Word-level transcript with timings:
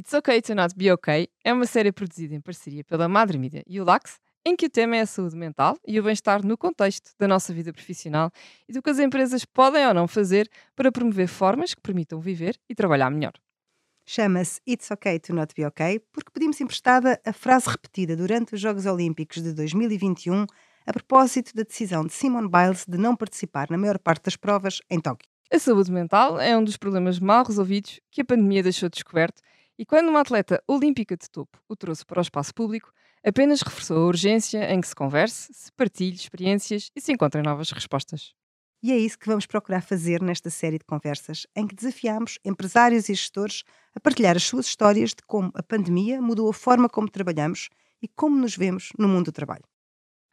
It's 0.00 0.14
Okay 0.14 0.40
to 0.40 0.54
Not 0.54 0.74
Be 0.76 0.90
Okay 0.92 1.28
é 1.44 1.52
uma 1.52 1.66
série 1.66 1.92
produzida 1.92 2.34
em 2.34 2.40
parceria 2.40 2.82
pela 2.82 3.06
Madre 3.06 3.36
Mídia 3.36 3.62
e 3.66 3.78
o 3.78 3.84
Lax, 3.84 4.18
em 4.46 4.56
que 4.56 4.64
o 4.64 4.70
tema 4.70 4.96
é 4.96 5.02
a 5.02 5.06
saúde 5.06 5.36
mental 5.36 5.76
e 5.86 6.00
o 6.00 6.02
bem-estar 6.02 6.42
no 6.42 6.56
contexto 6.56 7.10
da 7.18 7.28
nossa 7.28 7.52
vida 7.52 7.70
profissional 7.70 8.30
e 8.66 8.72
do 8.72 8.80
que 8.80 8.88
as 8.88 8.98
empresas 8.98 9.44
podem 9.44 9.86
ou 9.86 9.92
não 9.92 10.08
fazer 10.08 10.48
para 10.74 10.90
promover 10.90 11.28
formas 11.28 11.74
que 11.74 11.82
permitam 11.82 12.18
viver 12.18 12.58
e 12.66 12.74
trabalhar 12.74 13.10
melhor. 13.10 13.34
Chama-se 14.06 14.58
It's 14.66 14.90
Okay 14.90 15.18
to 15.18 15.34
Not 15.34 15.52
Be 15.54 15.66
Okay 15.66 15.98
porque 16.10 16.30
pedimos 16.32 16.58
emprestada 16.62 17.20
a 17.22 17.32
frase 17.34 17.68
repetida 17.68 18.16
durante 18.16 18.54
os 18.54 18.60
Jogos 18.62 18.86
Olímpicos 18.86 19.42
de 19.42 19.52
2021 19.52 20.46
a 20.86 20.92
propósito 20.94 21.54
da 21.54 21.62
decisão 21.62 22.06
de 22.06 22.14
Simone 22.14 22.48
Biles 22.48 22.86
de 22.88 22.96
não 22.96 23.14
participar 23.14 23.68
na 23.68 23.76
maior 23.76 23.98
parte 23.98 24.24
das 24.24 24.36
provas 24.36 24.80
em 24.88 24.98
Tóquio. 24.98 25.28
A 25.52 25.58
saúde 25.58 25.92
mental 25.92 26.40
é 26.40 26.56
um 26.56 26.64
dos 26.64 26.78
problemas 26.78 27.18
mal 27.20 27.44
resolvidos 27.44 28.00
que 28.10 28.22
a 28.22 28.24
pandemia 28.24 28.62
deixou 28.62 28.88
descoberto 28.88 29.42
e 29.80 29.86
quando 29.86 30.10
uma 30.10 30.20
atleta 30.20 30.62
olímpica 30.68 31.16
de 31.16 31.26
topo 31.30 31.58
o 31.66 31.74
trouxe 31.74 32.04
para 32.04 32.18
o 32.18 32.20
espaço 32.20 32.54
público, 32.54 32.92
apenas 33.24 33.62
reforçou 33.62 33.96
a 33.96 34.06
urgência 34.08 34.70
em 34.70 34.78
que 34.78 34.86
se 34.86 34.94
converse, 34.94 35.54
se 35.54 35.72
partilhe 35.72 36.16
experiências 36.16 36.90
e 36.94 37.00
se 37.00 37.10
encontrem 37.10 37.42
novas 37.42 37.70
respostas. 37.70 38.34
E 38.82 38.92
é 38.92 38.98
isso 38.98 39.18
que 39.18 39.26
vamos 39.26 39.46
procurar 39.46 39.80
fazer 39.80 40.20
nesta 40.20 40.50
série 40.50 40.76
de 40.76 40.84
conversas, 40.84 41.46
em 41.56 41.66
que 41.66 41.74
desafiamos 41.74 42.38
empresários 42.44 43.08
e 43.08 43.14
gestores 43.14 43.62
a 43.94 44.00
partilhar 44.00 44.36
as 44.36 44.42
suas 44.42 44.66
histórias 44.66 45.14
de 45.14 45.22
como 45.26 45.50
a 45.54 45.62
pandemia 45.62 46.20
mudou 46.20 46.50
a 46.50 46.52
forma 46.52 46.86
como 46.86 47.08
trabalhamos 47.08 47.70
e 48.02 48.08
como 48.08 48.36
nos 48.36 48.54
vemos 48.54 48.90
no 48.98 49.08
mundo 49.08 49.26
do 49.26 49.32
trabalho. 49.32 49.64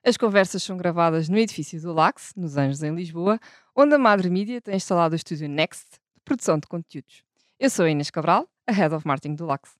As 0.03 0.17
conversas 0.17 0.61
são 0.61 0.75
gravadas 0.75 1.29
no 1.29 1.37
edifício 1.37 1.81
do 1.81 1.93
Lax, 1.93 2.33
nos 2.35 2.57
Anjos, 2.57 2.83
em 2.83 2.93
Lisboa, 2.93 3.39
onde 3.73 3.95
a 3.95 3.97
Madre 3.97 4.29
Mídia 4.29 4.59
tem 4.59 4.75
instalado 4.75 5.13
o 5.13 5.15
estúdio 5.15 5.47
Next 5.47 5.85
de 6.15 6.21
produção 6.25 6.59
de 6.59 6.67
conteúdos. 6.67 7.26
Eu 7.59 7.71
sou 7.71 7.85
a 7.85 7.89
Inês 7.89 8.11
Cabral 8.11 8.47
a 8.67 8.71
Head 8.71 8.93
of 8.93 9.07
Marketing 9.07 9.33
do 9.33 9.47
Lux. 9.47 9.75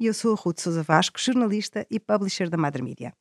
E 0.00 0.06
eu 0.06 0.14
sou 0.14 0.32
a 0.32 0.34
Ruth 0.34 0.60
Souza 0.60 0.82
Vasco, 0.82 1.20
jornalista 1.20 1.86
e 1.90 2.00
publisher 2.00 2.48
da 2.48 2.56
Madre 2.56 2.82
Mídia. 2.82 3.12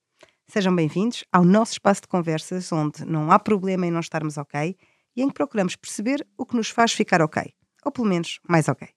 Sejam 0.48 0.74
bem-vindos 0.74 1.26
ao 1.30 1.44
nosso 1.44 1.74
espaço 1.74 2.04
de 2.04 2.08
conversas 2.08 2.72
onde 2.72 3.04
não 3.04 3.30
há 3.34 3.38
problema 3.38 3.86
em 3.86 3.92
não 3.92 4.00
estarmos 4.00 4.38
ok 4.38 4.78
e 5.14 5.22
em 5.22 5.28
que 5.28 5.34
procuramos 5.34 5.76
perceber 5.76 6.26
o 6.38 6.46
que 6.46 6.56
nos 6.56 6.70
faz 6.70 6.94
ficar 6.94 7.22
ok, 7.22 7.54
ou 7.84 7.92
pelo 7.92 8.08
menos 8.08 8.40
mais 8.48 8.70
ok. 8.70 8.88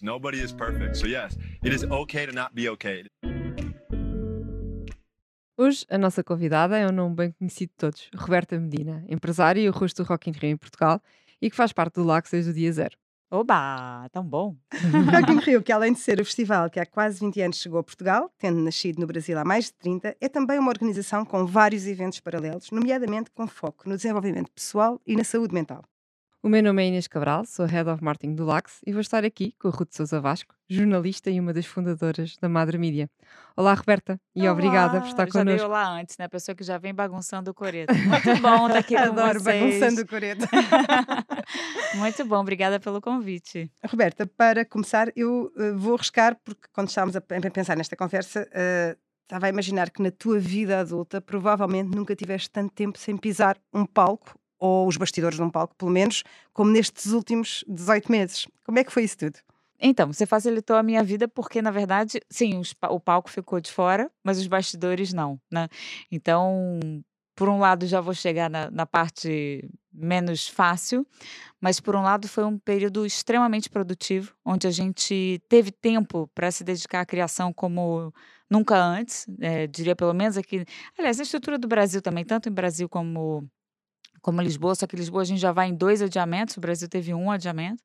Nobody 0.00 0.40
is 0.40 0.52
perfect. 0.52 0.96
So 0.96 1.08
yes, 1.08 1.36
it 1.64 1.74
is 1.74 1.82
okay 1.82 2.24
to 2.24 2.32
not 2.32 2.54
be 2.54 2.68
okay. 2.70 3.04
Hoje, 5.60 5.84
a 5.90 5.98
nossa 5.98 6.22
convidada 6.22 6.78
é 6.78 6.86
um 6.86 6.92
nome 6.92 7.16
bem 7.16 7.32
conhecido 7.32 7.70
de 7.70 7.76
todos, 7.76 8.08
Roberta 8.14 8.56
Medina, 8.56 9.04
empresária 9.08 9.60
e 9.60 9.68
o 9.68 9.72
rosto 9.72 10.04
do 10.04 10.06
Rock 10.06 10.30
in 10.30 10.32
Rio 10.32 10.50
em 10.50 10.56
Portugal 10.56 11.02
e 11.42 11.50
que 11.50 11.56
faz 11.56 11.72
parte 11.72 11.94
do 11.94 12.04
LAX 12.04 12.30
desde 12.30 12.52
o 12.52 12.54
dia 12.54 12.72
zero. 12.72 12.96
Oba, 13.28 14.08
tão 14.12 14.22
bom! 14.22 14.54
Rock 15.12 15.32
in 15.32 15.40
Rio, 15.40 15.60
que 15.60 15.72
além 15.72 15.94
de 15.94 15.98
ser 15.98 16.20
o 16.20 16.24
festival 16.24 16.70
que 16.70 16.78
há 16.78 16.86
quase 16.86 17.18
20 17.18 17.40
anos 17.40 17.56
chegou 17.56 17.80
a 17.80 17.82
Portugal, 17.82 18.32
tendo 18.38 18.60
nascido 18.60 19.00
no 19.00 19.06
Brasil 19.08 19.36
há 19.36 19.44
mais 19.44 19.64
de 19.64 19.72
30, 19.72 20.16
é 20.20 20.28
também 20.28 20.60
uma 20.60 20.70
organização 20.70 21.24
com 21.24 21.44
vários 21.44 21.88
eventos 21.88 22.20
paralelos, 22.20 22.70
nomeadamente 22.70 23.28
com 23.32 23.48
foco 23.48 23.88
no 23.88 23.96
desenvolvimento 23.96 24.52
pessoal 24.52 25.00
e 25.04 25.16
na 25.16 25.24
saúde 25.24 25.52
mental. 25.52 25.82
O 26.48 26.50
meu 26.50 26.62
nome 26.62 26.82
é 26.82 26.86
Inês 26.86 27.06
Cabral, 27.06 27.44
sou 27.44 27.66
Head 27.66 27.90
of 27.90 28.02
Marketing 28.02 28.34
do 28.34 28.46
Lax 28.46 28.80
e 28.86 28.90
vou 28.90 29.02
estar 29.02 29.22
aqui 29.22 29.54
com 29.60 29.68
a 29.68 29.70
Ruth 29.70 29.92
Souza 29.92 30.18
Vasco, 30.18 30.54
jornalista 30.66 31.30
e 31.30 31.38
uma 31.38 31.52
das 31.52 31.66
fundadoras 31.66 32.38
da 32.40 32.48
Madre 32.48 32.78
Mídia. 32.78 33.10
Olá, 33.54 33.74
Roberta, 33.74 34.18
e 34.34 34.40
olá, 34.40 34.52
obrigada 34.52 34.98
por 34.98 35.08
estar 35.08 35.26
já 35.26 35.32
connosco. 35.32 35.58
Já 35.58 35.66
olá 35.66 35.90
antes, 35.90 36.16
né? 36.16 36.24
A 36.24 36.28
pessoa 36.30 36.54
que 36.54 36.64
já 36.64 36.78
vem 36.78 36.94
bagunçando 36.94 37.50
o 37.50 37.54
coreto. 37.54 37.94
Muito 37.94 38.40
bom 38.40 38.66
estar 38.66 38.78
aqui 38.78 38.96
com 38.96 39.02
Adoro 39.02 39.40
vocês. 39.40 39.78
bagunçando 39.78 40.00
o 40.00 40.06
coreto. 40.06 40.46
Muito 41.96 42.24
bom, 42.24 42.40
obrigada 42.40 42.80
pelo 42.80 42.98
convite. 43.02 43.70
Roberta, 43.86 44.26
para 44.26 44.64
começar, 44.64 45.12
eu 45.14 45.52
uh, 45.54 45.76
vou 45.76 45.96
arriscar, 45.96 46.34
porque 46.42 46.66
quando 46.72 46.88
estávamos 46.88 47.14
a, 47.14 47.18
a 47.18 47.50
pensar 47.50 47.76
nesta 47.76 47.94
conversa, 47.94 48.48
uh, 48.48 48.98
estava 49.24 49.44
a 49.44 49.48
imaginar 49.50 49.90
que 49.90 50.02
na 50.02 50.10
tua 50.10 50.38
vida 50.38 50.80
adulta 50.80 51.20
provavelmente 51.20 51.94
nunca 51.94 52.16
tiveste 52.16 52.48
tanto 52.48 52.72
tempo 52.72 52.98
sem 52.98 53.18
pisar 53.18 53.58
um 53.70 53.84
palco 53.84 54.37
ou 54.58 54.86
os 54.88 54.96
bastidores 54.96 55.36
de 55.36 55.42
um 55.42 55.50
palco, 55.50 55.74
pelo 55.76 55.90
menos, 55.90 56.24
como 56.52 56.70
nestes 56.70 57.12
últimos 57.12 57.64
18 57.68 58.10
meses. 58.10 58.46
Como 58.64 58.78
é 58.78 58.84
que 58.84 58.92
foi 58.92 59.04
isso 59.04 59.18
tudo? 59.18 59.38
Então, 59.80 60.12
você 60.12 60.26
facilitou 60.26 60.76
a 60.76 60.82
minha 60.82 61.02
vida 61.04 61.28
porque, 61.28 61.62
na 61.62 61.70
verdade, 61.70 62.20
sim, 62.28 62.58
os, 62.58 62.74
o 62.90 62.98
palco 62.98 63.30
ficou 63.30 63.60
de 63.60 63.70
fora, 63.70 64.10
mas 64.24 64.38
os 64.38 64.46
bastidores 64.48 65.12
não, 65.12 65.40
né? 65.50 65.68
Então, 66.10 66.80
por 67.36 67.48
um 67.48 67.60
lado, 67.60 67.86
já 67.86 68.00
vou 68.00 68.12
chegar 68.12 68.50
na, 68.50 68.68
na 68.68 68.84
parte 68.84 69.70
menos 69.92 70.48
fácil, 70.48 71.06
mas 71.60 71.78
por 71.78 71.94
um 71.94 72.02
lado 72.02 72.26
foi 72.26 72.42
um 72.44 72.58
período 72.58 73.06
extremamente 73.06 73.70
produtivo, 73.70 74.34
onde 74.44 74.66
a 74.66 74.70
gente 74.72 75.40
teve 75.48 75.70
tempo 75.70 76.28
para 76.34 76.50
se 76.50 76.64
dedicar 76.64 77.00
à 77.00 77.06
criação 77.06 77.52
como 77.52 78.12
nunca 78.50 78.76
antes, 78.76 79.26
é, 79.40 79.68
diria 79.68 79.94
pelo 79.94 80.12
menos 80.12 80.36
aqui. 80.36 80.64
Aliás, 80.98 81.20
a 81.20 81.22
estrutura 81.22 81.56
do 81.56 81.68
Brasil 81.68 82.02
também, 82.02 82.24
tanto 82.24 82.48
em 82.48 82.52
Brasil 82.52 82.88
como 82.88 83.48
como 84.22 84.40
Lisboa, 84.40 84.74
só 84.74 84.86
que 84.86 84.96
Lisboa 84.96 85.22
a 85.22 85.24
gente 85.24 85.40
já 85.40 85.52
vai 85.52 85.68
em 85.68 85.74
dois 85.74 86.02
adiamentos, 86.02 86.56
o 86.56 86.60
Brasil 86.60 86.88
teve 86.88 87.14
um 87.14 87.30
adiamento, 87.30 87.82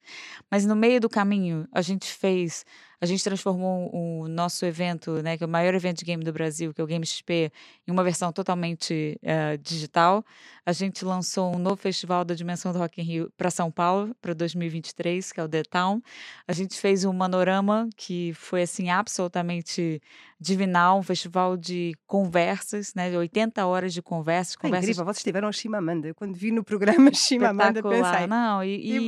mas 0.50 0.66
no 0.66 0.76
meio 0.76 1.00
do 1.00 1.10
caminho 1.10 1.68
a 1.72 1.82
gente 1.82 2.12
fez, 2.12 2.66
a 3.00 3.06
gente 3.06 3.24
transformou 3.24 3.90
o 3.94 4.28
nosso 4.28 4.66
evento, 4.66 5.22
né, 5.22 5.38
que 5.38 5.44
é 5.44 5.48
o 5.48 5.50
maior 5.50 5.74
evento 5.74 6.00
de 6.00 6.06
game 6.06 6.24
do 6.24 6.32
Brasil, 6.32 6.74
que 6.74 6.80
é 6.80 6.84
o 6.84 6.88
Game 6.88 7.06
XP, 7.06 7.52
em 7.88 7.92
uma 7.92 8.04
versão 8.04 8.32
totalmente 8.32 9.20
uh, 9.24 9.58
digital. 9.58 10.24
A 10.66 10.72
gente 10.72 11.04
lançou 11.04 11.54
um 11.54 11.60
novo 11.60 11.76
festival 11.76 12.24
da 12.24 12.34
Dimensão 12.34 12.72
do 12.72 12.80
Rock 12.80 13.02
in 13.02 13.04
Rio 13.04 13.34
para 13.36 13.52
São 13.52 13.70
Paulo, 13.70 14.16
para 14.22 14.34
2023, 14.34 15.34
que 15.34 15.40
é 15.40 15.44
o 15.44 15.50
The 15.50 15.64
Town. 15.64 16.02
A 16.48 16.54
gente 16.54 16.80
fez 16.80 17.04
um 17.04 17.12
Manorama, 17.12 17.90
que 17.98 18.34
foi, 18.34 18.62
assim, 18.62 18.90
absolutamente 18.90 20.02
divinal, 20.44 21.00
um 21.00 21.04
festival 21.04 21.56
de 21.56 21.94
conversas, 22.06 22.94
né, 22.94 23.10
de 23.10 23.16
80 23.16 23.66
horas 23.66 23.94
de 23.94 24.02
conversas. 24.02 24.56
É 24.56 24.60
conversas... 24.60 24.90
incrível, 24.90 25.06
vocês 25.06 25.24
tiveram 25.24 25.48
a 25.48 25.52
Chimamanda. 25.52 26.10
Eu, 26.10 26.16
quando 26.16 26.36
vi 26.36 26.52
no 26.52 26.64
programa 26.64 27.12
Chimamanda, 27.16 27.82
pensei... 27.82 28.28
Não, 28.28 28.64
e, 28.64 29.00
e, 29.00 29.08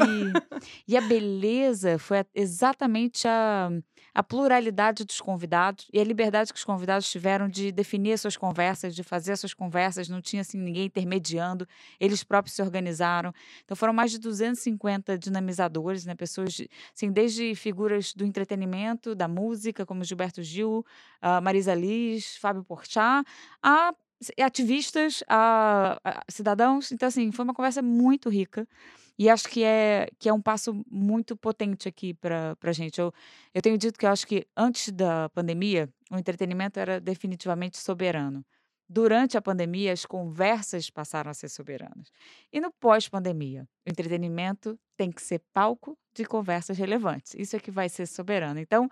e 0.87 0.97
a 0.97 1.01
beleza 1.01 1.99
foi 1.99 2.25
exatamente 2.33 3.27
a 3.27 3.69
a 4.15 4.23
pluralidade 4.23 5.03
dos 5.03 5.19
convidados 5.19 5.87
e 5.91 5.99
a 5.99 6.03
liberdade 6.03 6.53
que 6.53 6.57
os 6.57 6.63
convidados 6.63 7.11
tiveram 7.11 7.49
de 7.49 7.69
definir 7.69 8.13
as 8.13 8.21
suas 8.21 8.37
conversas, 8.37 8.95
de 8.95 9.03
fazer 9.03 9.33
as 9.33 9.41
suas 9.41 9.53
conversas, 9.53 10.07
não 10.07 10.21
tinha 10.21 10.41
assim 10.41 10.57
ninguém 10.57 10.85
intermediando, 10.85 11.67
eles 11.99 12.23
próprios 12.23 12.55
se 12.55 12.61
organizaram. 12.61 13.33
Então 13.65 13.75
foram 13.75 13.91
mais 13.91 14.11
de 14.11 14.17
250 14.17 15.17
dinamizadores, 15.17 16.05
né, 16.05 16.15
pessoas 16.15 16.53
de, 16.53 16.69
assim, 16.95 17.11
desde 17.11 17.53
figuras 17.55 18.13
do 18.13 18.23
entretenimento, 18.23 19.13
da 19.13 19.27
música, 19.27 19.85
como 19.85 20.01
Gilberto 20.05 20.41
Gil, 20.41 20.85
uh, 21.21 21.41
Marisa 21.43 21.73
Liz, 21.75 22.37
Fábio 22.37 22.63
Porchat, 22.63 23.27
a 23.61 23.93
ativistas, 24.41 25.25
a, 25.27 25.99
a 26.05 26.23
cidadãos. 26.29 26.89
Então 26.93 27.05
assim, 27.05 27.33
foi 27.33 27.43
uma 27.43 27.53
conversa 27.53 27.81
muito 27.81 28.29
rica. 28.29 28.65
E 29.17 29.29
acho 29.29 29.47
que 29.47 29.63
é, 29.63 30.07
que 30.19 30.27
é 30.27 30.33
um 30.33 30.41
passo 30.41 30.83
muito 30.89 31.35
potente 31.37 31.87
aqui 31.87 32.13
para 32.13 32.57
a 32.61 32.71
gente. 32.73 32.99
Eu, 32.99 33.13
eu 33.53 33.61
tenho 33.61 33.77
dito 33.77 33.97
que 33.97 34.05
eu 34.05 34.09
acho 34.09 34.27
que 34.27 34.45
antes 34.55 34.91
da 34.91 35.29
pandemia, 35.29 35.89
o 36.11 36.17
entretenimento 36.17 36.79
era 36.79 36.99
definitivamente 36.99 37.77
soberano. 37.77 38.45
Durante 38.87 39.35
a 39.35 39.41
pandemia, 39.41 39.91
as 39.91 40.05
conversas 40.05 40.89
passaram 40.89 41.31
a 41.31 41.33
ser 41.33 41.49
soberanas. 41.49 42.11
E 42.53 42.61
no 42.61 42.71
pós-pandemia, 42.71 43.67
o 43.85 43.89
entretenimento 43.89 44.79
tem 44.95 45.11
que 45.11 45.21
ser 45.21 45.41
palco 45.53 45.97
de 46.13 46.23
conversas 46.23 46.77
relevantes. 46.77 47.35
Isso 47.37 47.55
é 47.55 47.59
que 47.59 47.69
vai 47.69 47.89
ser 47.89 48.05
soberano. 48.05 48.57
Então, 48.59 48.87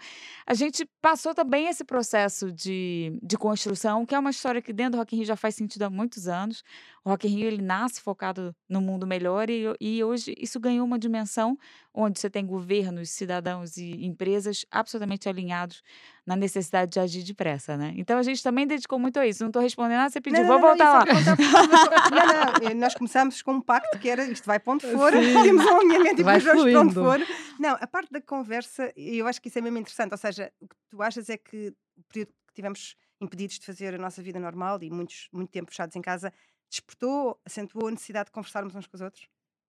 a 0.46 0.54
gente 0.54 0.86
passou 1.02 1.34
também 1.34 1.68
esse 1.68 1.84
processo 1.86 2.52
de, 2.52 3.18
de 3.24 3.38
construção, 3.38 4.06
que 4.06 4.14
é 4.14 4.20
uma 4.20 4.32
história 4.32 4.62
que 4.62 4.74
dentro 4.74 4.94
do 4.94 4.98
Rock 4.98 5.16
in 5.16 5.20
Rio 5.20 5.28
já 5.28 5.38
faz 5.38 5.56
sentido 5.56 5.84
há 5.84 5.90
muitos 5.90 6.28
anos. 6.28 6.64
O 7.06 7.10
Rock 7.10 7.28
in 7.28 7.32
Rio 7.32 7.48
ele 7.48 7.62
nasce 7.62 8.02
focado 8.02 8.54
no 8.68 8.82
mundo 8.82 9.08
melhor 9.08 9.50
e, 9.50 9.64
e 9.80 10.04
hoje 10.04 10.36
isso 10.38 10.60
ganhou 10.60 10.86
uma 10.86 11.00
dimensão 11.00 11.58
onde 11.94 12.20
você 12.20 12.30
tem 12.30 12.46
governos, 12.46 13.12
cidadãos 13.12 13.78
e 13.78 14.06
empresas 14.06 14.66
absolutamente 14.70 15.30
alinhados 15.30 15.82
na 16.26 16.36
necessidade 16.36 16.92
de 16.92 17.00
agir 17.00 17.24
depressa, 17.24 17.76
né? 17.76 17.94
Então 17.98 18.18
a 18.18 18.24
gente 18.24 18.42
também 18.42 18.66
dedicou 18.66 18.98
muito 18.98 19.20
a 19.20 19.28
isso. 19.28 19.44
Não 19.44 19.50
estou 19.50 19.62
respondendo 19.62 19.98
nada, 19.98 20.10
você 20.10 20.22
pediu, 20.22 20.42
não, 20.42 20.48
vou 20.48 20.60
não, 20.60 20.68
voltar 20.68 20.86
não, 20.86 20.94
lá. 20.94 21.06
não, 22.64 22.70
não, 22.70 22.80
nós 22.80 22.96
começámos 22.96 23.42
com 23.42 23.54
um 23.54 23.62
pacto 23.62 24.00
que 24.00 24.10
era 24.10 24.24
isto 24.24 24.46
vai 24.46 24.60
para 24.60 24.74
onde 24.74 24.88
for, 24.88 25.12
temos 25.12 25.66
um 25.66 25.80
alinhamento 25.80 26.22
e 26.22 26.24
depois 26.24 26.44
vamos 26.44 26.64
para 26.64 26.82
onde 26.82 26.94
for. 26.94 27.20
Não, 27.60 27.78
a 27.80 27.88
parte 27.88 28.12
da 28.12 28.22
conversa, 28.22 28.92
eu 28.96 29.28
acho 29.28 29.42
que 29.42 29.50
isso 29.50 29.60
é 29.60 29.62
mesmo 29.62 29.78
interessante. 29.78 30.12
Ou 30.14 30.18
seja, 30.18 30.52
o 30.62 30.68
que 30.68 30.76
tu 30.90 31.02
achas 31.02 31.30
é 31.30 31.38
que 31.38 31.74
o 31.98 32.04
período 32.08 32.32
que 32.48 32.54
tivemos 32.54 32.96
impedidos 33.20 33.60
de 33.60 33.66
fazer 33.66 33.94
a 33.94 33.98
nossa 33.98 34.22
vida 34.22 34.40
normal 34.40 34.80
e 34.82 34.90
muitos, 34.90 35.28
muito 35.32 35.50
tempo 35.50 35.72
fechados 35.72 35.96
em 35.96 36.02
casa, 36.02 36.32
despertou, 36.70 37.40
acentuou 37.46 37.88
a 37.88 37.92
necessidade 37.92 38.28
de 38.28 38.32
conversarmos 38.32 38.76
uns 38.76 38.88
com 38.88 38.96
os 38.96 39.02
outros? 39.02 39.28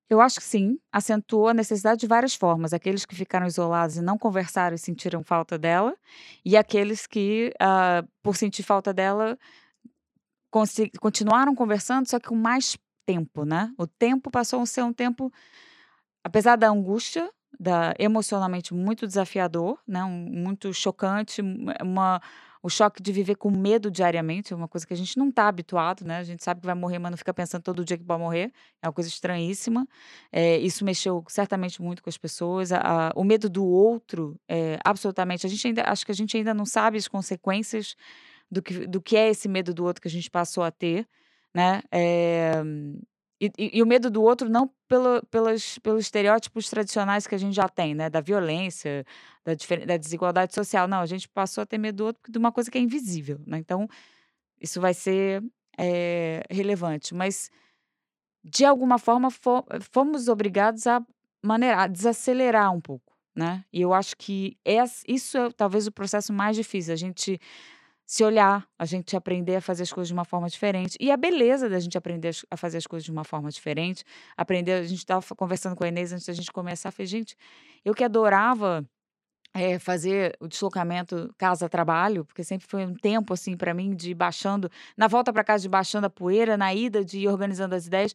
Eu 0.08 0.20
acho 0.20 0.36
que 0.38 0.44
sim, 0.44 0.78
acentuou 0.92 1.48
a 1.48 1.54
necessidade 1.54 2.00
de 2.00 2.06
várias 2.06 2.34
formas. 2.34 2.72
Aqueles 2.74 3.06
que 3.06 3.14
ficaram 3.14 3.46
isolados 3.46 3.96
e 3.96 4.02
não 4.02 4.18
conversaram 4.18 4.74
e 4.74 4.78
sentiram 4.78 5.24
falta 5.24 5.58
dela, 5.58 5.96
e 6.44 6.56
aqueles 6.56 7.06
que, 7.06 7.52
uh, 7.60 8.06
por 8.22 8.36
sentir 8.36 8.62
falta 8.62 8.92
dela, 8.92 9.38
continuaram 11.00 11.54
conversando, 11.54 12.08
só 12.08 12.18
que 12.20 12.28
com 12.28 12.36
mais 12.36 12.76
tempo, 13.04 13.44
né? 13.44 13.72
O 13.76 13.86
tempo 13.86 14.30
passou 14.30 14.60
a 14.62 14.66
ser 14.66 14.82
um 14.82 14.92
tempo 14.92 15.32
apesar 16.22 16.56
da 16.56 16.68
angústia, 16.68 17.30
da 17.58 17.94
emocionalmente 17.98 18.74
muito 18.74 19.06
desafiador, 19.06 19.78
né? 19.86 20.02
Um, 20.04 20.10
muito 20.10 20.72
chocante, 20.72 21.42
uma 21.82 22.20
o 22.64 22.70
choque 22.70 23.02
de 23.02 23.12
viver 23.12 23.34
com 23.34 23.50
medo 23.50 23.90
diariamente, 23.90 24.54
é 24.54 24.56
uma 24.56 24.66
coisa 24.66 24.86
que 24.86 24.94
a 24.94 24.96
gente 24.96 25.18
não 25.18 25.28
está 25.28 25.48
habituado, 25.48 26.02
né? 26.02 26.16
A 26.16 26.22
gente 26.22 26.42
sabe 26.42 26.62
que 26.62 26.66
vai 26.66 26.74
morrer, 26.74 26.98
mas 26.98 27.10
não 27.10 27.18
fica 27.18 27.34
pensando 27.34 27.62
todo 27.62 27.84
dia 27.84 27.98
que 27.98 28.04
vai 28.04 28.16
morrer. 28.16 28.50
É 28.80 28.86
uma 28.86 28.92
coisa 28.94 29.06
estranhíssima. 29.06 29.86
É, 30.32 30.56
isso 30.56 30.82
mexeu 30.82 31.22
certamente 31.28 31.82
muito 31.82 32.02
com 32.02 32.08
as 32.08 32.16
pessoas. 32.16 32.72
A, 32.72 32.78
a, 32.78 33.12
o 33.14 33.22
medo 33.22 33.50
do 33.50 33.66
outro, 33.66 34.40
é, 34.48 34.78
absolutamente. 34.82 35.44
A 35.44 35.50
gente 35.50 35.66
ainda, 35.66 35.82
acho 35.86 36.06
que 36.06 36.12
a 36.12 36.14
gente 36.14 36.38
ainda 36.38 36.54
não 36.54 36.64
sabe 36.64 36.96
as 36.96 37.06
consequências 37.06 37.96
do 38.50 38.62
que, 38.62 38.86
do 38.86 38.98
que 38.98 39.14
é 39.14 39.28
esse 39.28 39.46
medo 39.46 39.74
do 39.74 39.84
outro 39.84 40.00
que 40.00 40.08
a 40.08 40.10
gente 40.10 40.30
passou 40.30 40.62
a 40.62 40.70
ter, 40.70 41.06
né? 41.54 41.82
É, 41.92 42.62
e, 43.40 43.50
e, 43.58 43.82
o 43.82 43.86
medo 43.86 44.10
do 44.10 44.22
outro 44.22 44.48
não 44.48 44.70
pelo, 44.88 45.24
pelos, 45.26 45.78
pelos 45.80 46.04
estereótipos 46.04 46.70
tradicionais 46.70 47.26
que 47.26 47.34
a 47.34 47.38
gente 47.38 47.54
já 47.54 47.68
tem, 47.68 47.94
né? 47.94 48.08
Da 48.08 48.20
violência, 48.20 49.04
da, 49.44 49.52
da 49.86 49.96
desigualdade 49.96 50.54
social. 50.54 50.86
Não, 50.86 50.98
a 50.98 51.06
gente 51.06 51.28
passou 51.28 51.62
a 51.62 51.66
ter 51.66 51.78
medo 51.78 51.96
do 51.96 52.04
outro 52.06 52.22
de 52.30 52.38
uma 52.38 52.52
coisa 52.52 52.70
que 52.70 52.78
é 52.78 52.80
invisível, 52.80 53.40
né? 53.46 53.58
Então, 53.58 53.88
isso 54.60 54.80
vai 54.80 54.94
ser 54.94 55.42
é, 55.76 56.42
relevante. 56.48 57.14
Mas, 57.14 57.50
de 58.42 58.64
alguma 58.64 58.98
forma, 58.98 59.28
fomos 59.80 60.28
obrigados 60.28 60.86
a 60.86 61.04
maneirar, 61.42 61.90
desacelerar 61.90 62.72
um 62.72 62.80
pouco, 62.80 63.16
né? 63.34 63.64
E 63.72 63.80
eu 63.80 63.92
acho 63.92 64.16
que 64.16 64.56
isso 65.08 65.36
é 65.36 65.50
talvez 65.50 65.86
o 65.86 65.92
processo 65.92 66.32
mais 66.32 66.56
difícil. 66.56 66.94
A 66.94 66.96
gente 66.96 67.40
se 68.06 68.22
olhar, 68.24 68.66
a 68.78 68.84
gente 68.84 69.16
aprender 69.16 69.56
a 69.56 69.60
fazer 69.60 69.82
as 69.84 69.92
coisas 69.92 70.08
de 70.08 70.14
uma 70.14 70.24
forma 70.24 70.48
diferente. 70.48 70.96
E 71.00 71.10
a 71.10 71.16
beleza 71.16 71.68
da 71.68 71.78
gente 71.80 71.96
aprender 71.96 72.34
a 72.50 72.56
fazer 72.56 72.78
as 72.78 72.86
coisas 72.86 73.04
de 73.04 73.10
uma 73.10 73.24
forma 73.24 73.50
diferente. 73.50 74.04
Aprender, 74.36 74.72
a 74.72 74.82
gente 74.84 74.98
estava 74.98 75.22
conversando 75.34 75.74
com 75.74 75.84
a 75.84 75.88
Inês 75.88 76.12
antes 76.12 76.26
da 76.26 76.32
gente 76.32 76.52
começar, 76.52 76.90
falei, 76.90 77.06
gente, 77.06 77.36
eu 77.84 77.94
que 77.94 78.04
adorava 78.04 78.86
é, 79.54 79.78
fazer 79.78 80.36
o 80.40 80.48
deslocamento 80.48 81.32
casa-trabalho, 81.38 82.24
porque 82.24 82.42
sempre 82.42 82.66
foi 82.66 82.84
um 82.84 82.94
tempo 82.94 83.32
assim 83.32 83.56
para 83.56 83.72
mim 83.72 83.94
de 83.94 84.12
baixando, 84.12 84.68
na 84.96 85.06
volta 85.06 85.32
para 85.32 85.44
casa 85.44 85.62
de 85.62 85.68
baixando 85.68 86.06
a 86.06 86.10
poeira, 86.10 86.56
na 86.56 86.74
ida 86.74 87.04
de 87.04 87.20
ir 87.20 87.28
organizando 87.28 87.74
as 87.74 87.86
ideias. 87.86 88.12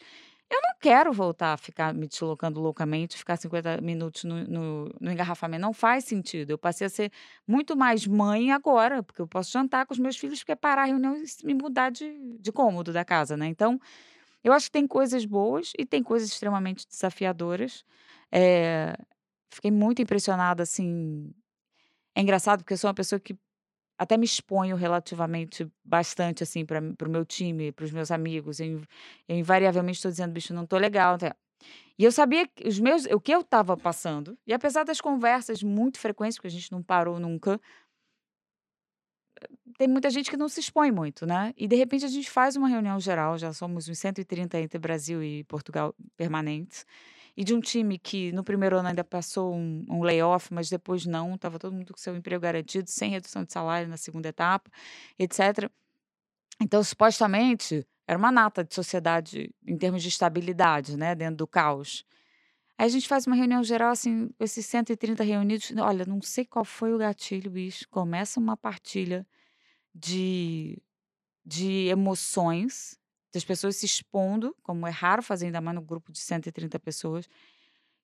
Eu 0.49 0.59
não 0.61 0.73
quero 0.81 1.13
voltar 1.13 1.53
a 1.53 1.57
ficar 1.57 1.93
me 1.93 2.07
deslocando 2.07 2.59
loucamente, 2.59 3.17
ficar 3.17 3.37
50 3.37 3.81
minutos 3.81 4.23
no, 4.23 4.43
no, 4.45 4.95
no 4.99 5.11
engarrafamento. 5.11 5.61
Não 5.61 5.73
faz 5.73 6.05
sentido. 6.05 6.51
Eu 6.51 6.57
passei 6.57 6.87
a 6.87 6.89
ser 6.89 7.11
muito 7.47 7.77
mais 7.77 8.07
mãe 8.07 8.51
agora, 8.51 9.03
porque 9.03 9.21
eu 9.21 9.27
posso 9.27 9.51
jantar 9.51 9.85
com 9.85 9.93
os 9.93 9.99
meus 9.99 10.17
filhos, 10.17 10.39
porque 10.39 10.55
parar 10.55 10.83
a 10.83 10.85
reunião 10.85 11.15
e 11.15 11.45
me 11.45 11.53
mudar 11.53 11.91
de, 11.91 12.37
de 12.39 12.51
cômodo 12.51 12.91
da 12.91 13.05
casa, 13.05 13.37
né? 13.37 13.45
Então, 13.47 13.79
eu 14.43 14.53
acho 14.53 14.67
que 14.67 14.71
tem 14.71 14.87
coisas 14.87 15.25
boas 15.25 15.71
e 15.77 15.85
tem 15.85 16.01
coisas 16.01 16.29
extremamente 16.29 16.87
desafiadoras. 16.87 17.85
É, 18.31 18.95
fiquei 19.51 19.71
muito 19.71 20.01
impressionada, 20.01 20.63
assim. 20.63 21.31
É 22.15 22.21
engraçado, 22.21 22.63
porque 22.63 22.73
eu 22.73 22.77
sou 22.77 22.87
uma 22.87 22.93
pessoa 22.93 23.19
que 23.19 23.37
até 23.99 24.15
me 24.15 24.23
exponho 24.23 24.77
relativamente 24.77 25.69
bastante, 25.83 26.41
assim, 26.41 26.65
para 26.65 26.79
o 26.79 27.09
meu 27.09 27.25
time, 27.25 27.73
para 27.73 27.83
os 27.83 27.91
meus 27.91 28.11
amigos. 28.11 28.61
Eu, 28.61 28.81
eu 29.27 29.35
invariavelmente 29.37 29.97
estou 29.97 30.09
dizendo, 30.09 30.31
bicho, 30.31 30.53
não 30.53 30.65
tô 30.65 30.77
legal. 30.77 31.17
E 31.97 32.05
eu 32.05 32.11
sabia 32.11 32.47
que 32.47 32.65
os 32.65 32.79
meus, 32.79 33.03
o 33.07 33.19
que 33.19 33.33
eu 33.33 33.41
estava 33.41 33.75
passando, 33.75 34.37
e 34.47 34.53
apesar 34.53 34.85
das 34.85 35.01
conversas 35.01 35.61
muito 35.61 35.99
frequentes, 35.99 36.37
porque 36.37 36.47
a 36.47 36.51
gente 36.51 36.71
não 36.71 36.81
parou 36.81 37.19
nunca, 37.19 37.59
tem 39.77 39.87
muita 39.87 40.09
gente 40.09 40.29
que 40.29 40.37
não 40.37 40.47
se 40.47 40.61
expõe 40.61 40.91
muito, 40.91 41.25
né? 41.25 41.53
E 41.57 41.67
de 41.67 41.75
repente 41.75 42.05
a 42.05 42.09
gente 42.09 42.29
faz 42.31 42.55
uma 42.55 42.69
reunião 42.69 42.99
geral, 43.01 43.37
já 43.37 43.51
somos 43.51 43.89
uns 43.89 43.99
130 43.99 44.57
entre 44.59 44.79
Brasil 44.79 45.21
e 45.21 45.43
Portugal 45.43 45.93
permanentes 46.15 46.85
e 47.35 47.43
de 47.43 47.53
um 47.53 47.59
time 47.59 47.97
que 47.97 48.31
no 48.31 48.43
primeiro 48.43 48.77
ano 48.77 48.89
ainda 48.89 49.03
passou 49.03 49.53
um, 49.55 49.85
um 49.89 50.03
layoff, 50.03 50.53
mas 50.53 50.69
depois 50.69 51.05
não, 51.05 51.35
estava 51.35 51.57
todo 51.59 51.73
mundo 51.73 51.93
com 51.93 51.99
seu 51.99 52.15
emprego 52.15 52.41
garantido, 52.41 52.89
sem 52.89 53.11
redução 53.11 53.43
de 53.43 53.53
salário 53.53 53.87
na 53.87 53.97
segunda 53.97 54.29
etapa, 54.29 54.69
etc. 55.17 55.69
Então, 56.61 56.83
supostamente, 56.83 57.87
era 58.07 58.17
uma 58.17 58.31
nata 58.31 58.63
de 58.63 58.73
sociedade 58.73 59.53
em 59.65 59.77
termos 59.77 60.01
de 60.03 60.09
estabilidade, 60.09 60.97
né, 60.97 61.15
dentro 61.15 61.37
do 61.37 61.47
caos. 61.47 62.05
Aí 62.77 62.85
a 62.85 62.89
gente 62.89 63.07
faz 63.07 63.27
uma 63.27 63.35
reunião 63.35 63.63
geral, 63.63 63.91
assim, 63.91 64.29
esses 64.39 64.65
130 64.65 65.23
reunidos. 65.23 65.71
Olha, 65.77 66.05
não 66.05 66.21
sei 66.21 66.45
qual 66.45 66.65
foi 66.65 66.93
o 66.93 66.97
gatilho, 66.97 67.51
bicho. 67.51 67.87
Começa 67.89 68.39
uma 68.39 68.55
partilha 68.55 69.27
de, 69.93 70.81
de 71.45 71.87
emoções 71.87 72.98
das 73.33 73.43
pessoas 73.43 73.75
se 73.75 73.85
expondo, 73.85 74.55
como 74.63 74.87
é 74.87 74.89
raro 74.89 75.21
fazer, 75.21 75.47
ainda 75.47 75.61
mais 75.61 75.75
no 75.75 75.81
grupo 75.81 76.11
de 76.11 76.19
130 76.19 76.79
pessoas, 76.79 77.29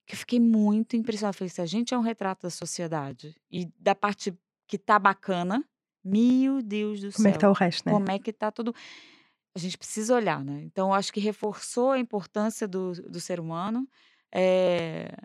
que 0.06 0.14
eu 0.14 0.18
fiquei 0.18 0.38
muito 0.38 0.96
impressionada. 0.96 1.36
Falei, 1.36 1.50
se 1.50 1.60
a 1.60 1.66
gente 1.66 1.92
é 1.92 1.98
um 1.98 2.02
retrato 2.02 2.42
da 2.42 2.50
sociedade 2.50 3.36
e 3.50 3.66
da 3.78 3.94
parte 3.94 4.32
que 4.66 4.78
tá 4.78 4.98
bacana, 4.98 5.64
meu 6.04 6.62
Deus 6.62 7.00
do 7.00 7.10
céu. 7.10 7.16
Como 7.16 7.28
é 7.28 7.32
que 7.32 7.38
tá 7.38 7.50
o 7.50 7.52
resto, 7.52 7.86
né? 7.86 7.92
Como 7.92 8.10
é 8.10 8.18
que 8.18 8.32
tá 8.32 8.52
tudo. 8.52 8.74
A 9.54 9.58
gente 9.58 9.76
precisa 9.76 10.14
olhar, 10.14 10.44
né? 10.44 10.62
Então, 10.62 10.94
acho 10.94 11.12
que 11.12 11.18
reforçou 11.18 11.92
a 11.92 11.98
importância 11.98 12.68
do, 12.68 12.92
do 12.92 13.20
ser 13.20 13.40
humano. 13.40 13.88
É... 14.32 15.16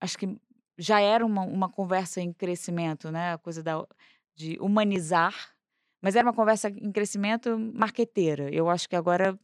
Acho 0.00 0.18
que 0.18 0.36
já 0.76 1.00
era 1.00 1.24
uma, 1.24 1.42
uma 1.42 1.68
conversa 1.68 2.20
em 2.20 2.32
crescimento, 2.32 3.10
né? 3.12 3.34
A 3.34 3.38
coisa 3.38 3.62
da, 3.62 3.86
de 4.34 4.58
humanizar 4.60 5.54
mas 6.00 6.16
era 6.16 6.26
uma 6.26 6.32
conversa 6.32 6.68
em 6.68 6.92
crescimento 6.92 7.58
marqueteira. 7.74 8.48
Eu 8.52 8.68
acho 8.68 8.88
que 8.88 8.96
agora 8.96 9.38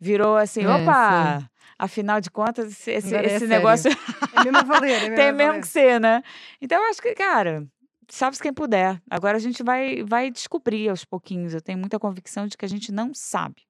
virou 0.00 0.36
assim, 0.36 0.62
é, 0.62 0.68
opa! 0.68 1.40
Sim. 1.40 1.46
Afinal 1.78 2.20
de 2.20 2.30
contas, 2.30 2.88
esse, 2.88 3.14
é 3.14 3.24
esse 3.24 3.46
negócio 3.46 3.90
é 3.90 4.44
mesmo 4.44 4.66
valer, 4.66 4.90
é 4.90 5.00
mesmo 5.10 5.16
tem 5.16 5.32
mesmo 5.32 5.60
que 5.60 5.68
ser, 5.68 6.00
né? 6.00 6.22
Então, 6.60 6.82
eu 6.82 6.90
acho 6.90 7.00
que, 7.00 7.14
cara, 7.14 7.64
sabe-se 8.08 8.42
quem 8.42 8.52
puder. 8.52 9.00
Agora 9.08 9.36
a 9.36 9.40
gente 9.40 9.62
vai, 9.62 10.02
vai 10.02 10.30
descobrir 10.30 10.88
aos 10.88 11.04
pouquinhos. 11.04 11.54
Eu 11.54 11.60
tenho 11.60 11.78
muita 11.78 11.98
convicção 11.98 12.46
de 12.46 12.56
que 12.56 12.64
a 12.64 12.68
gente 12.68 12.90
não 12.90 13.14
sabe 13.14 13.62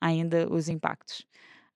ainda 0.00 0.48
os 0.52 0.68
impactos. 0.68 1.26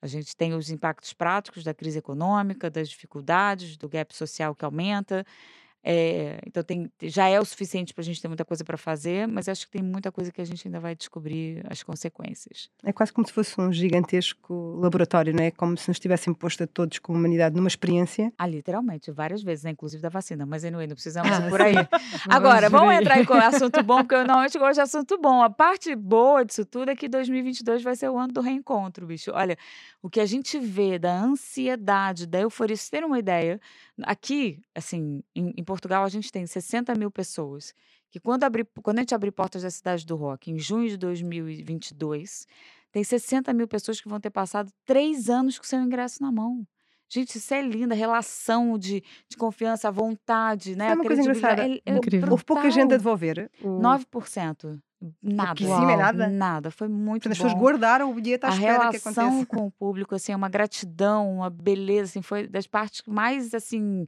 A 0.00 0.06
gente 0.06 0.36
tem 0.36 0.52
os 0.52 0.68
impactos 0.68 1.12
práticos 1.12 1.62
da 1.64 1.72
crise 1.72 1.98
econômica, 1.98 2.68
das 2.68 2.88
dificuldades, 2.88 3.76
do 3.76 3.88
gap 3.88 4.14
social 4.14 4.54
que 4.54 4.64
aumenta. 4.64 5.24
É, 5.84 6.38
então 6.46 6.62
tem, 6.62 6.90
já 7.02 7.28
é 7.28 7.40
o 7.40 7.44
suficiente 7.44 7.92
para 7.92 8.02
a 8.02 8.04
gente 8.04 8.22
ter 8.22 8.28
muita 8.28 8.44
coisa 8.44 8.64
para 8.64 8.76
fazer, 8.76 9.26
mas 9.26 9.48
acho 9.48 9.66
que 9.66 9.72
tem 9.72 9.82
muita 9.82 10.12
coisa 10.12 10.30
que 10.30 10.40
a 10.40 10.44
gente 10.44 10.68
ainda 10.68 10.78
vai 10.78 10.94
descobrir 10.94 11.64
as 11.68 11.82
consequências. 11.82 12.70
É 12.84 12.92
quase 12.92 13.12
como 13.12 13.26
se 13.26 13.32
fosse 13.32 13.60
um 13.60 13.72
gigantesco 13.72 14.78
laboratório, 14.80 15.34
não 15.34 15.42
é? 15.42 15.50
Como 15.50 15.76
se 15.76 15.88
nos 15.88 15.98
tivessem 15.98 16.32
posto 16.32 16.62
a 16.62 16.66
todos 16.66 17.00
como 17.00 17.18
humanidade 17.18 17.56
numa 17.56 17.66
experiência. 17.66 18.32
Ah, 18.38 18.46
literalmente, 18.46 19.10
várias 19.10 19.42
vezes, 19.42 19.64
né? 19.64 19.70
inclusive 19.70 20.00
da 20.00 20.08
vacina, 20.08 20.46
mas 20.46 20.64
anyway, 20.64 20.86
não 20.86 20.94
precisamos 20.94 21.32
ah, 21.32 21.46
ir 21.46 21.50
por 21.50 21.60
aí. 21.60 21.74
Agora, 22.30 22.70
vamos 22.70 22.94
entrar 22.94 23.18
em 23.18 23.26
assunto 23.42 23.82
bom, 23.82 23.98
porque 23.98 24.14
eu 24.14 24.24
normalmente 24.24 24.58
gosto 24.58 24.74
de 24.74 24.80
assunto 24.82 25.18
bom. 25.18 25.42
A 25.42 25.50
parte 25.50 25.96
boa 25.96 26.44
disso 26.44 26.64
tudo 26.64 26.90
é 26.90 26.96
que 26.96 27.08
2022 27.08 27.82
vai 27.82 27.96
ser 27.96 28.08
o 28.08 28.16
ano 28.16 28.32
do 28.32 28.40
reencontro, 28.40 29.04
bicho. 29.06 29.32
Olha, 29.32 29.56
o 30.00 30.08
que 30.08 30.20
a 30.20 30.26
gente 30.26 30.58
vê 30.58 30.98
da 30.98 31.12
ansiedade, 31.12 32.26
da 32.26 32.40
euforia, 32.40 32.76
se 32.76 32.90
ter 32.90 33.04
uma 33.04 33.18
ideia, 33.18 33.60
aqui, 34.02 34.60
assim, 34.74 35.22
em, 35.34 35.52
em 35.56 35.64
Portugal, 35.72 36.04
a 36.04 36.08
gente 36.08 36.30
tem 36.30 36.46
60 36.46 36.94
mil 36.94 37.10
pessoas 37.10 37.74
que 38.10 38.20
quando, 38.20 38.44
abri, 38.44 38.62
quando 38.82 38.98
a 38.98 39.00
gente 39.00 39.14
abrir 39.14 39.32
portas 39.32 39.62
da 39.62 39.70
Cidade 39.70 40.04
do 40.04 40.16
Rock, 40.16 40.50
em 40.50 40.58
junho 40.58 40.86
de 40.86 40.98
2022, 40.98 42.46
tem 42.92 43.02
60 43.02 43.52
mil 43.54 43.66
pessoas 43.66 44.00
que 44.00 44.08
vão 44.08 44.20
ter 44.20 44.28
passado 44.28 44.70
três 44.84 45.30
anos 45.30 45.58
com 45.58 45.64
seu 45.64 45.80
ingresso 45.80 46.22
na 46.22 46.30
mão. 46.30 46.66
Gente, 47.08 47.36
isso 47.36 47.52
é 47.54 47.62
linda, 47.62 47.94
relação 47.94 48.78
de, 48.78 49.02
de 49.28 49.36
confiança, 49.36 49.90
vontade, 49.90 50.76
né? 50.76 50.88
É 50.88 50.94
uma 50.94 51.04
coisa 51.04 51.22
engraçada. 51.22 51.66
É, 51.66 51.80
é 51.84 51.96
Incrível. 51.96 52.30
Houve 52.30 52.44
pouca 52.44 52.70
gente 52.70 52.92
a 52.92 52.96
devolver. 52.96 53.50
O... 53.62 53.80
9%. 53.80 54.78
Nada. 55.22 55.64
Uau, 55.64 55.90
é 55.90 55.96
nada? 55.96 56.28
Nada. 56.28 56.70
Foi 56.70 56.88
muito 56.88 57.28
As 57.28 57.36
pessoas 57.36 57.54
guardaram 57.54 58.10
o 58.10 58.14
bilhete 58.14 58.46
à 58.46 58.48
a 58.48 58.52
espera 58.52 58.90
que 58.90 58.98
relação 58.98 59.44
com 59.44 59.66
o 59.66 59.70
público, 59.70 60.14
assim, 60.14 60.34
uma 60.34 60.48
gratidão, 60.48 61.38
uma 61.38 61.50
beleza, 61.50 62.10
assim, 62.10 62.22
foi 62.22 62.46
das 62.46 62.66
partes 62.66 63.02
mais, 63.06 63.52
assim, 63.52 64.06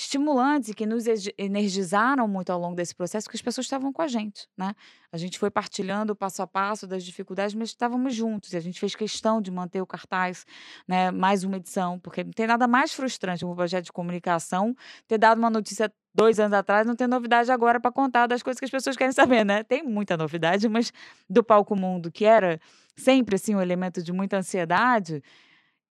estimulantes 0.00 0.70
e 0.70 0.74
que 0.74 0.86
nos 0.86 1.04
energizaram 1.36 2.26
muito 2.26 2.50
ao 2.50 2.58
longo 2.58 2.74
desse 2.74 2.94
processo, 2.94 3.26
porque 3.26 3.36
as 3.36 3.42
pessoas 3.42 3.66
estavam 3.66 3.92
com 3.92 4.00
a 4.00 4.08
gente, 4.08 4.48
né? 4.56 4.74
A 5.12 5.18
gente 5.18 5.38
foi 5.38 5.50
partilhando 5.50 6.16
passo 6.16 6.40
a 6.42 6.46
passo 6.46 6.86
das 6.86 7.04
dificuldades, 7.04 7.54
mas 7.54 7.68
estávamos 7.68 8.14
juntos 8.14 8.52
e 8.52 8.56
a 8.56 8.60
gente 8.60 8.80
fez 8.80 8.94
questão 8.94 9.40
de 9.42 9.50
manter 9.50 9.82
o 9.82 9.86
cartaz, 9.86 10.46
né? 10.88 11.10
Mais 11.10 11.44
uma 11.44 11.56
edição, 11.56 11.98
porque 11.98 12.24
não 12.24 12.32
tem 12.32 12.46
nada 12.46 12.66
mais 12.66 12.92
frustrante 12.92 13.44
um 13.44 13.54
projeto 13.54 13.84
de 13.84 13.92
comunicação 13.92 14.74
ter 15.06 15.18
dado 15.18 15.38
uma 15.38 15.50
notícia 15.50 15.92
dois 16.14 16.40
anos 16.40 16.54
atrás, 16.54 16.86
não 16.86 16.96
tem 16.96 17.06
novidade 17.06 17.52
agora 17.52 17.78
para 17.78 17.92
contar 17.92 18.26
das 18.26 18.42
coisas 18.42 18.58
que 18.58 18.64
as 18.64 18.70
pessoas 18.70 18.96
querem 18.96 19.12
saber, 19.12 19.44
né? 19.44 19.62
Tem 19.62 19.82
muita 19.82 20.16
novidade, 20.16 20.68
mas 20.68 20.92
do 21.28 21.44
palco 21.44 21.76
mundo, 21.76 22.10
que 22.10 22.24
era 22.24 22.58
sempre 22.96 23.36
assim 23.36 23.54
um 23.54 23.60
elemento 23.60 24.02
de 24.02 24.12
muita 24.12 24.38
ansiedade, 24.38 25.22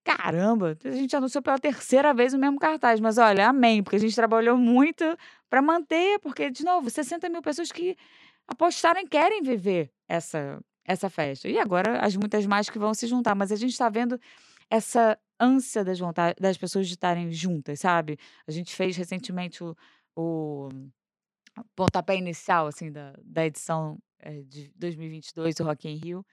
caramba, 0.03 0.77
a 0.83 0.91
gente 0.91 1.15
anunciou 1.15 1.41
pela 1.41 1.59
terceira 1.59 2.13
vez 2.13 2.33
o 2.33 2.37
mesmo 2.37 2.59
cartaz. 2.59 2.99
Mas 2.99 3.17
olha, 3.17 3.47
amém, 3.47 3.83
porque 3.83 3.95
a 3.95 3.99
gente 3.99 4.15
trabalhou 4.15 4.57
muito 4.57 5.03
para 5.49 5.61
manter, 5.61 6.19
porque, 6.19 6.49
de 6.49 6.63
novo, 6.63 6.89
60 6.89 7.29
mil 7.29 7.41
pessoas 7.41 7.71
que 7.71 7.95
apostaram 8.47 9.01
e 9.01 9.07
querem 9.07 9.41
viver 9.41 9.91
essa, 10.07 10.59
essa 10.83 11.09
festa. 11.09 11.47
E 11.47 11.59
agora 11.59 11.99
as 11.99 12.15
muitas 12.15 12.45
mais 12.45 12.69
que 12.69 12.79
vão 12.79 12.93
se 12.93 13.07
juntar. 13.07 13.35
Mas 13.35 13.51
a 13.51 13.55
gente 13.55 13.71
está 13.71 13.89
vendo 13.89 14.19
essa 14.69 15.17
ânsia 15.39 15.83
das, 15.83 15.99
vontade, 15.99 16.35
das 16.39 16.57
pessoas 16.57 16.87
de 16.87 16.93
estarem 16.93 17.31
juntas, 17.31 17.79
sabe? 17.79 18.17
A 18.47 18.51
gente 18.51 18.75
fez 18.75 18.97
recentemente 18.97 19.63
o, 19.63 19.75
o 20.15 20.69
pontapé 21.75 22.15
inicial 22.17 22.67
assim 22.67 22.91
da, 22.91 23.13
da 23.23 23.45
edição 23.45 23.97
é, 24.19 24.41
de 24.43 24.71
2022 24.75 25.55
do 25.55 25.63
Rock 25.63 25.87
in 25.87 25.95
Rio 25.95 26.25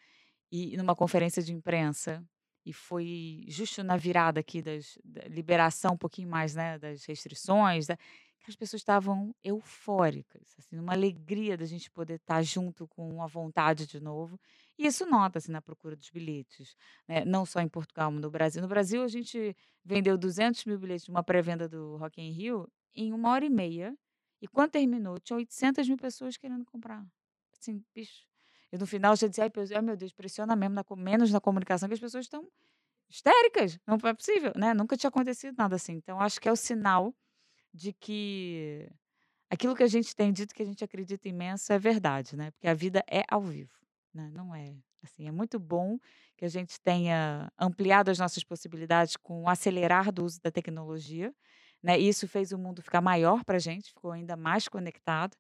e 0.51 0.77
numa 0.77 0.95
conferência 0.95 1.43
de 1.43 1.53
imprensa 1.53 2.25
e 2.67 2.73
foi 2.73 3.45
justo 3.49 3.83
na 3.83 3.97
virada 3.97 4.41
aqui 4.41 4.61
das 4.61 4.99
da 5.05 5.23
liberação 5.29 5.95
um 5.95 5.97
pouquinho 5.97 6.29
mais 6.29 6.55
né 6.55 6.79
das 6.79 7.05
restrições 7.05 7.87
da, 7.87 7.97
que 7.97 8.51
as 8.51 8.57
pessoas 8.57 8.81
estavam 8.81 9.35
eufóricas 9.43 10.55
assim 10.59 10.79
uma 10.79 10.93
alegria 10.93 11.57
da 11.57 11.65
gente 11.65 11.91
poder 11.91 12.17
estar 12.17 12.43
junto 12.43 12.87
com 12.89 13.23
a 13.23 13.27
vontade 13.27 13.87
de 13.87 14.01
novo 14.01 14.39
e 14.79 14.87
isso 14.87 15.07
nota-se 15.07 15.51
na 15.51 15.63
procura 15.63 15.97
dos 15.97 16.11
bilhetes 16.11 16.77
né? 17.09 17.25
não 17.25 17.47
só 17.47 17.61
em 17.61 17.69
Portugal 17.69 18.11
mas 18.11 18.21
no 18.21 18.31
Brasil 18.31 18.61
no 18.61 18.69
Brasil 18.69 19.03
a 19.03 19.09
gente 19.09 19.57
vendeu 19.85 20.19
200 20.19 20.65
mil 20.65 20.79
bilhetes 20.79 21.05
de 21.05 21.11
uma 21.11 21.23
pré-venda 21.23 21.69
do 21.69 21.97
Rock 21.97 22.21
in 22.21 22.33
Rio 22.33 22.69
em 22.95 23.13
uma 23.13 23.31
hora 23.31 23.45
e 23.45 23.51
meia 23.51 23.97
e 24.41 24.47
quando 24.47 24.73
terminou, 24.73 25.19
tinha 25.19 25.37
800 25.37 25.89
mil 25.89 25.97
pessoas 25.97 26.37
querendo 26.37 26.65
comprar. 26.65 27.05
Assim, 27.53 27.83
bicho. 27.95 28.27
E 28.73 28.79
no 28.79 28.87
final 28.87 29.15
já 29.17 29.27
dizia, 29.27 29.45
ai, 29.45 29.83
meu 29.83 29.97
Deus, 29.97 30.13
pressiona 30.13 30.57
mesmo, 30.57 30.75
na, 30.75 30.85
menos 30.97 31.33
na 31.33 31.41
comunicação, 31.41 31.89
que 31.89 31.95
as 31.95 32.01
pessoas 32.01 32.25
estão 32.25 32.47
histéricas. 33.09 33.79
Não 33.87 33.97
é 34.05 34.15
possível, 34.15 34.53
né? 34.57 34.75
Nunca 34.75 34.97
tinha 34.97 35.09
acontecido 35.09 35.55
nada 35.57 35.77
assim. 35.77 35.95
Então, 35.95 36.21
acho 36.21 36.41
que 36.41 36.49
é 36.49 36.53
o 36.53 36.57
sinal 36.57 37.15
de 37.73 37.93
que 37.93 38.89
aquilo 39.51 39.77
que 39.77 39.83
a 39.83 39.89
gente 39.89 40.15
tem 40.15 40.33
dito 40.33 40.55
que 40.55 40.63
a 40.63 40.67
gente 40.67 40.85
acredita 40.85 41.29
imenso 41.29 41.73
é 41.73 41.79
verdade, 41.79 42.37
né? 42.37 42.51
Porque 42.53 42.69
a 42.69 42.75
vida 42.75 43.05
é 43.11 43.23
ao 43.31 43.43
vivo, 43.43 43.75
né? 44.15 44.31
Não 44.33 44.55
é 44.55 44.75
assim. 45.03 45.29
É 45.29 45.33
muito 45.33 45.59
bom 45.59 45.99
que 46.37 46.45
a 46.45 46.49
gente 46.49 46.81
tenha 46.81 47.51
ampliado 47.59 48.11
as 48.11 48.19
nossas 48.19 48.45
possibilidades 48.45 49.17
com 49.17 49.45
o 49.45 49.49
acelerar 49.49 50.13
do 50.13 50.25
uso 50.25 50.41
da 50.43 50.51
tecnologia 50.51 51.33
né? 51.87 51.99
Isso 51.99 52.27
fez 52.27 52.51
o 52.51 52.59
mundo 52.59 52.83
ficar 52.83 53.01
maior 53.01 53.45
para 53.45 53.57
a 53.57 53.61
gente, 53.61 53.91
ficou 53.91 54.11
ainda 54.11 54.37
mais 54.37 54.67
conectado. 54.67 55.37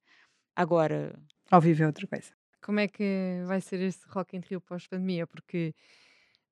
Agora. 0.54 1.18
Ao 1.50 1.61
vivo 1.61 1.83
é 1.83 1.87
outra 1.87 2.06
coisa. 2.06 2.33
Como 2.66 2.80
é 2.80 2.88
que 2.88 3.44
vai 3.46 3.61
ser 3.61 3.80
este 3.80 4.04
Rock 4.08 4.37
in 4.37 4.40
Rio 4.40 4.61
pós-pandemia? 4.61 5.25
Porque 5.25 5.73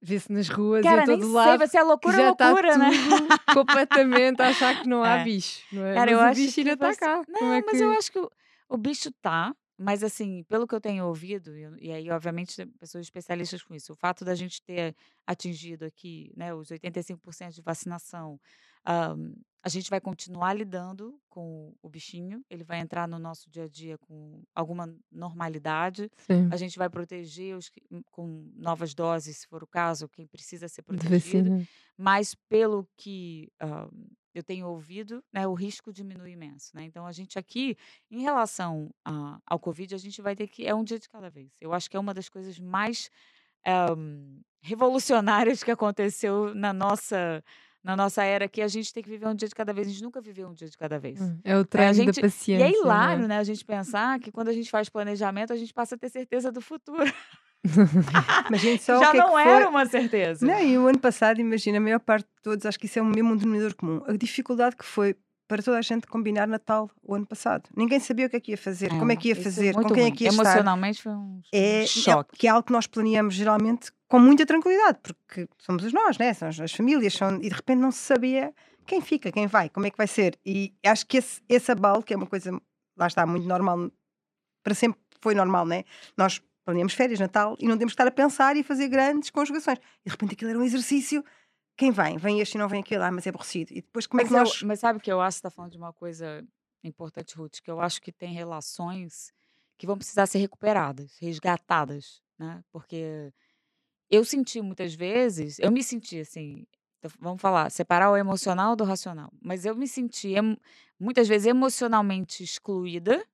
vê-se 0.01 0.31
nas 0.31 0.49
ruas 0.49 0.85
Cara, 0.85 1.01
e 1.01 1.03
a 1.03 1.07
todo 1.07 1.33
lado. 1.33 1.59
Sei, 1.59 1.67
ser 1.67 1.79
a 1.79 1.83
loucura, 1.83 2.17
já 2.17 2.29
loucura, 2.29 2.69
está 2.69 2.79
né? 2.79 2.91
completamente 3.53 4.41
a 4.41 4.47
achar 4.47 4.81
que 4.81 4.89
não 4.89 5.03
há 5.03 5.19
é. 5.19 5.25
bicho. 5.25 5.61
Não 5.73 5.85
é? 5.85 5.95
Cara, 5.95 6.13
mas 6.13 6.13
eu 6.13 6.19
o 6.19 6.23
acho 6.23 6.41
bicho 6.41 6.61
ainda 6.61 6.73
está 6.75 6.95
cá. 6.95 7.25
Não, 7.27 7.53
é 7.53 7.63
mas 7.67 7.77
que... 7.77 7.83
eu 7.83 7.91
acho 7.91 8.13
que 8.13 8.19
o, 8.21 8.31
o 8.69 8.77
bicho 8.77 9.11
tá. 9.21 9.53
Mas, 9.77 10.05
assim, 10.05 10.45
pelo 10.45 10.69
que 10.69 10.75
eu 10.77 10.81
tenho 10.81 11.05
ouvido, 11.05 11.57
e, 11.57 11.89
e 11.89 11.91
aí, 11.91 12.09
obviamente, 12.09 12.65
pessoas 12.79 13.07
especialistas 13.07 13.61
com 13.61 13.75
isso, 13.75 13.93
o 13.93 13.97
fato 13.97 14.25
da 14.25 14.37
gente 14.37 14.63
ter 14.63 14.95
atingido 15.27 15.85
aqui 15.85 16.33
né, 16.37 16.55
os 16.55 16.69
85% 16.69 17.51
de 17.51 17.61
vacinação, 17.61 18.39
um, 18.87 19.35
a 19.65 19.69
gente 19.71 19.89
vai 19.89 19.99
continuar 19.99 20.53
lidando 20.53 21.19
com 21.31 21.75
o 21.81 21.89
bichinho, 21.89 22.45
ele 22.51 22.63
vai 22.63 22.81
entrar 22.81 23.09
no 23.09 23.19
nosso 23.19 23.49
dia 23.49 23.65
a 23.65 23.69
dia 23.69 23.97
com 23.97 24.43
alguma 24.55 24.95
normalidade. 25.11 26.11
Sim. 26.19 26.51
A 26.53 26.57
gente 26.57 26.77
vai 26.77 26.91
proteger 26.91 27.57
os, 27.57 27.71
hum, 27.91 28.03
com 28.11 28.53
novas 28.55 28.95
doses, 28.95 29.39
se 29.39 29.47
for 29.47 29.63
o 29.63 29.67
caso, 29.67 30.07
quem 30.07 30.27
precisa 30.27 30.69
ser 30.69 30.83
protegido. 30.83 31.67
Mas, 31.97 32.35
pelo 32.35 32.87
que 32.95 33.51
um, 33.63 34.07
eu 34.35 34.43
tenho 34.43 34.69
ouvido, 34.69 35.25
né, 35.33 35.47
o 35.47 35.55
risco 35.55 35.95
diminui 35.95 36.33
imenso. 36.33 36.77
Né? 36.77 36.85
Então, 36.85 37.07
a 37.07 37.13
gente 37.13 37.39
aqui, 37.39 37.75
em 38.11 38.21
relação 38.21 38.95
a, 39.03 39.41
ao 39.47 39.59
Covid, 39.59 39.95
a 39.95 39.99
gente 39.99 40.21
vai 40.21 40.37
ter 40.37 40.47
que. 40.47 40.67
É 40.67 40.75
um 40.75 40.85
dia 40.85 40.99
de 40.99 41.09
cada 41.09 41.31
vez. 41.31 41.51
Eu 41.59 41.73
acho 41.73 41.89
que 41.89 41.97
é 41.97 42.01
uma 42.01 42.13
das 42.13 42.29
coisas 42.29 42.59
mais 42.59 43.11
um, 43.97 44.43
revolucionárias 44.61 45.63
que 45.63 45.71
aconteceu 45.71 46.55
na 46.55 46.73
nossa 46.73 47.43
na 47.85 47.95
nossa 47.95 48.25
era 48.25 48.49
que 48.49 48.63
a 48.63 48.67
gente 48.69 48.93
tem 48.93 49.03
que 49.03 49.09
viver 49.11 49.27
um 49.29 49.35
dia 49.35 49.47
de 49.47 49.55
cada 49.55 49.73
vez. 49.73 49.87
A 49.87 49.91
gente 49.91 50.03
nunca 50.03 50.21
viveu 50.21 50.49
um 50.49 50.55
dia 50.55 50.69
de 50.69 50.77
cada 50.79 50.99
vez. 50.99 51.21
Hum, 51.21 51.39
É 51.45 51.55
o 51.55 51.59
É, 51.59 51.61
a 51.61 51.65
treino 51.65 51.89
da 51.89 51.93
gente, 52.05 52.19
e 52.19 52.23
paciência. 52.23 52.65
é 52.67 52.71
não 52.71 52.83
hilário, 52.83 53.25
é? 53.25 53.29
né? 53.29 53.39
A 53.39 53.45
gente 53.45 53.65
pensar 53.65 54.19
que 54.19 54.33
quando 54.33 54.49
a 54.49 54.53
gente 54.53 54.71
faz 54.71 54.89
planejamento, 54.89 55.53
a 55.53 55.57
gente 55.57 55.73
passa 55.75 55.95
a 55.95 55.99
ter 55.99 56.09
certeza 56.09 56.51
do 56.51 56.63
futuro. 56.63 57.13
Imagina 58.49 58.79
só 58.79 59.01
Já 59.01 59.09
o 59.09 59.11
que 59.13 59.17
é 59.17 59.21
não 59.21 59.33
que 59.33 59.39
era 59.49 59.69
uma 59.69 59.87
certeza. 59.87 60.47
Não, 60.47 60.61
e 60.61 60.79
o 60.79 60.87
ano 60.87 60.99
passado, 60.99 61.41
imagina, 61.41 61.79
a 61.79 61.81
maior 61.81 62.01
parte 62.01 62.25
de 62.27 62.43
todos, 62.43 62.67
acho 62.67 62.79
que 62.79 62.87
isso 62.87 62.99
é 62.99 63.03
o 63.03 63.07
mesmo 63.07 63.37
denominador 63.37 63.75
comum. 63.75 64.03
A 64.07 64.13
dificuldade 64.17 64.77
que 64.77 64.85
foi 64.85 65.17
para 65.47 65.63
toda 65.63 65.79
a 65.79 65.83
gente 65.83 66.07
combinar 66.07 66.47
Natal 66.49 66.91
o 67.03 67.15
ano 67.15 67.27
passado. 67.27 67.69
Ninguém 67.77 68.01
sabia 68.01 68.27
o 68.27 68.31
que 68.31 68.37
é 68.37 68.41
que 68.41 68.51
ia 68.53 68.59
fazer, 68.59 68.89
como 68.91 69.13
é 69.13 69.17
que 69.17 69.29
ia 69.29 69.33
isso 69.35 69.43
fazer, 69.43 69.75
muito 69.75 69.89
com 69.89 69.95
quem 69.95 70.07
é 70.07 70.11
que 70.11 70.25
ia 70.25 70.31
estar. 70.31 70.43
Emocionalmente 70.43 71.03
foi 71.03 71.13
um, 71.13 71.41
É, 71.53 71.83
é- 71.83 71.87
choque. 71.87 72.37
que 72.39 72.47
é 72.47 72.51
algo 72.51 72.65
que 72.67 72.73
nós 72.73 72.87
planeamos 72.87 73.35
geralmente 73.35 73.93
com 74.09 74.19
muita 74.19 74.47
tranquilidade, 74.47 74.99
porque 75.03 75.49
somos 75.59 75.85
os 75.85 75.93
nós, 75.93 76.17
né? 76.19 76.33
São 76.33 76.49
as, 76.49 76.59
as 76.61 76.73
famílias, 76.73 77.13
são, 77.15 77.37
e 77.37 77.49
de 77.49 77.55
repente 77.55 77.79
não 77.79 77.91
se 77.91 77.99
sabia 77.99 78.53
quem 78.87 79.01
fica, 79.01 79.31
quem 79.33 79.47
vai, 79.47 79.69
como 79.69 79.87
é 79.87 79.91
que 79.91 79.97
vai 79.97 80.07
ser. 80.07 80.39
E 80.45 80.73
acho 80.85 81.07
que 81.07 81.19
esse, 81.19 81.41
esse 81.49 81.71
abalo, 81.71 82.03
que 82.03 82.15
é 82.15 82.17
uma 82.17 82.27
coisa, 82.27 82.51
lá 82.97 83.07
está, 83.07 83.27
muito 83.27 83.47
normal, 83.47 83.91
para 84.63 84.75
sempre 84.75 85.01
foi 85.21 85.35
normal, 85.35 85.67
né? 85.67 85.85
Nós 86.17 86.41
planeamos 86.65 86.95
férias, 86.95 87.21
Natal, 87.21 87.57
e 87.61 87.69
não 87.69 87.77
temos 87.77 87.93
que 87.93 88.01
estar 88.01 88.07
a 88.07 88.11
pensar 88.11 88.57
e 88.57 88.63
fazer 88.63 88.89
grandes 88.89 89.31
conjugações. 89.31 89.79
E 89.79 90.09
de 90.09 90.11
repente 90.11 90.35
aquilo 90.35 90.51
era 90.51 90.59
um 90.59 90.65
exercício. 90.65 91.23
Quem 91.77 91.91
vem? 91.91 92.17
Vem 92.17 92.41
este 92.41 92.55
e 92.57 92.59
não 92.59 92.69
vem 92.69 92.81
aquele, 92.81 93.03
ah, 93.03 93.11
mas 93.11 93.27
é 93.27 93.31
aborrecido. 93.31 93.73
E 93.73 93.83
depois 93.83 94.07
como 94.07 94.21
é 94.21 94.25
Mas, 94.25 94.31
que 94.31 94.35
eu- 94.37 94.39
nós. 94.41 94.63
mas 94.63 94.81
sabe 94.81 95.01
que 95.01 95.11
eu 95.11 95.21
acho 95.21 95.37
que 95.37 95.41
você 95.43 95.47
está 95.49 95.51
falando 95.51 95.73
de 95.73 95.79
uma 95.79 95.93
coisa 95.93 96.47
importante, 96.83 97.35
Ruth, 97.37 97.61
que 97.63 97.71
eu 97.71 97.81
acho 97.81 98.01
que 98.01 98.13
tem 98.13 98.33
relações 98.33 99.33
que 99.79 99.87
vão 99.87 99.97
precisar 99.97 100.27
ser 100.27 100.39
recuperadas, 100.39 101.17
resgatadas, 101.21 102.23
né? 102.39 102.63
Porque 102.71 103.33
eu 104.11 104.25
senti 104.25 104.61
muitas 104.61 104.95
vezes, 104.95 105.59
eu 105.59 105.73
me 105.73 105.83
senti 105.83 106.21
assim, 106.21 106.65
então, 106.99 107.11
vamos 107.19 107.41
falar, 107.41 107.71
separar 107.71 108.11
o 108.11 108.17
emocional 108.17 108.77
do 108.77 108.85
racional, 108.85 109.33
mas 109.43 109.65
eu 109.65 109.75
me 109.75 109.89
senti 109.89 110.35
muitas 110.99 111.27
vezes 111.27 111.47
emocionalmente 111.47 112.45
excluída 112.45 113.25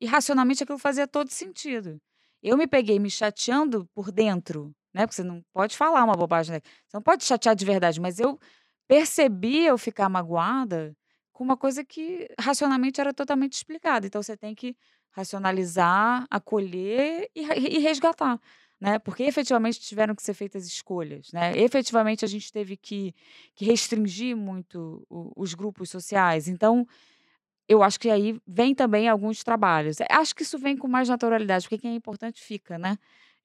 e 0.00 0.06
racionalmente 0.06 0.62
aquilo 0.62 0.78
fazia 0.78 1.08
todo 1.08 1.30
sentido. 1.30 2.00
Eu 2.42 2.56
me 2.56 2.66
peguei 2.68 2.98
me 3.00 3.10
chateando 3.10 3.86
por 3.94 4.12
dentro, 4.12 4.72
né? 4.98 5.06
Porque 5.06 5.16
você 5.16 5.24
não 5.24 5.42
pode 5.54 5.76
falar 5.78 6.04
uma 6.04 6.16
bobagem, 6.16 6.54
né? 6.56 6.60
Você 6.88 6.96
não 6.96 7.02
pode 7.02 7.24
chatear 7.24 7.56
de 7.56 7.64
verdade, 7.66 8.00
mas 8.00 8.20
eu 8.20 8.38
percebi 8.88 9.64
eu 9.66 9.78
ficar 9.78 10.08
magoada 10.08 10.96
com 11.32 11.44
uma 11.44 11.56
coisa 11.56 11.84
que 11.84 12.28
racionalmente 12.40 13.00
era 13.00 13.14
totalmente 13.14 13.54
explicada. 13.54 14.06
Então 14.06 14.22
você 14.22 14.36
tem 14.36 14.54
que 14.54 14.76
racionalizar, 15.12 16.26
acolher 16.30 17.30
e, 17.34 17.42
e 17.76 17.78
resgatar. 17.80 18.40
Né? 18.80 18.98
Porque 19.00 19.24
efetivamente 19.24 19.80
tiveram 19.80 20.14
que 20.14 20.22
ser 20.22 20.34
feitas 20.34 20.66
escolhas. 20.66 21.32
Né? 21.32 21.56
Efetivamente 21.58 22.24
a 22.24 22.28
gente 22.28 22.52
teve 22.52 22.76
que, 22.76 23.14
que 23.54 23.64
restringir 23.64 24.36
muito 24.36 25.04
o- 25.10 25.32
os 25.36 25.54
grupos 25.54 25.90
sociais. 25.90 26.48
Então, 26.48 26.86
eu 27.68 27.82
acho 27.82 28.00
que 28.00 28.10
aí 28.10 28.40
vem 28.46 28.74
também 28.74 29.08
alguns 29.08 29.44
trabalhos. 29.44 29.98
Acho 30.10 30.34
que 30.34 30.42
isso 30.42 30.58
vem 30.58 30.76
com 30.76 30.88
mais 30.88 31.08
naturalidade, 31.08 31.64
porque 31.66 31.78
quem 31.78 31.92
é 31.92 31.94
importante 31.94 32.42
fica, 32.42 32.78
né? 32.78 32.96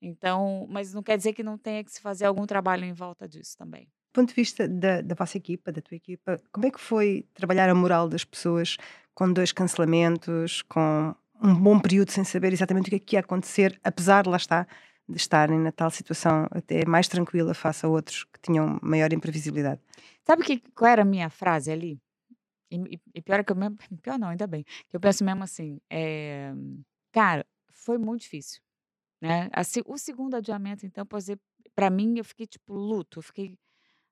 Então, 0.06 0.68
mas 0.70 0.94
não 0.94 1.02
quer 1.02 1.16
dizer 1.18 1.32
que 1.34 1.42
não 1.42 1.58
tenha 1.58 1.82
que 1.84 1.92
se 1.92 2.02
fazer 2.02 2.26
algum 2.26 2.46
trabalho 2.46 2.84
em 2.84 2.92
volta 2.94 3.26
disso 3.28 3.58
também. 3.58 3.86
Do 3.86 4.22
ponto 4.22 4.30
de 4.30 4.36
vista 4.36 4.68
da, 4.68 5.02
da 5.02 5.16
vossa 5.16 5.38
equipa, 5.38 5.72
da 5.72 5.82
tua 5.82 5.96
equipa, 5.96 6.42
como 6.52 6.66
é 6.68 6.72
que 6.72 6.80
foi 6.80 7.26
trabalhar 7.34 7.70
a 7.70 7.74
moral 7.74 8.10
das 8.10 8.26
pessoas 8.26 8.78
com 9.16 9.32
dois 9.32 9.52
cancelamentos, 9.54 10.62
com 10.64 11.16
um 11.42 11.56
bom 11.56 11.80
período 11.80 12.12
sem 12.12 12.24
saber 12.24 12.52
exatamente 12.52 12.88
o 12.88 12.90
que 12.90 12.96
é 12.96 13.00
que 13.00 13.16
ia 13.16 13.22
acontecer, 13.22 13.80
apesar, 13.84 14.28
lá 14.28 14.38
está, 14.38 14.68
de 15.08 15.18
estarem 15.18 15.58
na 15.58 15.72
tal 15.72 15.90
situação 15.90 16.48
até 16.52 16.86
mais 16.86 17.08
tranquila 17.08 17.54
face 17.54 17.86
a 17.86 17.90
outros 17.90 18.26
que 18.26 18.40
tinham 18.42 18.78
maior 18.82 19.12
imprevisibilidade? 19.14 19.82
Sabe 20.26 20.44
que, 20.44 20.60
qual 20.76 20.92
era 20.92 21.02
a 21.02 21.06
minha 21.06 21.30
frase 21.30 21.72
ali? 21.72 22.00
E, 22.70 22.76
e- 22.96 23.02
e 23.16 23.22
pior 23.22 23.40
é 23.40 23.44
que 23.44 23.52
eu 23.52 23.56
mesmo, 23.56 23.78
pior 24.02 24.20
não, 24.20 24.28
ainda 24.30 24.48
bem. 24.48 24.64
Que 24.90 24.96
eu 24.96 25.00
penso 25.00 25.24
mesmo 25.24 25.44
assim, 25.44 25.80
é, 25.90 26.54
cara, 27.12 27.46
foi 27.72 27.98
muito 27.98 28.22
difícil, 28.22 28.62
né? 29.24 29.50
O 29.88 29.98
segundo 29.98 30.36
adiamento, 30.36 30.86
então, 30.86 31.06
para 31.74 31.90
mim, 31.90 32.18
eu 32.18 32.26
fiquei 32.26 32.46
tipo 32.46 32.74
luto, 32.74 33.20
eu 33.20 33.24
fiquei 33.24 33.58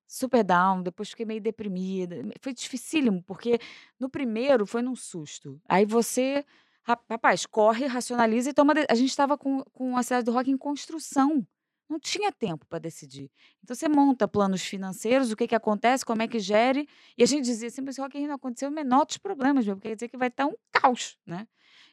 super 0.07 0.43
down, 0.43 0.83
depois 0.83 1.09
fiquei 1.09 1.25
meio 1.25 1.41
deprimida. 1.41 2.17
Foi 2.41 2.53
dificílimo, 2.53 3.21
porque 3.23 3.59
no 3.99 4.09
primeiro 4.09 4.65
foi 4.65 4.81
num 4.81 4.95
susto. 4.95 5.61
Aí 5.67 5.85
você, 5.85 6.45
ra- 6.83 6.99
rapaz, 7.09 7.45
corre, 7.45 7.87
racionaliza 7.87 8.51
e 8.51 8.53
toma. 8.53 8.73
A 8.89 8.95
gente 8.95 9.09
estava 9.09 9.37
com, 9.37 9.63
com 9.73 9.97
a 9.97 10.03
cidade 10.03 10.25
do 10.25 10.31
rock 10.31 10.49
em 10.51 10.57
construção. 10.57 11.45
Não 11.89 11.99
tinha 11.99 12.31
tempo 12.31 12.65
para 12.67 12.79
decidir. 12.79 13.29
Então 13.63 13.75
você 13.75 13.89
monta 13.89 14.25
planos 14.27 14.61
financeiros, 14.63 15.29
o 15.31 15.35
que, 15.35 15.45
que 15.47 15.55
acontece, 15.55 16.05
como 16.05 16.21
é 16.21 16.27
que 16.27 16.39
gere. 16.39 16.87
E 17.17 17.23
a 17.23 17.25
gente 17.27 17.43
dizia 17.43 17.67
assim, 17.67 17.81
mas 17.81 17.97
Rock 17.97 18.17
in 18.17 18.27
não 18.27 18.35
aconteceu 18.35 18.69
o 18.69 18.71
menor 18.71 19.05
dos 19.05 19.17
problemas, 19.17 19.65
meu, 19.65 19.75
porque 19.75 19.89
quer 19.89 19.95
dizer 19.95 20.07
que 20.09 20.17
vai 20.17 20.29
estar 20.29 20.45
um 20.47 20.55
caos, 20.71 21.17
né? 21.27 21.45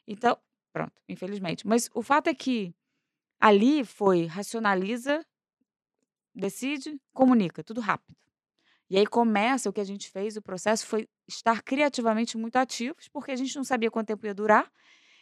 Então, 0.06 0.38
pronto, 0.72 0.92
infelizmente. 1.08 1.66
Mas 1.66 1.90
o 1.94 2.02
fato 2.02 2.28
é 2.28 2.34
que 2.34 2.72
ali 3.40 3.85
foi 3.85 4.26
racionaliza, 4.26 5.25
decide, 6.35 7.00
comunica, 7.12 7.62
tudo 7.62 7.80
rápido. 7.80 8.16
E 8.90 8.97
aí 8.97 9.07
começa 9.07 9.68
o 9.68 9.73
que 9.73 9.80
a 9.80 9.85
gente 9.85 10.11
fez, 10.11 10.37
o 10.37 10.42
processo 10.42 10.87
foi 10.87 11.07
estar 11.26 11.62
criativamente 11.62 12.38
muito 12.38 12.57
ativos, 12.57 13.09
porque 13.09 13.30
a 13.30 13.37
gente 13.37 13.54
não 13.54 13.64
sabia 13.64 13.90
quanto 13.90 14.07
tempo 14.07 14.26
ia 14.26 14.35
durar. 14.35 14.71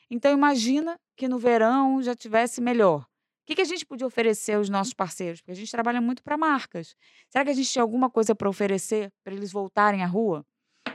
Então 0.08 0.32
imagina 0.32 0.99
que 1.16 1.26
no 1.26 1.38
verão 1.38 2.00
já 2.00 2.14
tivesse 2.14 2.61
melhor. 2.61 3.04
que, 3.44 3.56
que 3.56 3.62
a 3.62 3.64
gente 3.64 3.85
podia 3.85 4.06
oferecer 4.06 4.54
aos 4.54 4.68
nossos 4.68 4.92
parceiros? 4.92 5.40
Porque 5.40 5.52
a 5.52 5.56
gente 5.56 5.70
trabalha 5.70 6.00
muito 6.00 6.23
para 6.23 6.37
marcas. 6.37 6.94
Será 7.28 7.44
que 7.44 7.50
a 7.50 7.54
gente 7.54 7.70
tinha 7.70 7.82
alguma 7.82 8.08
coisa 8.08 8.35
para 8.35 8.49
oferecer 8.49 9.12
para 9.25 9.35
eles 9.35 9.52
voltarem 9.52 10.02
à 10.02 10.06
rua? 10.06 10.44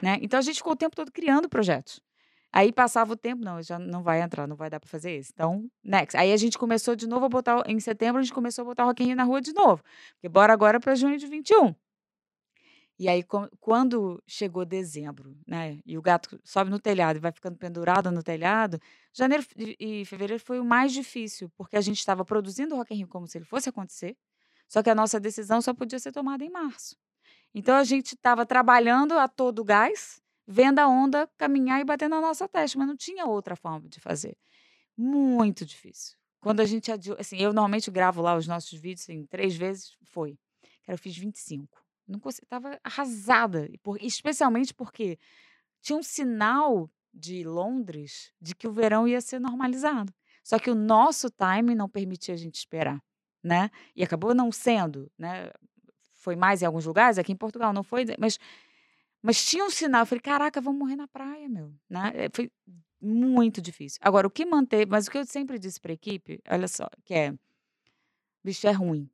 Né? 0.01 0.17
Então 0.21 0.39
a 0.39 0.41
gente 0.41 0.57
ficou 0.57 0.73
o 0.73 0.75
tempo 0.75 0.95
todo 0.95 1.11
criando 1.11 1.49
projetos. 1.49 2.01
Aí 2.53 2.71
passava 2.73 3.13
o 3.13 3.15
tempo, 3.15 3.43
não, 3.43 3.61
já 3.61 3.79
não 3.79 4.03
vai 4.03 4.21
entrar, 4.21 4.45
não 4.45 4.55
vai 4.55 4.69
dar 4.69 4.79
para 4.79 4.89
fazer 4.89 5.17
isso. 5.17 5.31
Então, 5.33 5.69
next. 5.83 6.17
Aí 6.17 6.33
a 6.33 6.37
gente 6.37 6.57
começou 6.57 6.95
de 6.95 7.07
novo 7.07 7.25
a 7.25 7.29
botar, 7.29 7.63
em 7.65 7.79
setembro, 7.79 8.19
a 8.19 8.23
gente 8.23 8.33
começou 8.33 8.63
a 8.63 8.65
botar 8.65 8.83
o 8.83 8.87
Rock 8.87 9.03
in 9.03 9.07
Rio 9.07 9.15
na 9.15 9.23
rua 9.23 9.41
de 9.41 9.53
novo. 9.53 9.81
Porque 10.13 10.27
bora 10.27 10.51
agora 10.51 10.79
para 10.79 10.93
junho 10.95 11.17
de 11.17 11.27
21. 11.27 11.73
E 12.99 13.07
aí, 13.09 13.23
quando 13.59 14.21
chegou 14.27 14.63
dezembro, 14.63 15.35
né? 15.47 15.79
E 15.83 15.97
o 15.97 16.01
gato 16.03 16.39
sobe 16.43 16.69
no 16.69 16.79
telhado 16.79 17.17
e 17.17 17.19
vai 17.19 17.31
ficando 17.31 17.57
pendurado 17.57 18.11
no 18.11 18.21
telhado, 18.21 18.79
janeiro 19.11 19.43
e 19.57 20.05
fevereiro 20.05 20.43
foi 20.43 20.59
o 20.59 20.63
mais 20.65 20.93
difícil, 20.93 21.49
porque 21.57 21.75
a 21.75 21.81
gente 21.81 21.97
estava 21.97 22.23
produzindo 22.23 22.75
o 22.75 22.77
Rock 22.77 22.93
in 22.93 22.97
Rio 22.97 23.07
como 23.07 23.27
se 23.27 23.39
ele 23.39 23.45
fosse 23.45 23.69
acontecer, 23.69 24.15
só 24.67 24.83
que 24.83 24.89
a 24.91 24.93
nossa 24.93 25.19
decisão 25.19 25.61
só 25.63 25.73
podia 25.73 25.97
ser 25.97 26.11
tomada 26.11 26.43
em 26.43 26.51
março. 26.51 26.95
Então 27.55 27.75
a 27.75 27.83
gente 27.83 28.13
estava 28.13 28.45
trabalhando 28.45 29.17
a 29.17 29.27
todo 29.27 29.63
gás, 29.63 30.20
vendo 30.47 30.79
a 30.79 30.87
onda 30.87 31.27
caminhar 31.37 31.79
e 31.81 31.83
bater 31.83 32.09
na 32.09 32.19
nossa 32.19 32.47
testa, 32.47 32.77
mas 32.77 32.87
não 32.87 32.95
tinha 32.95 33.25
outra 33.25 33.55
forma 33.55 33.87
de 33.87 33.99
fazer. 33.99 34.37
Muito 34.97 35.65
difícil. 35.65 36.17
Quando 36.39 36.59
a 36.59 36.65
gente 36.65 36.91
assim, 37.19 37.37
eu 37.37 37.53
normalmente 37.53 37.89
gravo 37.91 38.21
lá 38.21 38.35
os 38.35 38.47
nossos 38.47 38.79
vídeos 38.79 39.07
em 39.09 39.19
assim, 39.19 39.25
três 39.25 39.55
vezes, 39.55 39.95
foi. 40.03 40.37
Eu 40.87 40.97
fiz 40.97 41.15
25 41.15 41.81
não 42.11 42.19
consegui, 42.19 42.45
estava 42.45 42.79
arrasada, 42.83 43.69
especialmente 44.01 44.73
porque 44.73 45.17
tinha 45.81 45.97
um 45.97 46.03
sinal 46.03 46.89
de 47.13 47.43
Londres 47.43 48.31
de 48.39 48.53
que 48.53 48.67
o 48.67 48.71
verão 48.71 49.07
ia 49.07 49.21
ser 49.21 49.39
normalizado. 49.39 50.13
Só 50.43 50.59
que 50.59 50.69
o 50.69 50.75
nosso 50.75 51.29
time 51.29 51.75
não 51.75 51.89
permitia 51.89 52.33
a 52.33 52.37
gente 52.37 52.55
esperar, 52.55 53.01
né? 53.43 53.69
E 53.95 54.03
acabou 54.03 54.33
não 54.33 54.51
sendo, 54.51 55.11
né? 55.17 55.51
Foi 56.13 56.35
mais 56.35 56.61
em 56.61 56.65
alguns 56.65 56.85
lugares, 56.85 57.17
aqui 57.17 57.31
em 57.31 57.37
Portugal 57.37 57.73
não 57.73 57.83
foi, 57.83 58.05
mas 58.19 58.37
mas 59.21 59.45
tinha 59.45 59.65
um 59.65 59.69
sinal, 59.69 60.01
eu 60.01 60.05
falei, 60.05 60.21
caraca, 60.21 60.59
vamos 60.61 60.79
morrer 60.79 60.95
na 60.95 61.07
praia, 61.07 61.47
meu, 61.47 61.73
né? 61.89 62.11
Eh, 62.15 62.29
foi 62.33 62.51
muito 62.99 63.61
difícil. 63.61 63.99
Agora, 64.01 64.27
o 64.27 64.31
que 64.31 64.45
manteve, 64.45 64.85
mas 64.89 65.07
o 65.07 65.11
que 65.11 65.17
eu 65.17 65.25
sempre 65.25 65.59
disse 65.59 65.79
para 65.79 65.91
a 65.91 65.93
equipe, 65.93 66.41
olha 66.49 66.67
só, 66.67 66.87
que 67.03 67.13
é, 67.13 67.33
bicho, 68.43 68.67
é 68.67 68.71
ruim, 68.71 69.09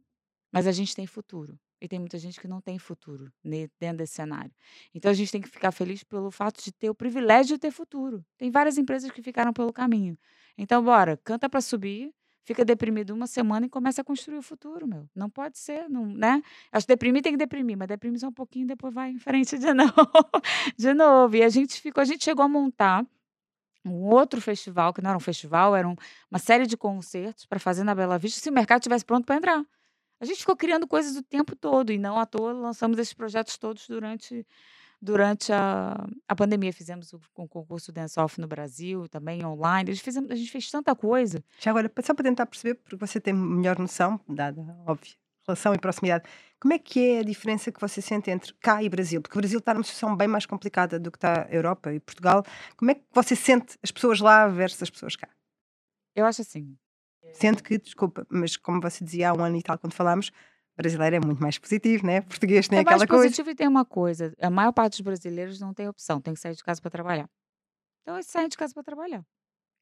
mas 0.52 0.68
a 0.68 0.72
gente 0.72 0.96
tem 0.96 1.08
futuro. 1.08 1.60
E 1.80 1.88
tem 1.88 2.00
muita 2.00 2.18
gente 2.18 2.42
que 2.42 2.48
não 2.48 2.60
tem 2.60 2.80
futuro 2.80 3.32
dentro 3.44 3.98
desse 3.98 4.14
cenário. 4.14 4.52
Então 4.96 5.12
a 5.12 5.14
gente 5.14 5.32
tem 5.32 5.42
que 5.42 5.48
ficar 5.48 5.72
feliz 5.72 6.04
pelo 6.04 6.32
fato 6.32 6.64
de 6.64 6.72
ter 6.72 6.90
o 6.90 6.96
privilégio 6.96 7.56
de 7.56 7.62
ter 7.62 7.72
futuro. 7.72 8.26
Tem 8.36 8.50
várias 8.50 8.80
empresas 8.80 9.12
que 9.12 9.22
ficaram 9.22 9.54
pelo 9.54 9.72
caminho. 9.72 10.18
Então, 10.58 10.84
bora, 10.84 11.18
canta 11.24 11.48
para 11.48 11.62
subir, 11.62 12.12
fica 12.48 12.63
deprimido 12.63 13.10
uma 13.12 13.27
semana 13.27 13.66
e 13.66 13.70
começa 13.70 14.00
a 14.00 14.04
construir 14.06 14.38
o 14.38 14.42
futuro, 14.42 14.88
meu. 14.88 15.06
Não 15.13 15.30
pode 15.30 15.60
ser, 15.60 15.89
não, 15.89 16.06
né? 16.06 16.42
Acho 16.72 16.88
que 16.88 16.94
deprimir 16.94 17.22
tem 17.22 17.34
que 17.34 17.38
deprimir, 17.38 17.77
mas 17.77 17.89
deprimir 17.89 18.22
só 18.22 18.30
um 18.30 18.32
pouquinho 18.32 18.63
e 18.63 18.68
depois 18.68 18.94
vai 18.94 19.10
em 19.10 19.20
frente 19.20 19.58
de 19.58 19.74
novo. 19.75 19.92
de 20.77 20.94
novo. 20.94 21.36
E 21.36 21.44
a 21.44 21.50
gente 21.50 21.82
ficou, 21.82 22.01
a 22.01 22.06
gente 22.06 22.24
chegou 22.24 22.46
a 22.46 22.48
montar 22.48 23.06
um 23.86 24.01
outro 24.06 24.39
festival, 24.39 24.94
que 24.94 25.01
não 25.01 25.10
era 25.10 25.18
um 25.18 25.22
festival, 25.22 25.75
era 25.75 25.86
um, 25.86 25.96
uma 26.32 26.39
série 26.39 26.66
de 26.66 26.77
concertos 26.77 27.46
para 27.46 27.60
fazer 27.60 27.84
na 27.84 27.94
Bela 27.94 28.18
Vista, 28.18 28.39
se 28.39 28.50
o 28.50 28.54
mercado 28.54 28.80
estivesse 28.80 29.04
pronto 29.04 29.25
para 29.25 29.36
entrar. 29.36 29.66
A 30.18 30.25
gente 30.25 30.39
ficou 30.39 30.56
criando 30.56 30.88
coisas 30.88 31.18
o 31.18 31.24
tempo 31.24 31.54
todo 31.54 31.92
e 31.92 31.98
não 31.98 32.18
à 32.18 32.25
toa 32.25 32.54
lançamos 32.54 32.98
esses 32.98 33.13
projetos 33.13 33.58
todos 33.58 33.88
durante 33.89 34.48
durante 35.01 35.51
a, 35.51 36.08
a 36.27 36.36
pandemia. 36.36 36.74
Fizemos 36.74 37.13
o, 37.13 37.18
o 37.36 37.48
concurso 37.48 37.92
Dance 37.92 38.20
Off 38.20 38.39
no 38.39 38.48
Brasil, 38.48 39.08
também 39.08 39.46
online. 39.46 39.92
A 39.92 39.94
gente, 39.94 40.04
fez, 40.04 40.18
a 40.18 40.36
gente 40.36 40.51
fez 40.51 40.70
tanta 40.70 40.96
coisa. 40.96 41.44
Já 41.60 41.72
agora, 41.72 41.92
só 42.04 42.13
para 42.13 42.24
tentar 42.24 42.46
perceber, 42.46 42.75
porque 42.75 42.96
você 42.96 43.20
tem 43.20 43.34
melhor 43.34 43.77
noção, 43.80 44.20
dada, 44.27 44.62
óbvio, 44.86 45.16
relação 45.48 45.74
e 45.74 45.77
proximidade, 45.77 46.25
como 46.60 46.74
é 46.74 46.80
que 46.80 47.12
é 47.12 47.20
a 47.20 47.24
diferença 47.24 47.72
que 47.72 47.80
você 47.80 48.01
sente 48.01 48.30
entre 48.30 48.54
cá 48.56 48.82
e 48.84 48.89
Brasil? 48.89 49.22
Porque 49.22 49.38
o 49.38 49.42
Brasil 49.42 49.60
está 49.60 49.74
numa 49.74 49.84
situação 49.84 50.16
bem 50.16 50.27
mais 50.27 50.46
complicada 50.46 51.00
do 51.00 51.12
que 51.12 51.18
está 51.18 51.44
a 51.44 51.54
Europa 51.54 51.94
e 51.94 52.00
Portugal. 52.00 52.44
Como 52.75 52.92
é 52.92 52.96
que 52.96 53.04
você 53.13 53.36
sente 53.36 53.77
as 53.82 53.92
pessoas 53.92 54.20
lá 54.20 54.48
versus 54.48 54.82
as 54.82 54.89
pessoas 54.89 55.16
cá? 55.16 55.29
Eu 56.16 56.25
acho 56.25 56.42
assim, 56.42 56.75
Sendo 57.33 57.62
que, 57.62 57.77
desculpa, 57.77 58.25
mas 58.29 58.57
como 58.57 58.81
você 58.81 59.03
dizia 59.03 59.29
há 59.29 59.33
um 59.33 59.44
ano 59.44 59.57
e 59.57 59.62
tal, 59.62 59.77
quando 59.77 59.94
falámos, 59.94 60.31
brasileiro 60.77 61.16
é 61.18 61.20
muito 61.20 61.42
mais 61.42 61.57
positivo, 61.57 62.05
né? 62.05 62.22
Português 62.22 62.68
tem 62.68 62.77
é 62.77 62.81
aquela 62.81 63.00
coisa. 63.05 63.13
mais 63.13 63.24
positivo 63.24 63.50
e 63.50 63.55
tem 63.55 63.68
uma 63.68 63.83
coisa: 63.83 64.33
a 64.40 64.50
maior 64.50 64.72
parte 64.72 64.94
dos 64.94 65.01
brasileiros 65.01 65.59
não 65.59 65.74
tem 65.74 65.87
opção, 65.87 66.22
tem 66.22 66.33
que 66.33 66.40
sair 66.40 66.55
de 66.55 66.63
casa 66.63 66.79
para 66.79 66.92
trabalhar. 66.92 67.29
Então, 68.01 68.16
eles 68.16 68.27
saem 68.27 68.48
de 68.48 68.55
casa 68.55 68.74
para 68.74 68.83
trabalhar. 68.83 69.25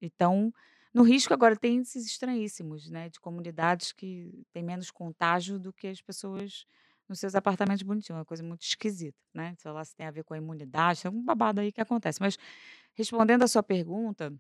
Então, 0.02 0.52
no 0.94 1.04
risco, 1.04 1.34
agora 1.34 1.56
tem 1.56 1.76
índices 1.76 2.06
estranhíssimos, 2.06 2.90
né? 2.90 3.10
De 3.10 3.20
comunidades 3.20 3.92
que 3.92 4.46
têm 4.54 4.64
menos 4.64 4.90
contágio 4.90 5.60
do 5.60 5.74
que 5.74 5.88
as 5.88 6.02
pessoas 6.02 6.66
nos 7.08 7.20
seus 7.20 7.36
apartamentos 7.36 7.84
bonitinhos. 7.84 8.18
É 8.18 8.20
uma 8.20 8.26
coisa 8.26 8.44
muito 8.44 8.64
esquisita, 8.64 9.18
né? 9.34 9.54
Sei 9.60 9.72
lá 9.72 9.84
se 9.84 9.96
tem 9.96 10.08
a 10.08 10.12
ver 10.12 10.24
com 10.24 10.34
a 10.34 10.38
imunidade, 10.38 11.02
tem 11.02 11.10
algum 11.10 11.24
babado 11.24 11.62
aí 11.62 11.72
que 11.72 11.82
acontece. 11.82 12.20
Mas, 12.22 12.38
respondendo 12.94 13.44
a 13.44 13.48
sua 13.48 13.62
pergunta, 13.62 14.34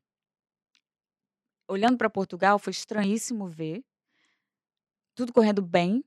olhando 1.68 1.98
para 1.98 2.10
Portugal, 2.10 2.58
foi 2.58 2.72
estranhíssimo 2.72 3.48
ver 3.48 3.84
tudo 5.14 5.32
correndo 5.32 5.62
bem 5.62 6.04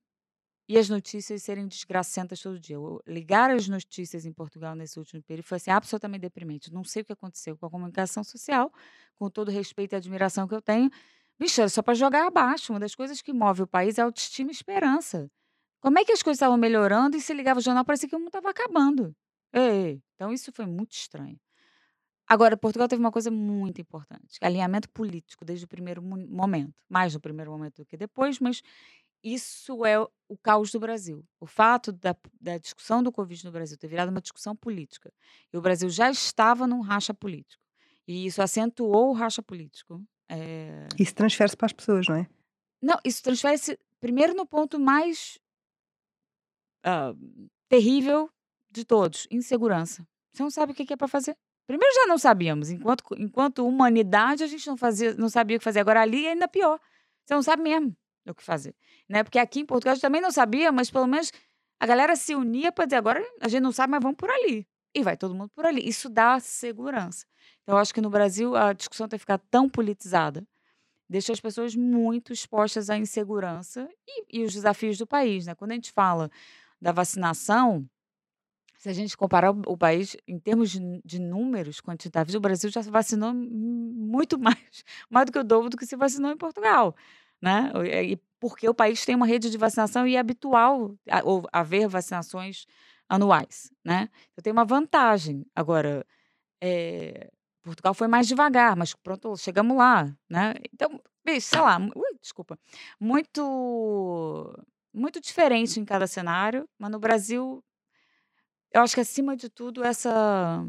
e 0.69 0.77
as 0.77 0.89
notícias 0.89 1.43
serem 1.43 1.67
desgracentas 1.67 2.41
todo 2.41 2.61
dia. 2.61 2.77
ligar 3.07 3.51
as 3.51 3.67
notícias 3.69 4.27
em 4.27 4.33
Portugal 4.33 4.75
nesse 4.75 4.99
último 4.99 5.23
período 5.23 5.47
foi 5.47 5.57
assim, 5.57 5.71
absolutamente 5.71 6.21
deprimente. 6.21 6.73
Não 6.73 6.85
sei 6.85 7.03
o 7.03 7.05
que 7.07 7.13
aconteceu 7.13 7.57
com 7.57 7.65
a 7.65 7.71
comunicação 7.71 8.23
social, 8.23 8.71
com 9.17 9.31
todo 9.31 9.49
o 9.49 9.51
respeito 9.51 9.95
e 9.95 9.97
admiração 9.97 10.47
que 10.47 10.55
eu 10.55 10.61
tenho. 10.61 10.91
Bicho, 11.41 11.61
era 11.63 11.71
só 11.71 11.81
para 11.81 11.95
jogar 11.95 12.27
abaixo. 12.27 12.73
Uma 12.73 12.81
das 12.81 12.95
coisas 12.95 13.23
que 13.23 13.33
move 13.33 13.63
o 13.63 13.67
país 13.67 13.97
é 13.97 14.03
autoestima 14.03 14.51
e 14.51 14.55
esperança. 14.55 15.31
Como 15.81 15.99
é 15.99 16.05
que 16.05 16.13
as 16.13 16.23
coisas 16.23 16.37
estavam 16.37 16.59
melhorando 16.59 17.17
e 17.17 17.21
se 17.21 17.33
ligava 17.33 17.61
o 17.61 17.63
jornal, 17.63 17.85
parecia 17.85 18.09
que 18.09 18.17
o 18.17 18.19
mundo 18.19 18.29
estava 18.29 18.51
acabando. 18.51 19.15
Ei, 19.53 20.03
então 20.15 20.33
isso 20.33 20.53
foi 20.53 20.67
muito 20.67 20.93
estranho. 20.93 21.39
Agora, 22.29 22.59
Portugal 22.59 22.87
teve 22.87 23.01
uma 23.01 23.11
coisa 23.11 23.31
muito 23.31 23.81
importante, 23.81 24.39
alinhamento 24.43 24.91
político 24.91 25.47
desde 25.47 25.65
o 25.65 25.69
primeiro 25.69 26.03
momento, 26.03 26.75
mais 26.87 27.15
no 27.15 27.21
primeiro 27.21 27.51
momento 27.51 27.77
do 27.77 27.87
que 27.87 27.97
depois, 27.97 28.39
mas 28.39 28.61
isso 29.23 29.85
é 29.85 29.99
o 30.29 30.37
caos 30.37 30.71
do 30.71 30.79
Brasil. 30.79 31.25
O 31.41 31.47
fato 31.47 31.93
da, 31.93 32.15
da 32.41 32.59
discussão 32.59 33.03
do 33.03 33.11
Covid 33.11 33.45
no 33.45 33.53
Brasil 33.53 33.77
ter 33.77 33.89
virado 33.89 34.11
uma 34.11 34.21
discussão 34.21 34.55
política, 34.55 35.13
e 35.53 35.57
o 35.57 35.61
Brasil 35.61 35.89
já 35.89 36.11
estava 36.11 36.67
num 36.67 36.81
racha 36.81 37.13
político, 37.13 37.63
e 38.07 38.27
isso 38.27 38.43
acentuou 38.43 39.11
o 39.11 39.13
racha 39.13 39.43
político. 39.43 40.03
É... 40.29 40.87
Isso 40.99 41.15
transfere-se 41.15 41.57
para 41.57 41.67
as 41.67 41.73
pessoas, 41.73 42.07
não 42.07 42.17
é? 42.17 42.27
Não, 42.81 42.97
isso 43.05 43.23
transfere-se 43.23 43.79
primeiro 43.99 44.35
no 44.35 44.47
ponto 44.47 44.79
mais 44.79 45.39
uh, 46.87 47.49
terrível 47.69 48.31
de 48.71 48.85
todos, 48.85 49.27
insegurança. 49.31 50.07
Você 50.33 50.43
não 50.43 50.51
sabe 50.51 50.73
o 50.73 50.75
que 50.75 50.93
é 50.93 50.97
para 50.97 51.09
fazer. 51.09 51.37
Primeiro 51.67 51.95
já 51.95 52.07
não 52.07 52.17
sabíamos, 52.17 52.71
enquanto, 52.71 53.05
enquanto 53.19 53.67
humanidade 53.67 54.45
a 54.45 54.47
gente 54.47 54.67
não 54.67 54.77
fazia, 54.77 55.15
não 55.15 55.29
sabia 55.29 55.57
o 55.57 55.61
que 55.61 55.65
fazer. 55.65 55.81
Agora 55.81 56.01
ali 56.01 56.27
é 56.27 56.33
ainda 56.33 56.49
pior. 56.49 56.81
Você 57.27 57.35
não 57.35 57.43
sabe 57.43 57.63
mesmo 57.63 57.95
o 58.33 58.35
que 58.35 58.43
fazer, 58.43 58.75
né? 59.09 59.23
Porque 59.23 59.39
aqui 59.39 59.61
em 59.61 59.67
Portugal 59.67 59.93
a 59.93 59.95
gente 59.95 60.03
também 60.03 60.21
não 60.21 60.31
sabia, 60.31 60.71
mas 60.73 60.91
pelo 60.91 61.07
menos 61.07 61.33
a 61.81 61.87
galera 61.87 62.17
se 62.17 62.35
unia 62.35 62.73
para 62.73 62.87
dizer 62.87 62.97
agora 62.97 63.25
a 63.41 63.49
gente 63.49 63.63
não 63.63 63.73
sabe, 63.73 63.93
mas 63.93 64.03
vamos 64.03 64.17
por 64.17 64.31
ali. 64.31 64.67
E 64.95 65.03
vai 65.03 65.17
todo 65.17 65.35
mundo 65.35 65.51
por 65.51 65.67
ali. 65.67 65.87
Isso 65.87 66.09
dá 66.09 66.41
segurança. 66.41 67.27
Então 67.63 67.77
eu 67.77 67.81
acho 67.81 67.93
que 67.93 68.01
no 68.01 68.11
Brasil 68.11 68.57
a 68.57 68.73
discussão 68.73 69.07
tem 69.07 69.19
ficar 69.19 69.39
tão 69.39 69.69
politizada 69.69 70.47
deixa 71.09 71.33
as 71.33 71.41
pessoas 71.41 71.75
muito 71.75 72.33
expostas 72.33 72.91
à 72.91 72.99
insegurança 72.99 73.89
e, 74.07 74.41
e 74.41 74.45
os 74.45 74.53
desafios 74.53 74.99
do 74.99 75.07
país, 75.07 75.47
né? 75.47 75.55
Quando 75.55 75.71
a 75.71 75.75
gente 75.75 75.91
fala 75.91 76.31
da 76.81 76.93
vacinação, 76.93 77.89
se 78.79 78.89
a 78.89 78.93
gente 78.93 79.17
comparar 79.17 79.51
o, 79.51 79.77
país 79.77 80.17
em 80.27 80.39
termos 80.39 80.71
de, 80.71 80.81
de 81.05 81.19
números 81.19 81.81
quantitativos, 81.81 82.35
o 82.35 82.41
Brasil 82.41 82.71
já 82.71 82.83
vacinou 82.83 83.33
muito 83.35 84.39
mais, 84.39 84.85
mais 85.11 85.27
do 85.27 85.33
que 85.33 85.39
o 85.39 85.45
dobro 85.45 85.71
do 85.71 85.77
que 85.77 85.87
se 85.87 85.97
vacinou 85.97 86.31
em 86.31 86.37
Portugal, 86.37 86.95
né? 87.41 87.71
E 88.05 88.19
porque 88.41 88.69
o 88.69 88.75
país 88.75 89.05
tem 89.05 89.15
uma 89.17 89.27
rede 89.27 89.51
de 89.51 89.59
vacinação 89.59 90.07
e 90.07 90.17
é 90.17 90.19
habitual 90.19 90.95
haver 91.53 91.89
vacinações 91.89 92.67
anuais, 93.09 93.71
né? 93.85 94.09
Então 94.33 94.43
tem 94.43 94.53
uma 94.53 94.65
vantagem. 94.65 95.45
Agora, 95.55 96.07
é, 96.63 97.31
Portugal 97.63 97.95
foi 97.95 98.09
mais 98.09 98.27
devagar, 98.29 98.77
mas 98.77 98.95
pronto, 98.95 99.37
chegamos 99.37 99.77
lá, 99.77 100.07
né? 100.29 100.55
Então, 100.73 101.01
sei 101.41 101.61
lá, 101.61 101.79
ui, 101.79 102.19
desculpa, 102.21 102.59
muito 103.01 104.55
muito 104.93 105.21
diferente 105.21 105.79
em 105.79 105.85
cada 105.85 106.07
cenário, 106.07 106.69
mas 106.79 106.91
no 106.91 106.99
Brasil 106.99 107.63
eu 108.73 108.83
acho 108.83 108.95
que 108.95 109.01
acima 109.01 109.37
de 109.37 109.49
tudo 109.49 109.83
essa 109.85 110.65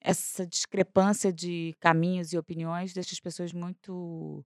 essa 0.00 0.46
discrepância 0.46 1.32
de 1.32 1.74
caminhos 1.80 2.32
e 2.32 2.38
opiniões 2.38 2.92
deixa 2.92 3.12
as 3.14 3.20
pessoas 3.20 3.52
muito 3.52 4.44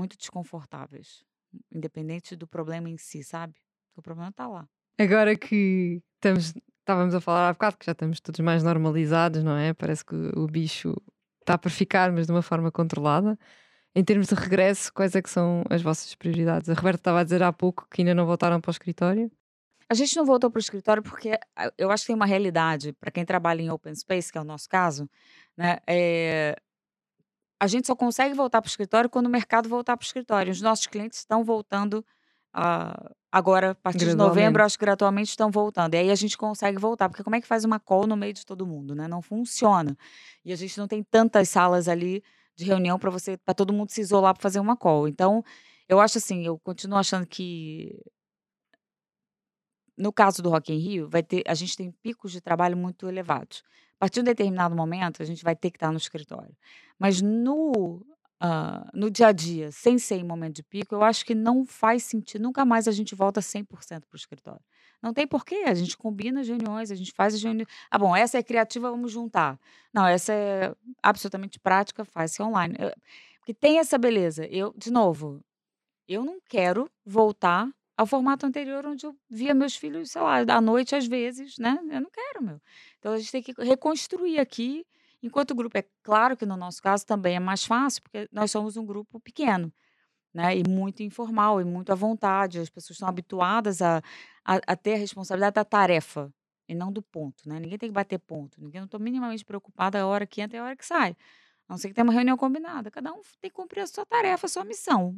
muito 0.00 0.16
desconfortáveis, 0.16 1.22
independente 1.70 2.34
do 2.34 2.46
problema 2.46 2.88
em 2.88 2.96
si, 2.96 3.22
sabe? 3.22 3.54
O 3.94 4.00
problema 4.00 4.30
está 4.30 4.48
lá. 4.48 4.66
Agora 4.98 5.36
que 5.36 6.02
estamos, 6.14 6.54
estávamos 6.78 7.14
a 7.14 7.20
falar 7.20 7.50
há 7.50 7.52
bocado 7.52 7.76
que 7.76 7.84
já 7.84 7.92
estamos 7.92 8.18
todos 8.18 8.40
mais 8.40 8.62
normalizados, 8.62 9.44
não 9.44 9.56
é? 9.56 9.74
Parece 9.74 10.02
que 10.04 10.14
o 10.14 10.46
bicho 10.46 10.96
está 11.40 11.58
para 11.58 11.70
ficar, 11.70 12.10
mas 12.12 12.26
de 12.26 12.32
uma 12.32 12.40
forma 12.40 12.72
controlada. 12.72 13.38
Em 13.94 14.02
termos 14.02 14.28
de 14.28 14.34
regresso, 14.34 14.90
quais 14.92 15.14
é 15.14 15.20
que 15.20 15.28
são 15.28 15.64
as 15.68 15.82
vossas 15.82 16.14
prioridades? 16.14 16.70
A 16.70 16.74
Roberta 16.74 17.00
estava 17.00 17.20
a 17.20 17.24
dizer 17.24 17.42
há 17.42 17.52
pouco 17.52 17.86
que 17.90 18.00
ainda 18.00 18.14
não 18.14 18.24
voltaram 18.24 18.58
para 18.58 18.70
o 18.70 18.72
escritório. 18.72 19.30
A 19.88 19.94
gente 19.94 20.16
não 20.16 20.24
voltou 20.24 20.50
para 20.50 20.58
o 20.58 20.60
escritório 20.60 21.02
porque 21.02 21.38
eu 21.76 21.90
acho 21.90 22.04
que 22.04 22.06
tem 22.06 22.16
uma 22.16 22.26
realidade, 22.26 22.92
para 22.94 23.10
quem 23.10 23.24
trabalha 23.24 23.60
em 23.60 23.70
open 23.70 23.94
space, 23.94 24.32
que 24.32 24.38
é 24.38 24.40
o 24.40 24.44
nosso 24.44 24.68
caso, 24.68 25.10
né? 25.56 25.78
É, 25.86 26.56
a 27.60 27.66
gente 27.66 27.86
só 27.86 27.94
consegue 27.94 28.34
voltar 28.34 28.62
para 28.62 28.68
o 28.68 28.70
escritório 28.70 29.10
quando 29.10 29.26
o 29.26 29.30
mercado 29.30 29.68
voltar 29.68 29.94
para 29.94 30.02
o 30.02 30.06
escritório. 30.06 30.50
Os 30.50 30.62
nossos 30.62 30.86
clientes 30.86 31.18
estão 31.18 31.44
voltando 31.44 32.04
uh, 32.56 33.14
agora, 33.30 33.72
a 33.72 33.74
partir 33.74 34.06
de 34.06 34.14
novembro, 34.14 34.64
acho 34.64 34.78
que 34.78 34.84
gradualmente 34.84 35.28
estão 35.28 35.50
voltando. 35.50 35.92
E 35.92 35.98
aí 35.98 36.10
a 36.10 36.14
gente 36.14 36.38
consegue 36.38 36.78
voltar, 36.78 37.10
porque 37.10 37.22
como 37.22 37.36
é 37.36 37.40
que 37.40 37.46
faz 37.46 37.62
uma 37.62 37.78
call 37.78 38.06
no 38.06 38.16
meio 38.16 38.32
de 38.32 38.46
todo 38.46 38.66
mundo, 38.66 38.94
né? 38.94 39.06
Não 39.06 39.20
funciona. 39.20 39.94
E 40.42 40.54
a 40.54 40.56
gente 40.56 40.78
não 40.78 40.88
tem 40.88 41.02
tantas 41.02 41.50
salas 41.50 41.86
ali 41.86 42.24
de 42.56 42.64
reunião 42.64 42.98
para 42.98 43.10
você, 43.10 43.36
para 43.36 43.52
todo 43.52 43.74
mundo 43.74 43.90
se 43.90 44.00
isolar 44.00 44.32
para 44.32 44.42
fazer 44.42 44.58
uma 44.58 44.74
call. 44.74 45.06
Então, 45.06 45.44
eu 45.86 46.00
acho 46.00 46.16
assim, 46.16 46.46
eu 46.46 46.58
continuo 46.58 46.98
achando 46.98 47.26
que 47.26 48.00
no 49.98 50.10
caso 50.10 50.42
do 50.42 50.48
Rock 50.48 50.72
in 50.72 50.78
Rio, 50.78 51.08
vai 51.10 51.22
ter, 51.22 51.42
a 51.46 51.52
gente 51.52 51.76
tem 51.76 51.92
picos 52.02 52.32
de 52.32 52.40
trabalho 52.40 52.74
muito 52.74 53.06
elevados. 53.06 53.62
Partir 54.00 54.14
de 54.14 54.20
um 54.22 54.24
determinado 54.24 54.74
momento, 54.74 55.22
a 55.22 55.26
gente 55.26 55.44
vai 55.44 55.54
ter 55.54 55.70
que 55.70 55.76
estar 55.76 55.92
no 55.92 55.98
escritório. 55.98 56.56
Mas 56.98 57.20
no, 57.20 58.02
uh, 58.42 58.88
no 58.94 59.10
dia 59.10 59.26
a 59.26 59.32
dia, 59.32 59.70
sem 59.70 59.98
ser 59.98 60.14
em 60.14 60.24
momento 60.24 60.56
de 60.56 60.62
pico, 60.62 60.94
eu 60.94 61.04
acho 61.04 61.22
que 61.22 61.34
não 61.34 61.66
faz 61.66 62.04
sentido. 62.04 62.40
Nunca 62.40 62.64
mais 62.64 62.88
a 62.88 62.92
gente 62.92 63.14
volta 63.14 63.42
100% 63.42 63.66
para 64.06 64.14
o 64.14 64.16
escritório. 64.16 64.62
Não 65.02 65.12
tem 65.12 65.26
porquê. 65.26 65.64
A 65.66 65.74
gente 65.74 65.98
combina 65.98 66.40
as 66.40 66.48
reuniões, 66.48 66.90
a 66.90 66.94
gente 66.94 67.12
faz 67.12 67.34
as 67.34 67.42
reuniões. 67.42 67.68
Ah, 67.90 67.98
bom, 67.98 68.16
essa 68.16 68.38
é 68.38 68.42
criativa, 68.42 68.90
vamos 68.90 69.12
juntar. 69.12 69.60
Não, 69.92 70.06
essa 70.06 70.32
é 70.32 70.74
absolutamente 71.02 71.60
prática, 71.60 72.02
faz-se 72.02 72.42
online. 72.42 72.76
Porque 73.40 73.52
tem 73.52 73.78
essa 73.78 73.98
beleza. 73.98 74.46
Eu, 74.46 74.72
de 74.78 74.90
novo, 74.90 75.44
eu 76.08 76.24
não 76.24 76.40
quero 76.48 76.90
voltar 77.04 77.68
ao 78.00 78.06
formato 78.06 78.46
anterior, 78.46 78.86
onde 78.86 79.04
eu 79.04 79.14
via 79.28 79.52
meus 79.52 79.76
filhos, 79.76 80.12
sei 80.12 80.22
lá, 80.22 80.38
à 80.38 80.58
noite 80.58 80.96
às 80.96 81.06
vezes, 81.06 81.58
né? 81.58 81.78
Eu 81.90 82.00
não 82.00 82.10
quero, 82.10 82.42
meu. 82.42 82.58
Então 82.98 83.12
a 83.12 83.18
gente 83.18 83.30
tem 83.30 83.42
que 83.42 83.52
reconstruir 83.62 84.38
aqui. 84.38 84.86
Enquanto 85.22 85.54
grupo 85.54 85.76
é 85.76 85.84
claro 86.02 86.34
que 86.34 86.46
no 86.46 86.56
nosso 86.56 86.80
caso 86.80 87.04
também 87.04 87.36
é 87.36 87.38
mais 87.38 87.62
fácil, 87.62 88.02
porque 88.02 88.26
nós 88.32 88.50
somos 88.50 88.78
um 88.78 88.86
grupo 88.86 89.20
pequeno, 89.20 89.70
né? 90.32 90.56
E 90.56 90.62
muito 90.66 91.02
informal, 91.02 91.60
e 91.60 91.64
muito 91.64 91.92
à 91.92 91.94
vontade. 91.94 92.58
As 92.58 92.70
pessoas 92.70 92.96
estão 92.96 93.06
habituadas 93.06 93.82
a, 93.82 93.98
a, 94.46 94.60
a 94.66 94.76
ter 94.76 94.94
a 94.94 94.96
responsabilidade 94.96 95.56
da 95.56 95.64
tarefa 95.64 96.32
e 96.66 96.74
não 96.74 96.90
do 96.90 97.02
ponto, 97.02 97.46
né? 97.46 97.60
Ninguém 97.60 97.76
tem 97.76 97.90
que 97.90 97.94
bater 97.94 98.18
ponto. 98.18 98.58
Ninguém 98.62 98.80
não 98.80 98.86
estou 98.86 98.98
minimamente 98.98 99.44
preocupada 99.44 100.00
a 100.00 100.06
hora 100.06 100.26
que 100.26 100.40
entra 100.40 100.56
e 100.56 100.60
a 100.60 100.64
hora 100.64 100.76
que 100.76 100.86
sai. 100.86 101.14
A 101.68 101.74
não 101.74 101.76
ser 101.76 101.88
que 101.88 101.94
tenha 101.94 102.04
uma 102.04 102.14
reunião 102.14 102.38
combinada. 102.38 102.90
Cada 102.90 103.12
um 103.12 103.20
tem 103.42 103.50
que 103.50 103.56
cumprir 103.56 103.82
a 103.82 103.86
sua 103.86 104.06
tarefa, 104.06 104.46
a 104.46 104.48
sua 104.48 104.64
missão. 104.64 105.14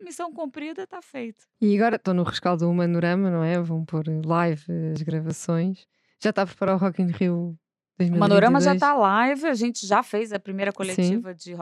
Missão 0.00 0.32
cumprida, 0.32 0.84
está 0.84 1.02
feito. 1.02 1.44
E 1.60 1.76
agora 1.76 1.96
estou 1.96 2.14
no 2.14 2.22
rescaldo 2.22 2.66
do 2.66 2.72
Manorama, 2.72 3.30
não 3.30 3.42
é? 3.42 3.60
Vão 3.60 3.84
pôr 3.84 4.04
live 4.24 4.64
as 4.92 5.02
gravações. 5.02 5.86
Já 6.22 6.30
está 6.30 6.42
a 6.42 6.46
preparar 6.46 6.76
o 6.76 6.78
Rock 6.78 7.02
in 7.02 7.06
Rio 7.06 7.58
2022? 7.98 8.16
O 8.16 8.18
Manorama 8.18 8.60
já 8.60 8.74
está 8.74 8.94
live, 8.94 9.46
a 9.46 9.54
gente 9.54 9.86
já 9.86 10.02
fez 10.02 10.32
a 10.32 10.38
primeira 10.38 10.72
coletiva 10.72 11.34
de, 11.34 11.54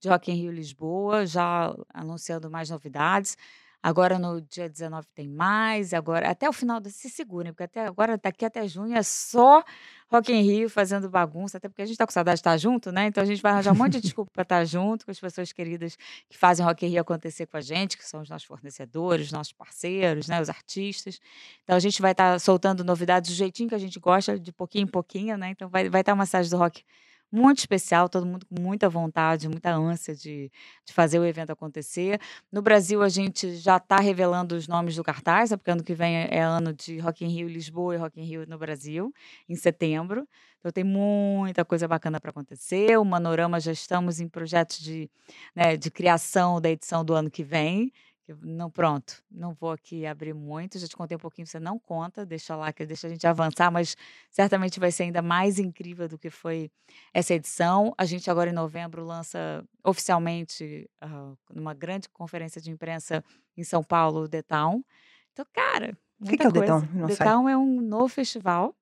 de 0.00 0.08
Rock 0.08 0.32
in 0.32 0.34
Rio 0.34 0.52
Lisboa, 0.52 1.26
já 1.26 1.74
anunciando 1.92 2.50
mais 2.50 2.70
novidades. 2.70 3.36
Agora 3.82 4.16
no 4.16 4.40
dia 4.40 4.68
19 4.68 5.08
tem 5.12 5.28
mais, 5.28 5.92
agora 5.92 6.30
até 6.30 6.48
o 6.48 6.52
final, 6.52 6.80
se 6.86 7.10
segurem, 7.10 7.52
porque 7.52 7.64
até 7.64 7.84
agora, 7.84 8.16
daqui 8.16 8.44
até 8.44 8.68
junho, 8.68 8.96
é 8.96 9.02
só 9.02 9.64
Rock 10.08 10.32
in 10.32 10.42
Rio 10.42 10.70
fazendo 10.70 11.08
bagunça, 11.10 11.56
até 11.56 11.68
porque 11.68 11.82
a 11.82 11.84
gente 11.84 11.94
está 11.94 12.06
com 12.06 12.12
saudade 12.12 12.36
de 12.36 12.40
estar 12.40 12.56
junto, 12.58 12.92
né? 12.92 13.06
Então 13.06 13.20
a 13.20 13.26
gente 13.26 13.42
vai 13.42 13.50
arranjar 13.50 13.72
um 13.72 13.76
monte 13.76 13.94
de 13.94 14.02
desculpa 14.02 14.30
para 14.32 14.42
estar 14.42 14.64
junto 14.64 15.04
com 15.04 15.10
as 15.10 15.18
pessoas 15.18 15.52
queridas 15.52 15.96
que 16.28 16.38
fazem 16.38 16.64
Rock 16.64 16.86
in 16.86 16.90
Rio 16.90 17.00
acontecer 17.00 17.46
com 17.46 17.56
a 17.56 17.60
gente, 17.60 17.98
que 17.98 18.04
são 18.06 18.20
os 18.20 18.30
nossos 18.30 18.46
fornecedores, 18.46 19.32
nossos 19.32 19.52
parceiros, 19.52 20.28
né? 20.28 20.40
Os 20.40 20.48
artistas. 20.48 21.18
Então 21.64 21.74
a 21.74 21.80
gente 21.80 22.00
vai 22.00 22.12
estar 22.12 22.38
soltando 22.38 22.84
novidades 22.84 23.30
do 23.30 23.34
jeitinho 23.36 23.68
que 23.68 23.74
a 23.74 23.78
gente 23.78 23.98
gosta, 23.98 24.38
de 24.38 24.52
pouquinho 24.52 24.84
em 24.84 24.86
pouquinho, 24.86 25.36
né? 25.36 25.50
Então 25.50 25.68
vai, 25.68 25.88
vai 25.88 26.02
estar 26.02 26.12
uma 26.12 26.22
mensagem 26.22 26.48
do 26.50 26.56
rock 26.56 26.84
muito 27.32 27.58
especial, 27.58 28.08
todo 28.08 28.26
mundo 28.26 28.44
com 28.46 28.60
muita 28.60 28.88
vontade, 28.88 29.48
muita 29.48 29.72
ânsia 29.74 30.14
de, 30.14 30.50
de 30.84 30.92
fazer 30.92 31.18
o 31.18 31.24
evento 31.24 31.50
acontecer. 31.50 32.20
No 32.52 32.60
Brasil, 32.60 33.02
a 33.02 33.08
gente 33.08 33.56
já 33.56 33.78
está 33.78 33.98
revelando 33.98 34.54
os 34.54 34.68
nomes 34.68 34.94
do 34.96 35.02
cartaz, 35.02 35.50
né, 35.50 35.56
porque 35.56 35.70
ano 35.70 35.82
que 35.82 35.94
vem 35.94 36.14
é 36.30 36.40
ano 36.40 36.74
de 36.74 36.98
Rock 36.98 37.24
in 37.24 37.28
Rio 37.28 37.48
Lisboa 37.48 37.94
e 37.94 37.98
Rock 37.98 38.20
in 38.20 38.24
Rio 38.24 38.46
no 38.46 38.58
Brasil, 38.58 39.12
em 39.48 39.56
setembro. 39.56 40.28
Então 40.60 40.70
tem 40.70 40.84
muita 40.84 41.64
coisa 41.64 41.88
bacana 41.88 42.20
para 42.20 42.30
acontecer. 42.30 42.96
O 42.98 43.04
Manorama 43.04 43.58
já 43.58 43.72
estamos 43.72 44.20
em 44.20 44.28
projetos 44.28 44.78
de, 44.78 45.10
né, 45.56 45.76
de 45.76 45.90
criação 45.90 46.60
da 46.60 46.70
edição 46.70 47.04
do 47.04 47.14
ano 47.14 47.30
que 47.30 47.42
vem. 47.42 47.92
Não, 48.40 48.70
pronto, 48.70 49.22
não 49.30 49.52
vou 49.52 49.72
aqui 49.72 50.06
abrir 50.06 50.32
muito, 50.32 50.78
já 50.78 50.86
te 50.86 50.96
contei 50.96 51.16
um 51.16 51.20
pouquinho, 51.20 51.46
você 51.46 51.58
não 51.58 51.78
conta, 51.78 52.24
deixa 52.24 52.54
lá 52.54 52.72
que 52.72 52.86
deixa 52.86 53.06
a 53.06 53.10
gente 53.10 53.26
avançar, 53.26 53.70
mas 53.70 53.96
certamente 54.30 54.78
vai 54.78 54.92
ser 54.92 55.04
ainda 55.04 55.20
mais 55.20 55.58
incrível 55.58 56.08
do 56.08 56.16
que 56.16 56.30
foi 56.30 56.70
essa 57.12 57.34
edição. 57.34 57.92
A 57.98 58.04
gente 58.04 58.30
agora 58.30 58.50
em 58.50 58.54
novembro 58.54 59.04
lança 59.04 59.64
oficialmente, 59.84 60.88
uh, 61.04 61.36
numa 61.52 61.74
grande 61.74 62.08
conferência 62.08 62.60
de 62.60 62.70
imprensa 62.70 63.24
em 63.56 63.64
São 63.64 63.82
Paulo, 63.82 64.20
o 64.20 64.28
The 64.28 64.42
Town. 64.42 64.84
Então, 65.32 65.46
cara, 65.52 65.96
o 66.20 66.24
que, 66.24 66.36
que 66.36 66.46
é 66.46 66.48
o 66.48 66.52
The 66.52 66.66
Town? 66.66 67.06
The 67.08 67.16
Town 67.16 67.48
é 67.48 67.56
um 67.56 67.80
novo 67.80 68.08
festival 68.08 68.74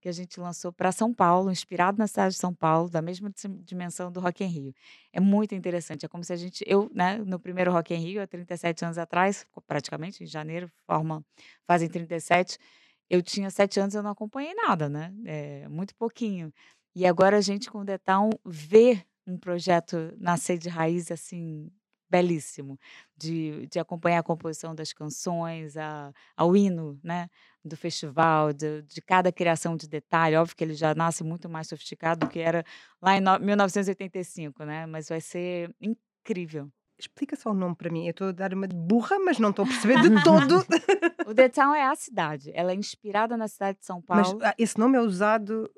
que 0.00 0.08
a 0.08 0.12
gente 0.12 0.38
lançou 0.40 0.72
para 0.72 0.92
São 0.92 1.12
Paulo, 1.12 1.50
inspirado 1.50 1.98
na 1.98 2.06
cidade 2.06 2.34
de 2.34 2.40
São 2.40 2.54
Paulo, 2.54 2.88
da 2.88 3.02
mesma 3.02 3.30
dimensão 3.64 4.10
do 4.12 4.20
Rock 4.20 4.44
in 4.44 4.48
Rio. 4.48 4.74
É 5.12 5.20
muito 5.20 5.54
interessante, 5.54 6.06
é 6.06 6.08
como 6.08 6.22
se 6.24 6.32
a 6.32 6.36
gente, 6.36 6.64
eu, 6.66 6.90
né, 6.94 7.18
no 7.18 7.38
primeiro 7.40 7.72
Rock 7.72 7.94
in 7.94 7.98
Rio, 7.98 8.22
há 8.22 8.26
37 8.26 8.84
anos 8.84 8.98
atrás, 8.98 9.46
praticamente, 9.66 10.22
em 10.22 10.26
janeiro, 10.26 10.70
forma, 10.86 11.24
fazem 11.66 11.88
37, 11.88 12.58
eu 13.10 13.22
tinha 13.22 13.50
sete 13.50 13.80
anos 13.80 13.94
eu 13.94 14.02
não 14.02 14.10
acompanhei 14.10 14.54
nada, 14.54 14.88
né? 14.88 15.12
É, 15.24 15.68
muito 15.68 15.94
pouquinho. 15.94 16.52
E 16.94 17.06
agora 17.06 17.38
a 17.38 17.40
gente, 17.40 17.70
com 17.70 17.80
o 17.80 17.84
Detal, 17.84 18.28
vê 18.44 19.02
um 19.26 19.38
projeto 19.38 19.96
nascer 20.18 20.58
de 20.58 20.68
raiz, 20.68 21.10
assim, 21.10 21.70
belíssimo, 22.10 22.78
de, 23.16 23.66
de 23.66 23.78
acompanhar 23.78 24.20
a 24.20 24.22
composição 24.22 24.74
das 24.74 24.92
canções, 24.92 25.76
a, 25.76 26.12
ao 26.36 26.56
hino, 26.56 26.98
né? 27.02 27.28
do 27.64 27.76
festival, 27.76 28.52
de, 28.52 28.82
de, 28.82 29.00
cada 29.02 29.30
criação 29.30 29.76
de 29.76 29.86
detalhe. 29.86 30.36
Óbvio 30.36 30.56
que 30.56 30.64
ele 30.64 30.74
já 30.74 30.94
nasce 30.94 31.22
muito 31.22 31.48
mais 31.48 31.68
sofisticado 31.68 32.26
do 32.26 32.30
que 32.30 32.38
era 32.38 32.64
lá 33.00 33.16
em 33.16 33.20
no, 33.20 33.38
1985, 33.38 34.64
né? 34.64 34.86
Mas 34.86 35.08
vai 35.08 35.20
ser 35.20 35.74
incrível. 35.80 36.70
Explica 36.98 37.36
só 37.36 37.50
o 37.50 37.54
nome 37.54 37.76
para 37.76 37.90
mim. 37.90 38.06
Eu 38.06 38.10
estou 38.10 38.28
a 38.28 38.32
dar 38.32 38.52
uma 38.52 38.66
de 38.66 38.74
burra, 38.74 39.18
mas 39.20 39.38
não 39.38 39.50
estou 39.50 39.64
a 39.64 39.68
perceber 39.68 40.00
de 40.00 40.22
todo. 40.24 40.64
o 41.28 41.34
The 41.34 41.48
Town 41.48 41.74
é 41.74 41.86
a 41.86 41.94
cidade. 41.94 42.50
Ela 42.54 42.72
é 42.72 42.74
inspirada 42.74 43.36
na 43.36 43.46
cidade 43.46 43.78
de 43.78 43.86
São 43.86 44.02
Paulo. 44.02 44.38
Mas 44.40 44.50
ah, 44.50 44.54
esse 44.58 44.76
nome 44.78 44.96
é 44.98 45.00
usado. 45.00 45.70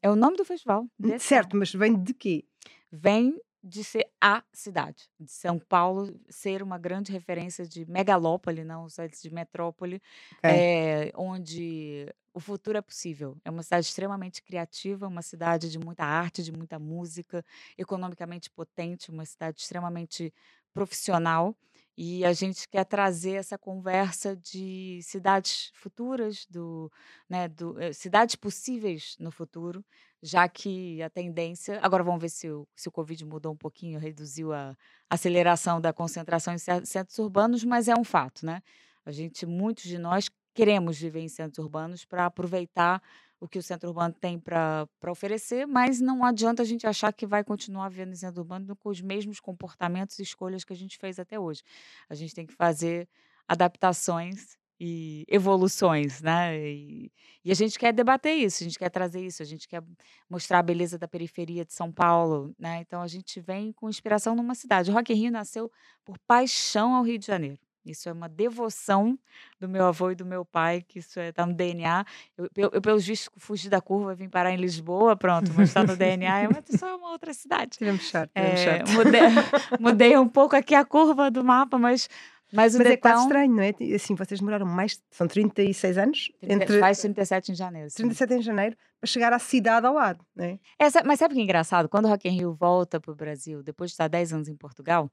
É 0.00 0.08
o 0.08 0.14
nome 0.14 0.36
do 0.36 0.44
festival. 0.44 0.86
certo, 1.18 1.56
mas 1.56 1.72
vem 1.72 2.00
de 2.00 2.14
quê? 2.14 2.44
Vem 2.92 3.36
de 3.62 3.84
ser 3.84 4.10
a 4.20 4.42
cidade, 4.52 5.10
de 5.18 5.30
São 5.30 5.58
Paulo 5.58 6.18
ser 6.30 6.62
uma 6.62 6.78
grande 6.78 7.12
referência 7.12 7.66
de 7.66 7.84
megalópole, 7.90 8.64
não 8.64 8.88
só 8.88 9.06
de 9.06 9.30
metrópole, 9.32 10.00
é, 10.42 11.12
onde 11.14 12.06
o 12.32 12.40
futuro 12.40 12.78
é 12.78 12.82
possível. 12.82 13.36
É 13.44 13.50
uma 13.50 13.62
cidade 13.62 13.86
extremamente 13.86 14.42
criativa, 14.42 15.06
uma 15.06 15.22
cidade 15.22 15.70
de 15.70 15.78
muita 15.78 16.04
arte, 16.04 16.42
de 16.42 16.52
muita 16.52 16.78
música, 16.78 17.44
economicamente 17.76 18.50
potente, 18.50 19.10
uma 19.10 19.24
cidade 19.26 19.60
extremamente 19.60 20.32
profissional. 20.72 21.56
E 21.96 22.24
a 22.24 22.32
gente 22.32 22.66
quer 22.68 22.84
trazer 22.84 23.32
essa 23.32 23.58
conversa 23.58 24.34
de 24.36 25.00
cidades 25.02 25.70
futuras, 25.74 26.46
do, 26.48 26.90
né, 27.28 27.48
do, 27.48 27.78
eh, 27.80 27.92
cidades 27.92 28.36
possíveis 28.36 29.16
no 29.18 29.30
futuro, 29.30 29.84
já 30.22 30.48
que 30.48 31.02
a 31.02 31.10
tendência. 31.10 31.78
Agora 31.82 32.02
vamos 32.02 32.20
ver 32.20 32.28
se 32.28 32.50
o, 32.50 32.66
se 32.76 32.88
o 32.88 32.92
Covid 32.92 33.24
mudou 33.24 33.52
um 33.52 33.56
pouquinho, 33.56 33.98
reduziu 33.98 34.52
a 34.52 34.76
aceleração 35.08 35.80
da 35.80 35.92
concentração 35.92 36.54
em 36.54 36.58
centros 36.58 37.18
urbanos, 37.18 37.64
mas 37.64 37.88
é 37.88 37.94
um 37.94 38.04
fato, 38.04 38.44
né? 38.44 38.62
A 39.04 39.10
gente, 39.10 39.46
muitos 39.46 39.84
de 39.84 39.98
nós, 39.98 40.28
queremos 40.54 40.98
viver 40.98 41.20
em 41.20 41.28
centros 41.28 41.64
urbanos 41.64 42.04
para 42.04 42.26
aproveitar 42.26 43.02
o 43.40 43.48
que 43.48 43.58
o 43.58 43.62
centro 43.62 43.88
urbano 43.88 44.14
tem 44.20 44.38
para 44.38 44.86
oferecer, 45.08 45.66
mas 45.66 45.98
não 45.98 46.22
adianta 46.22 46.62
a 46.62 46.66
gente 46.66 46.86
achar 46.86 47.10
que 47.12 47.26
vai 47.26 47.42
continuar 47.42 47.88
vivendo 47.88 48.12
em 48.12 48.16
centro 48.16 48.42
urbano 48.42 48.76
com 48.76 48.90
os 48.90 49.00
mesmos 49.00 49.40
comportamentos 49.40 50.18
e 50.18 50.22
escolhas 50.22 50.62
que 50.62 50.74
a 50.74 50.76
gente 50.76 50.98
fez 50.98 51.18
até 51.18 51.40
hoje. 51.40 51.62
A 52.10 52.14
gente 52.14 52.34
tem 52.34 52.46
que 52.46 52.52
fazer 52.52 53.08
adaptações 53.48 54.59
e 54.80 55.26
evoluções, 55.28 56.22
né? 56.22 56.58
E, 56.58 57.12
e, 57.44 57.52
a 57.52 57.54
gente 57.54 57.78
quer 57.78 57.92
debater 57.92 58.34
isso, 58.34 58.62
a 58.62 58.66
gente 58.66 58.78
quer 58.78 58.88
trazer 58.88 59.24
isso, 59.24 59.42
a 59.42 59.46
gente 59.46 59.68
quer 59.68 59.82
mostrar 60.28 60.60
a 60.60 60.62
beleza 60.62 60.98
da 60.98 61.06
periferia 61.06 61.64
de 61.66 61.74
São 61.74 61.92
Paulo, 61.92 62.54
né? 62.58 62.78
Então 62.80 63.02
a 63.02 63.06
gente 63.06 63.38
vem 63.40 63.72
com 63.72 63.90
inspiração 63.90 64.34
numa 64.34 64.54
cidade. 64.54 64.90
O 64.90 64.94
Rock 64.94 65.12
in 65.12 65.16
Rio 65.16 65.30
nasceu 65.30 65.70
por 66.02 66.18
paixão 66.20 66.94
ao 66.94 67.02
Rio 67.02 67.18
de 67.18 67.26
Janeiro. 67.26 67.58
Isso 67.84 68.08
é 68.08 68.12
uma 68.12 68.28
devoção 68.28 69.18
do 69.58 69.68
meu 69.68 69.86
avô 69.86 70.10
e 70.10 70.14
do 70.14 70.24
meu 70.24 70.44
pai, 70.44 70.82
que 70.86 70.98
isso 70.98 71.18
está 71.18 71.42
é, 71.42 71.46
no 71.46 71.54
DNA. 71.54 72.04
Eu, 72.36 72.48
eu, 72.56 72.70
eu, 72.74 72.82
pelos 72.82 73.06
vistos, 73.06 73.30
fugi 73.38 73.68
da 73.68 73.80
curva, 73.80 74.14
vim 74.14 74.28
parar 74.28 74.52
em 74.52 74.56
Lisboa, 74.56 75.16
pronto, 75.16 75.50
mas 75.56 75.70
está 75.70 75.82
no 75.82 75.96
DNA, 75.96 76.42
é 76.42 76.48
só 76.76 76.96
uma 76.96 77.10
outra 77.10 77.32
cidade. 77.32 77.76
Sorte, 77.76 77.78
tivemos 77.78 78.12
é, 78.34 78.84
Mudei, 78.92 79.20
mudei 79.80 80.18
um 80.18 80.28
pouco 80.28 80.54
aqui 80.54 80.74
a 80.74 80.84
curva 80.84 81.30
do 81.30 81.42
mapa, 81.42 81.78
mas 81.78 82.08
mas, 82.52 82.74
Mas 82.74 82.86
é 82.86 82.96
quase 82.96 83.22
estranho, 83.22 83.54
não 83.54 83.62
é? 83.62 83.74
Assim, 83.94 84.14
vocês 84.14 84.40
demoraram 84.40 84.66
mais, 84.66 85.00
são 85.10 85.26
36 85.26 85.98
anos? 85.98 86.32
30, 86.40 86.54
entre, 86.54 86.80
faz 86.80 87.00
37 87.00 87.52
em 87.52 87.54
janeiro. 87.54 87.90
Sim. 87.90 87.96
37 88.02 88.34
em 88.34 88.42
janeiro, 88.42 88.76
para 89.00 89.06
chegar 89.06 89.32
à 89.32 89.38
cidade 89.38 89.86
ao 89.86 89.94
lado, 89.94 90.24
não 90.34 90.44
é? 90.44 90.58
é 90.78 91.02
mas 91.04 91.18
sabe 91.18 91.32
o 91.32 91.36
que 91.36 91.40
é 91.40 91.44
engraçado? 91.44 91.88
Quando 91.88 92.06
o 92.06 92.08
Rock 92.08 92.28
in 92.28 92.32
Rio 92.32 92.52
volta 92.52 93.00
para 93.00 93.12
o 93.12 93.14
Brasil, 93.14 93.62
depois 93.62 93.90
de 93.90 93.94
estar 93.94 94.08
10 94.08 94.32
anos 94.32 94.48
em 94.48 94.56
Portugal, 94.56 95.10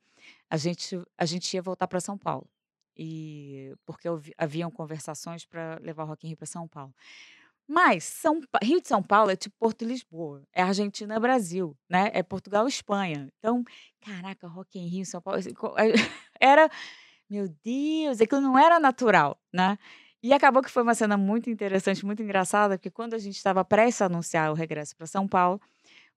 a 0.49 0.57
gente, 0.57 0.99
a 1.17 1.25
gente 1.25 1.53
ia 1.53 1.61
voltar 1.61 1.87
para 1.87 1.99
São 1.99 2.17
Paulo. 2.17 2.47
E, 2.99 3.75
porque 3.85 4.07
haviam 4.37 4.71
conversações 4.71 5.45
para 5.45 5.77
levar 5.81 6.03
o 6.03 6.07
Rock 6.07 6.25
in 6.25 6.29
Rio 6.29 6.37
para 6.37 6.47
São 6.47 6.67
Paulo. 6.67 6.93
Mas 7.67 8.05
São, 8.05 8.41
Rio 8.63 8.81
de 8.81 8.87
São 8.87 9.03
Paulo 9.03 9.29
é 9.29 9.35
tipo 9.35 9.55
Porto 9.59 9.81
e 9.83 9.85
Lisboa, 9.85 10.41
é 10.53 10.63
Argentina 10.63 11.19
Brasil, 11.19 11.77
né? 11.89 12.09
É 12.13 12.23
Portugal 12.23 12.65
Espanha. 12.65 13.27
Então, 13.37 13.63
caraca, 13.99 14.47
Rock 14.47 14.79
in 14.79 14.87
Rio, 14.87 15.05
São 15.05 15.21
Paulo, 15.21 15.37
assim, 15.37 15.51
era 16.39 16.69
meu 17.29 17.49
Deus, 17.63 18.21
aquilo 18.21 18.41
não 18.41 18.57
era 18.57 18.79
natural, 18.79 19.37
né? 19.53 19.77
E 20.21 20.33
acabou 20.33 20.63
que 20.63 20.71
foi 20.71 20.83
uma 20.83 20.95
cena 20.95 21.15
muito 21.15 21.49
interessante, 21.49 22.05
muito 22.05 22.21
engraçada, 22.23 22.77
porque 22.77 22.89
quando 22.89 23.13
a 23.13 23.17
gente 23.17 23.37
estava 23.37 23.63
prestes 23.63 24.01
a 24.01 24.05
anunciar 24.05 24.51
o 24.51 24.55
regresso 24.55 24.95
para 24.95 25.05
São 25.05 25.27
Paulo, 25.27 25.61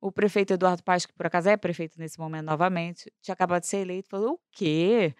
o 0.00 0.10
prefeito 0.10 0.54
Eduardo 0.54 0.82
Paes, 0.82 1.04
que 1.04 1.12
por 1.12 1.26
acaso 1.26 1.48
é 1.48 1.56
prefeito 1.56 1.98
nesse 1.98 2.18
momento 2.18 2.46
novamente, 2.46 3.12
tinha 3.20 3.34
acabado 3.34 3.60
de 3.62 3.68
ser 3.68 3.78
eleito, 3.78 4.08
falou: 4.08 4.34
o 4.34 4.40
quê? 4.52 5.14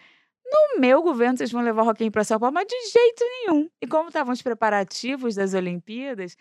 No 0.45 0.81
meu 0.81 1.03
governo 1.03 1.37
vocês 1.37 1.53
vão 1.53 1.63
levar 1.63 1.83
o 1.83 1.85
Roquinho 1.85 2.11
para 2.11 2.25
São 2.25 2.41
Paulo, 2.41 2.55
mas 2.55 2.67
de 2.67 2.75
jeito 2.91 3.25
nenhum. 3.25 3.71
E 3.81 3.87
como 3.87 4.09
estavam 4.09 4.33
os 4.33 4.43
preparativos 4.43 5.37
das 5.37 5.55
Olimpíadas, 5.55 6.37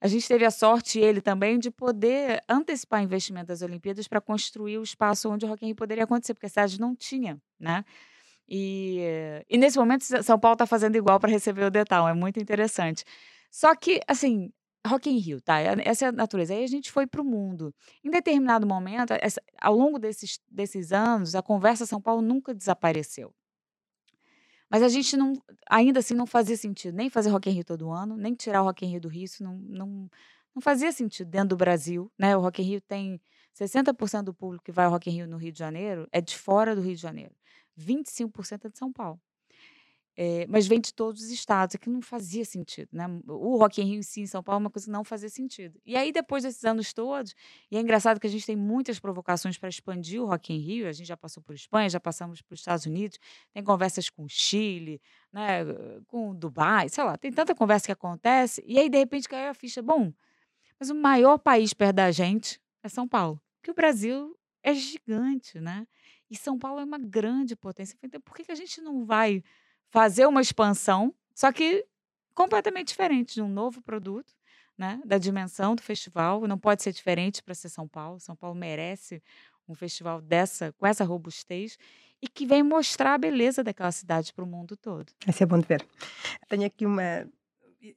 a 0.00 0.08
gente 0.08 0.28
teve 0.28 0.44
a 0.44 0.50
sorte, 0.50 0.98
ele 0.98 1.22
também, 1.22 1.58
de 1.58 1.70
poder 1.70 2.42
antecipar 2.46 3.02
investimento 3.02 3.46
das 3.46 3.62
Olimpíadas 3.62 4.06
para 4.06 4.20
construir 4.20 4.76
o 4.76 4.82
espaço 4.82 5.30
onde 5.30 5.46
o 5.46 5.48
Roquinho 5.48 5.74
poderia 5.74 6.04
acontecer, 6.04 6.34
porque 6.34 6.46
a 6.46 6.50
cidade 6.50 6.78
não 6.78 6.94
tinha, 6.94 7.40
né? 7.58 7.84
E, 8.48 9.00
e 9.48 9.58
nesse 9.58 9.78
momento, 9.78 10.04
São 10.22 10.38
Paulo 10.38 10.54
está 10.54 10.66
fazendo 10.66 10.96
igual 10.96 11.18
para 11.18 11.30
receber 11.30 11.64
o 11.64 11.70
Detal, 11.70 12.08
é 12.08 12.14
muito 12.14 12.38
interessante. 12.40 13.04
Só 13.50 13.74
que, 13.74 14.00
assim, 14.06 14.52
Rock 14.86 15.08
in 15.08 15.18
Rio, 15.18 15.40
tá? 15.40 15.60
Essa 15.60 16.06
é 16.06 16.08
a 16.08 16.12
natureza. 16.12 16.52
Aí 16.52 16.62
a 16.62 16.66
gente 16.66 16.92
foi 16.92 17.06
para 17.06 17.22
o 17.22 17.24
mundo. 17.24 17.74
Em 18.04 18.10
determinado 18.10 18.66
momento, 18.66 19.12
essa, 19.20 19.40
ao 19.60 19.74
longo 19.74 19.98
desses, 19.98 20.38
desses 20.50 20.92
anos, 20.92 21.34
a 21.34 21.42
conversa 21.42 21.86
São 21.86 22.00
Paulo 22.00 22.20
nunca 22.20 22.54
desapareceu. 22.54 23.32
Mas 24.70 24.82
a 24.82 24.88
gente 24.88 25.16
não, 25.16 25.34
ainda 25.70 26.00
assim, 26.00 26.14
não 26.14 26.26
fazia 26.26 26.56
sentido 26.56 26.96
nem 26.96 27.08
fazer 27.08 27.30
Rock 27.30 27.48
in 27.48 27.52
Rio 27.52 27.64
todo 27.64 27.90
ano, 27.90 28.16
nem 28.16 28.34
tirar 28.34 28.62
o 28.62 28.64
Rock 28.64 28.84
in 28.84 28.90
Rio 28.90 29.00
do 29.00 29.08
Rio, 29.08 29.24
isso 29.24 29.42
não, 29.42 29.56
não, 29.56 30.10
não 30.54 30.60
fazia 30.60 30.90
sentido 30.92 31.30
dentro 31.30 31.50
do 31.50 31.56
Brasil, 31.56 32.10
né? 32.18 32.36
O 32.36 32.40
Rock 32.40 32.60
in 32.60 32.66
Rio 32.66 32.80
tem 32.80 33.20
60% 33.58 34.22
do 34.24 34.34
público 34.34 34.64
que 34.64 34.72
vai 34.72 34.86
ao 34.86 34.90
Rock 34.90 35.08
in 35.08 35.14
Rio 35.14 35.28
no 35.28 35.36
Rio 35.36 35.52
de 35.52 35.58
Janeiro 35.58 36.08
é 36.12 36.20
de 36.20 36.36
fora 36.36 36.74
do 36.74 36.82
Rio 36.82 36.96
de 36.96 37.00
Janeiro. 37.00 37.34
25% 37.76 38.66
é 38.66 38.68
de 38.70 38.78
São 38.78 38.92
Paulo. 38.92 39.20
É, 40.16 40.46
mas 40.48 40.68
vem 40.68 40.80
de 40.80 40.94
todos 40.94 41.22
os 41.22 41.30
estados, 41.30 41.74
que 41.74 41.90
não 41.90 42.00
fazia 42.00 42.44
sentido, 42.44 42.88
né? 42.92 43.04
O 43.26 43.56
Rock 43.56 43.82
in 43.82 43.84
Rio 43.86 43.98
em 43.98 44.02
si, 44.02 44.20
em 44.20 44.26
São 44.26 44.44
Paulo, 44.44 44.58
é 44.58 44.64
uma 44.66 44.70
coisa 44.70 44.86
que 44.86 44.92
não 44.92 45.02
fazia 45.02 45.28
sentido. 45.28 45.76
E 45.84 45.96
aí, 45.96 46.12
depois 46.12 46.44
desses 46.44 46.64
anos 46.64 46.92
todos, 46.92 47.34
e 47.68 47.76
é 47.76 47.80
engraçado 47.80 48.20
que 48.20 48.26
a 48.28 48.30
gente 48.30 48.46
tem 48.46 48.54
muitas 48.54 49.00
provocações 49.00 49.58
para 49.58 49.68
expandir 49.68 50.22
o 50.22 50.26
Rock 50.26 50.52
in 50.52 50.58
Rio, 50.58 50.86
a 50.88 50.92
gente 50.92 51.08
já 51.08 51.16
passou 51.16 51.42
por 51.42 51.52
Espanha, 51.52 51.88
já 51.90 51.98
passamos 51.98 52.40
para 52.40 52.54
os 52.54 52.60
Estados 52.60 52.86
Unidos, 52.86 53.18
tem 53.52 53.64
conversas 53.64 54.08
com 54.08 54.22
o 54.24 54.28
Chile, 54.28 55.00
né, 55.32 55.64
com 56.06 56.32
Dubai, 56.32 56.88
sei 56.88 57.02
lá, 57.02 57.18
tem 57.18 57.32
tanta 57.32 57.52
conversa 57.52 57.86
que 57.86 57.92
acontece, 57.92 58.62
e 58.64 58.78
aí, 58.78 58.88
de 58.88 58.98
repente, 58.98 59.28
caiu 59.28 59.50
a 59.50 59.54
ficha, 59.54 59.82
bom, 59.82 60.12
mas 60.78 60.90
o 60.90 60.94
maior 60.94 61.38
país 61.38 61.74
perto 61.74 61.96
da 61.96 62.12
gente 62.12 62.60
é 62.84 62.88
São 62.88 63.08
Paulo, 63.08 63.40
porque 63.56 63.70
o 63.72 63.74
Brasil 63.74 64.36
é 64.62 64.74
gigante, 64.74 65.60
né? 65.60 65.86
E 66.34 66.36
São 66.36 66.58
Paulo 66.58 66.80
é 66.80 66.84
uma 66.84 66.98
grande 66.98 67.54
potência. 67.54 67.96
Então, 68.02 68.20
por 68.20 68.34
que, 68.34 68.50
a 68.50 68.56
gente 68.56 68.80
não 68.80 69.04
vai 69.04 69.40
fazer 69.88 70.26
uma 70.26 70.40
expansão, 70.40 71.14
só 71.32 71.52
que 71.52 71.86
completamente 72.34 72.88
diferente, 72.88 73.34
de 73.34 73.42
um 73.42 73.48
novo 73.48 73.80
produto, 73.80 74.34
né? 74.76 75.00
Da 75.04 75.16
dimensão 75.16 75.76
do 75.76 75.82
festival. 75.82 76.44
Não 76.48 76.58
pode 76.58 76.82
ser 76.82 76.92
diferente 76.92 77.40
para 77.40 77.54
ser 77.54 77.68
São 77.68 77.86
Paulo. 77.86 78.18
São 78.18 78.34
Paulo 78.34 78.56
merece 78.56 79.22
um 79.68 79.76
festival 79.76 80.20
dessa, 80.20 80.72
com 80.72 80.84
essa 80.84 81.04
robustez 81.04 81.78
e 82.20 82.26
que 82.26 82.44
vem 82.44 82.64
mostrar 82.64 83.14
a 83.14 83.18
beleza 83.18 83.62
daquela 83.62 83.92
cidade 83.92 84.32
para 84.32 84.42
o 84.42 84.46
mundo 84.46 84.76
todo. 84.76 85.12
Isso 85.28 85.40
é 85.40 85.46
bom 85.46 85.60
de 85.60 85.68
ver. 85.68 85.86
Tenho 86.48 86.66
aqui 86.66 86.84
uma 86.84 87.28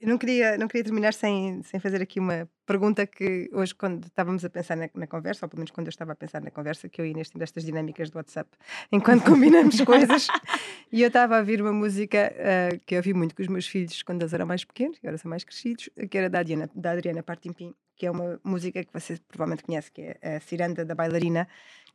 não 0.02 0.18
queria, 0.18 0.58
não 0.58 0.68
queria 0.68 0.84
terminar 0.84 1.14
sem, 1.14 1.62
sem 1.64 1.80
fazer 1.80 2.02
aqui 2.02 2.20
uma 2.20 2.50
pergunta 2.66 3.08
que 3.08 3.50
hoje, 3.54 3.74
quando 3.74 4.06
estávamos 4.06 4.44
a 4.44 4.50
pensar 4.50 4.76
na, 4.76 4.90
na, 4.94 5.08
conversa, 5.08 5.46
ou 5.46 5.50
pelo 5.50 5.60
menos 5.60 5.72
quando 5.72 5.88
eu 5.88 5.90
estava 5.90 6.12
a 6.12 6.16
pensar 6.16 6.42
na 6.42 6.52
conversa, 6.52 6.90
que 6.90 7.00
eu 7.00 7.06
ia 7.06 7.14
neste 7.14 7.38
destas 7.38 7.64
dinâmicas 7.64 8.10
do 8.10 8.18
WhatsApp, 8.18 8.50
enquanto 8.92 9.24
combinamos 9.30 9.80
coisas, 9.82 10.28
e 10.92 11.02
eu 11.02 11.08
estava 11.08 11.38
a 11.38 11.40
ouvir 11.40 11.62
uma 11.62 11.72
música 11.72 12.34
uh, 12.34 12.80
que 12.86 12.96
eu 12.96 13.00
ouvi 13.00 13.14
muito 13.14 13.36
com 13.36 13.42
os 13.42 13.48
meus 13.48 13.68
filhos 13.68 14.04
quando 14.04 14.22
eles 14.22 14.34
eram 14.34 14.46
mais 14.46 14.66
pequenos, 14.66 14.98
agora 15.02 15.18
são 15.18 15.30
mais 15.30 15.44
crescidos, 15.44 15.90
que 16.10 16.18
era 16.18 16.30
da 16.30 16.40
Adriana, 16.40 16.70
da 16.76 16.92
Adriana 16.92 17.24
Partimpim, 17.24 17.74
que 17.98 18.06
é 18.06 18.12
uma 18.12 18.40
música 18.44 18.84
que 18.84 18.94
você 18.94 19.20
provavelmente 19.28 19.64
conhece, 19.64 19.92
que 19.92 20.16
é 20.22 20.38
a 20.38 20.40
Ciranda 20.40 20.86
da 20.86 20.94
Bailarina, 20.94 21.48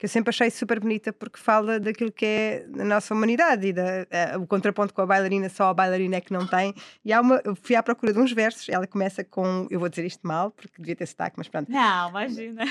que 0.02 0.06
eu 0.06 0.08
sempre 0.10 0.30
achei 0.30 0.50
super 0.50 0.80
bonita 0.80 1.12
porque 1.12 1.38
fala 1.38 1.78
daquilo 1.78 2.10
que 2.10 2.26
é 2.26 2.66
a 2.76 2.84
nossa 2.84 3.14
humanidade 3.14 3.68
e 3.68 3.72
da, 3.72 4.04
o 4.36 4.46
contraponto 4.48 4.92
com 4.92 5.00
a 5.00 5.06
bailarina, 5.06 5.48
só 5.48 5.68
a 5.68 5.74
bailarina 5.74 6.16
é 6.16 6.20
que 6.20 6.32
não 6.32 6.44
tem. 6.44 6.74
E 7.04 7.12
há 7.12 7.20
uma, 7.20 7.40
eu 7.44 7.54
fui 7.54 7.76
à 7.76 7.82
procura 7.84 8.12
de 8.12 8.18
uns 8.18 8.32
versos, 8.32 8.68
ela 8.68 8.84
começa 8.84 9.22
com, 9.22 9.68
eu 9.70 9.78
vou 9.78 9.88
dizer 9.88 10.04
isto 10.04 10.26
mal, 10.26 10.50
porque 10.50 10.74
devia 10.76 10.96
ter 10.96 11.06
sotaque, 11.06 11.36
mas 11.38 11.48
pronto. 11.48 11.70
Não, 11.70 12.08
imagina. 12.10 12.64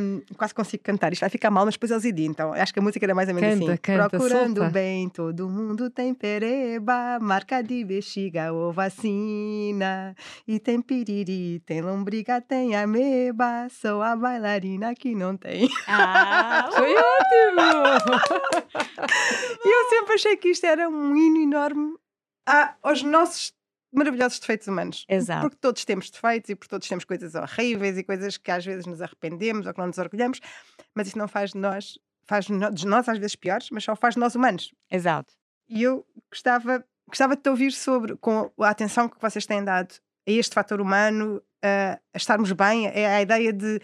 Um, 0.00 0.22
quase 0.36 0.54
consigo 0.54 0.82
cantar, 0.82 1.12
isto 1.12 1.20
vai 1.22 1.30
ficar 1.30 1.50
mal, 1.50 1.64
mas 1.64 1.74
depois 1.74 1.90
eles 1.90 2.04
editam. 2.04 2.52
Acho 2.52 2.72
que 2.72 2.78
a 2.78 2.82
música 2.82 3.04
era 3.04 3.14
mais 3.14 3.28
ou 3.28 3.34
menos 3.34 3.50
canta, 3.58 3.72
assim. 3.72 3.80
Canta, 3.82 4.08
Procurando 4.10 4.56
solta. 4.58 4.70
bem, 4.72 5.08
todo 5.08 5.48
mundo 5.48 5.90
tem 5.90 6.14
pereba, 6.14 7.18
marca 7.20 7.62
de 7.62 7.84
bexiga 7.84 8.52
ou 8.52 8.72
vacina. 8.72 10.14
E 10.46 10.58
tem 10.60 10.80
piriri, 10.80 11.60
tem 11.66 11.80
lombriga, 11.80 12.40
tem 12.40 12.76
ameba. 12.76 13.66
Sou 13.70 14.00
a 14.02 14.14
bailarina 14.16 14.94
que 14.94 15.14
não 15.14 15.36
tem. 15.36 15.68
Ah, 15.88 16.68
Foi 16.72 16.94
ótimo! 16.94 18.14
E 19.64 19.68
eu 19.68 19.88
sempre 19.90 20.14
achei 20.14 20.36
que 20.36 20.48
isto 20.48 20.64
era 20.66 20.88
um 20.88 21.16
hino 21.16 21.40
enorme 21.42 21.94
a- 22.46 22.74
aos 22.82 23.02
nossos 23.02 23.52
maravilhosos 23.94 24.38
defeitos 24.38 24.66
humanos. 24.66 25.04
Exato. 25.08 25.42
Porque 25.42 25.56
todos 25.56 25.84
temos 25.84 26.10
defeitos 26.10 26.50
e 26.50 26.54
porque 26.54 26.70
todos 26.70 26.88
temos 26.88 27.04
coisas 27.04 27.34
horríveis 27.34 27.98
e 27.98 28.04
coisas 28.04 28.36
que 28.36 28.50
às 28.50 28.64
vezes 28.64 28.86
nos 28.86 29.00
arrependemos 29.00 29.66
ou 29.66 29.72
que 29.72 29.78
não 29.78 29.86
nos 29.86 29.98
orgulhamos, 29.98 30.40
mas 30.94 31.08
isso 31.08 31.18
não 31.18 31.28
faz 31.28 31.52
de 31.52 31.58
nós, 31.58 31.98
faz 32.26 32.46
de 32.46 32.86
nós 32.86 33.08
às 33.08 33.18
vezes 33.18 33.36
piores, 33.36 33.68
mas 33.70 33.84
só 33.84 33.94
faz 33.96 34.14
de 34.14 34.20
nós 34.20 34.34
humanos. 34.34 34.72
Exato. 34.90 35.34
E 35.68 35.82
eu 35.82 36.06
gostava, 36.30 36.84
gostava 37.06 37.36
de 37.36 37.42
te 37.42 37.48
ouvir 37.48 37.72
sobre, 37.72 38.16
com 38.16 38.50
a 38.60 38.68
atenção 38.68 39.08
que 39.08 39.20
vocês 39.20 39.46
têm 39.46 39.64
dado 39.64 39.94
a 40.26 40.30
este 40.30 40.54
fator 40.54 40.80
humano, 40.80 41.42
a, 41.62 41.98
a 42.12 42.16
estarmos 42.16 42.52
bem, 42.52 42.86
é 42.86 43.16
a 43.16 43.22
ideia 43.22 43.52
de 43.52 43.80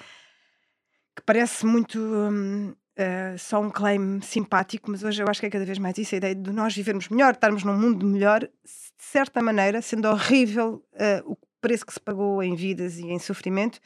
que 1.17 1.23
parece 1.25 1.67
muito 1.67 1.99
hum, 1.99 2.75
eh, 2.97 3.37
só 3.39 3.61
um 3.61 3.71
claim 3.71 4.21
simpático, 4.21 4.91
mas 4.91 5.03
hoje 5.03 5.23
eu 5.23 5.29
acho 5.29 5.41
que 5.41 5.47
é 5.47 5.51
cada 5.51 5.65
vez 5.65 5.79
mais 5.79 5.97
isso, 5.99 6.15
a 6.15 6.19
ideia 6.19 6.35
de 6.35 6.53
nós 6.53 6.75
vivermos 6.75 7.09
melhor, 7.09 7.35
estarmos 7.35 7.65
num 7.65 7.77
mundo 7.77 8.07
melhor, 8.07 8.41
de 8.41 8.51
certa 8.99 9.43
maneira, 9.43 9.81
sendo 9.81 10.09
horrível 10.09 10.85
eh, 10.95 11.23
o 11.25 11.37
preço 11.61 11.87
que 11.87 11.93
se 11.93 12.01
pagou 12.01 12.43
em 12.43 12.55
vidas 12.55 12.99
e 12.99 13.07
em 13.07 13.19
sofrimento, 13.19 13.81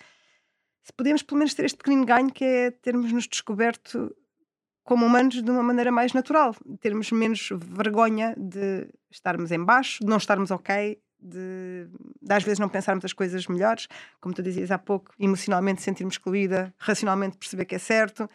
se 0.83 0.93
podemos 0.93 1.23
pelo 1.23 1.39
menos 1.39 1.55
ter 1.55 1.65
este 1.65 1.79
pequenino 1.79 2.05
ganho 2.05 2.31
que 2.31 2.45
é 2.45 2.71
termos 2.71 3.11
nos 3.13 3.27
descoberto 3.27 4.15
como 4.85 5.07
humanos 5.07 5.43
de 5.43 5.51
uma 5.51 5.63
maneira 5.63 5.91
mais 5.91 6.13
natural, 6.13 6.55
termos 6.81 7.11
menos 7.11 7.49
vergonha 7.53 8.35
de 8.37 8.87
estarmos 9.11 9.51
em 9.51 9.65
baixo, 9.65 10.01
de 10.01 10.07
não 10.07 10.19
estarmos 10.19 10.51
ok, 10.51 10.99
de, 11.19 11.89
de 12.21 12.35
às 12.35 12.43
vezes 12.43 12.59
não 12.59 12.69
pensarmos 12.69 13.05
as 13.05 13.15
coisas 13.15 13.47
melhores, 13.47 13.89
como 14.21 14.35
tu 14.35 14.43
dizias 14.43 14.71
há 14.71 14.79
pouco, 14.79 15.15
emocionalmente 15.19 15.81
sentirmos 15.81 16.17
excluída, 16.17 16.75
racionalmente 16.79 17.39
perceber 17.39 17.65
que 17.65 17.75
é 17.75 17.79
certo. 17.79 18.29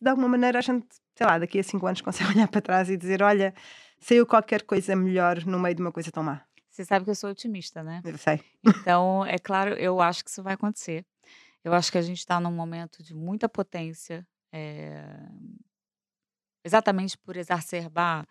Se 0.00 0.04
de 0.04 0.08
alguma 0.08 0.28
maneira 0.28 0.58
a 0.58 0.62
gente, 0.62 0.86
sei 1.14 1.26
lá, 1.26 1.38
daqui 1.38 1.58
a 1.58 1.62
cinco 1.62 1.86
anos 1.86 2.00
consegue 2.00 2.30
olhar 2.30 2.48
para 2.48 2.62
trás 2.62 2.88
e 2.88 2.96
dizer: 2.96 3.22
Olha, 3.22 3.54
saiu 4.00 4.26
qualquer 4.26 4.62
coisa 4.62 4.96
melhor 4.96 5.44
no 5.44 5.58
meio 5.60 5.74
de 5.74 5.82
uma 5.82 5.92
coisa 5.92 6.10
tão 6.10 6.22
má. 6.22 6.42
Você 6.70 6.86
sabe 6.86 7.04
que 7.04 7.10
eu 7.10 7.14
sou 7.14 7.30
otimista, 7.30 7.82
né? 7.82 8.00
Eu 8.02 8.16
sei. 8.16 8.40
Então, 8.80 9.26
é 9.26 9.38
claro, 9.38 9.74
eu 9.74 10.00
acho 10.00 10.24
que 10.24 10.30
isso 10.30 10.42
vai 10.42 10.54
acontecer. 10.54 11.04
Eu 11.62 11.74
acho 11.74 11.92
que 11.92 11.98
a 11.98 12.02
gente 12.02 12.18
está 12.18 12.40
num 12.40 12.50
momento 12.50 13.02
de 13.02 13.14
muita 13.14 13.46
potência, 13.46 14.26
é, 14.50 15.04
exatamente 16.64 17.18
por 17.18 17.36
exacerbar 17.36 18.26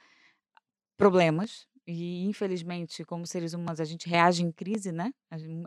problemas. 0.98 1.68
E, 1.86 2.26
infelizmente, 2.26 3.04
como 3.04 3.28
seres 3.28 3.54
humanos, 3.54 3.80
a 3.80 3.86
gente 3.86 4.10
reage 4.10 4.44
em 4.44 4.52
crise, 4.52 4.92
né? 4.92 5.12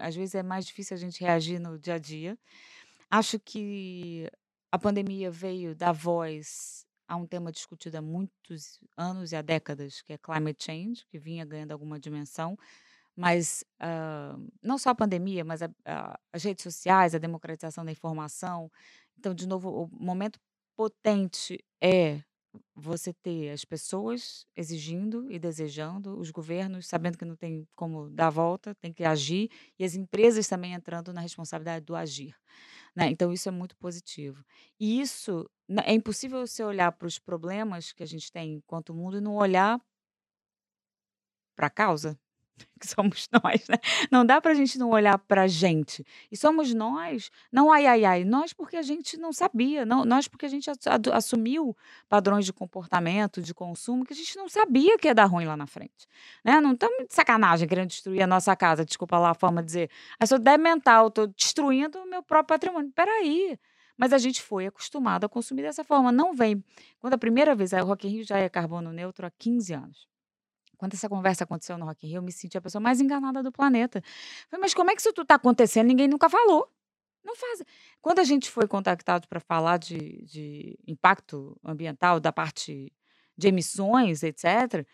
Às 0.01 0.17
vezes 0.17 0.35
é 0.35 0.43
mais 0.43 0.67
difícil 0.67 0.97
a 0.97 1.01
gente 1.01 1.21
reagir 1.21 1.61
no 1.61 1.79
dia 1.79 1.95
a 1.95 1.99
dia. 1.99 2.37
Acho 3.11 3.39
que 3.39 4.29
a 4.73 4.79
pandemia 4.79 5.31
veio 5.31 5.75
dar 5.75 5.93
voz 5.93 6.87
há 7.07 7.15
um 7.15 7.27
tema 7.27 7.53
discutido 7.53 7.99
há 7.99 8.03
muitos 8.03 8.81
anos 8.97 9.33
e 9.33 9.37
há 9.37 9.43
décadas, 9.43 10.01
que 10.01 10.15
é 10.15 10.19
climate 10.19 10.65
change, 10.65 11.05
que 11.11 11.19
vinha 11.19 11.45
ganhando 11.45 11.73
alguma 11.73 12.01
dimensão, 12.01 12.57
mas 13.15 13.63
uh, 13.83 14.51
não 14.63 14.79
só 14.79 14.91
a 14.91 14.95
pandemia, 14.95 15.45
mas 15.45 15.63
a, 15.63 15.71
a, 15.85 16.19
as 16.33 16.43
redes 16.43 16.63
sociais, 16.63 17.15
a 17.15 17.19
democratização 17.19 17.85
da 17.85 17.93
informação. 17.93 18.73
Então, 19.19 19.35
de 19.35 19.47
novo, 19.47 19.69
o 19.69 19.91
momento 19.93 20.41
potente 20.75 21.63
é 21.83 22.23
você 22.75 23.13
ter 23.13 23.51
as 23.51 23.65
pessoas 23.65 24.47
exigindo 24.57 25.31
e 25.31 25.39
desejando, 25.39 26.19
os 26.19 26.31
governos 26.31 26.87
sabendo 26.87 27.19
que 27.19 27.25
não 27.25 27.37
tem 27.37 27.67
como 27.75 28.11
dar 28.11 28.29
a 28.29 28.31
volta, 28.31 28.75
tem 28.75 28.93
que 28.93 29.05
agir, 29.05 29.51
e 29.79 29.85
as 29.85 29.95
empresas 29.95 30.49
também 30.49 30.73
entrando 30.75 31.13
na 31.13 31.21
responsabilidade 31.21 31.85
do 31.85 31.95
agir. 31.95 32.35
Né? 32.97 33.09
Então, 33.11 33.33
isso 33.33 33.49
é 33.49 33.53
muito 33.53 33.77
positivo. 33.77 34.45
E 34.79 35.01
isso 35.01 35.49
é 35.85 35.95
impossível 35.95 36.47
você 36.47 36.63
olhar 36.63 36.93
para 36.93 37.07
os 37.07 37.19
problemas 37.19 37.93
que 37.93 38.03
a 38.03 38.07
gente 38.07 38.31
tem 38.31 38.55
enquanto 38.55 38.95
mundo 38.95 39.17
e 39.19 39.21
não 39.21 39.35
olhar 39.37 39.81
para 41.57 41.67
a 41.67 41.71
causa. 41.71 42.19
que 42.81 42.87
somos 42.87 43.29
nós, 43.33 43.69
né? 43.69 43.77
Não 44.11 44.25
dá 44.25 44.41
para 44.41 44.53
a 44.53 44.55
gente 44.55 44.79
não 44.79 44.91
olhar 44.91 45.19
para 45.19 45.43
a 45.43 45.47
gente. 45.47 46.05
E 46.31 46.37
somos 46.37 46.73
nós, 46.75 47.31
não 47.51 47.73
ai, 47.73 47.87
ai, 47.87 48.05
ai, 48.05 48.25
nós 48.25 48.53
porque 48.53 48.77
a 48.77 48.83
gente 48.83 49.17
não 49.17 49.33
sabia, 49.33 49.85
não, 49.85 50.05
nós 50.05 50.29
porque 50.29 50.47
a 50.47 50.49
gente 50.49 50.71
assumiu 51.13 51.77
padrões 52.09 52.45
de 52.45 52.53
comportamento, 52.53 53.41
de 53.41 53.55
consumo, 53.55 54.05
que 54.05 54.13
a 54.13 54.17
gente 54.17 54.37
não 54.37 54.49
sabia 54.49 54.99
que 54.99 55.09
ia 55.09 55.15
dar 55.15 55.27
ruim 55.27 55.45
lá 55.45 55.57
na 55.57 55.67
frente. 55.67 56.07
Né? 56.45 56.61
Não 56.61 56.73
estamos 56.73 57.07
de 57.07 57.15
sacanagem 57.15 57.69
querendo 57.69 57.89
destruir 57.89 58.23
a 58.23 58.27
nossa 58.27 58.55
casa, 58.57 58.85
desculpa 58.85 59.19
lá 59.19 59.31
a 59.31 59.35
forma 59.35 59.63
de 59.63 59.67
dizer, 59.67 59.91
eu 60.21 60.27
sou 60.27 60.39
demental, 60.39 61.09
estou 61.09 61.27
destruindo 61.27 61.99
o 61.99 62.07
meu 62.09 62.23
próprio 62.23 62.55
patrimônio. 62.59 62.93
Peraí. 62.95 63.59
Mas 63.97 64.13
a 64.13 64.19
gente 64.19 64.43
foi 64.43 64.67
acostumado 64.67 65.25
a 65.25 65.29
consumir 65.29 65.63
dessa 65.63 65.85
forma. 65.85 66.11
Não 66.11 66.35
vem. 66.35 66.65
Quando 66.99 67.15
a 67.15 67.19
primeira 67.19 67.55
vez, 67.55 67.73
o 67.73 67.85
Rock 67.85 68.09
in 68.09 68.11
Rio 68.11 68.25
já 68.25 68.39
é 68.39 68.49
carbono 68.49 68.93
neutro 68.93 69.27
há 69.27 69.31
15 69.31 69.75
anos. 69.75 70.12
Quando 70.83 70.95
essa 70.95 71.09
conversa 71.09 71.45
aconteceu 71.45 71.79
no 71.79 71.87
Rock 71.87 72.05
in 72.05 72.11
Rio, 72.11 72.19
eu 72.19 72.23
me 72.23 72.33
senti 72.33 72.59
a 72.59 72.61
pessoa 72.61 72.83
mais 72.83 73.01
enganada 73.01 73.41
do 73.41 73.53
planeta. 73.53 74.03
Falei, 74.51 74.63
mas 74.63 74.75
como 74.75 74.91
é 74.91 74.97
que 74.97 75.01
isso 75.01 75.13
tudo 75.13 75.23
está 75.23 75.37
acontecendo? 75.37 75.87
Ninguém 75.87 76.09
nunca 76.09 76.29
falou. 76.29 76.69
Não 77.23 77.37
faz. 77.37 77.63
Quando 78.01 78.19
a 78.19 78.25
gente 78.25 78.51
foi 78.51 78.67
contactado 78.67 79.29
para 79.29 79.39
falar 79.39 79.77
de, 79.77 80.25
de 80.25 80.77
impacto 80.85 81.57
ambiental, 81.65 82.19
da 82.19 82.33
parte 82.33 82.93
de 83.39 83.47
emissões, 83.47 84.25
etc., 84.25 84.85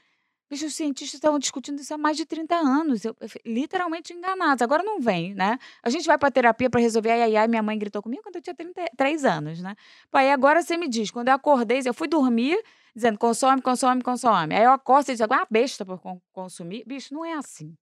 Bicho, 0.51 0.65
os 0.65 0.75
cientistas 0.75 1.15
estavam 1.15 1.39
discutindo 1.39 1.79
isso 1.79 1.93
há 1.93 1.99
mais 1.99 2.17
de 2.17 2.25
30 2.25 2.55
anos, 2.57 3.05
eu, 3.05 3.15
eu, 3.21 3.29
literalmente 3.45 4.15
enganados. 4.15 4.63
Agora 4.63 4.83
não 4.83 4.99
vem, 4.99 5.35
né? 5.35 5.59
A 5.83 5.91
gente 5.91 6.07
vai 6.07 6.17
para 6.17 6.31
terapia 6.31 6.71
para 6.71 6.81
resolver, 6.81 7.11
ai, 7.11 7.23
ai, 7.23 7.37
ai, 7.37 7.49
minha 7.49 7.63
mãe 7.63 7.79
gritou 7.79 8.03
comigo 8.03 8.23
quando 8.23 8.37
eu 8.37 8.43
tinha 8.43 8.55
33 8.55 9.27
anos, 9.27 9.61
né? 9.61 9.75
Pai, 10.11 10.31
agora 10.31 10.63
você 10.63 10.79
me 10.79 10.89
diz, 10.89 11.11
quando 11.11 11.29
eu 11.29 11.35
acordei, 11.35 11.83
eu 11.85 11.93
fui 11.93 12.09
dormir 12.09 12.59
dizendo 12.99 13.19
consome, 13.19 13.63
consome, 13.63 14.03
consome. 14.03 14.55
Aí 14.55 14.65
eu 14.65 14.73
acordo 14.73 15.11
e 15.11 15.15
digo, 15.15 15.33
ah, 15.33 15.47
besta 15.51 15.85
por 15.85 16.01
consumir. 16.33 16.85
Bicho, 16.87 17.15
não 17.15 17.25
é 17.25 17.33
assim, 17.33 17.75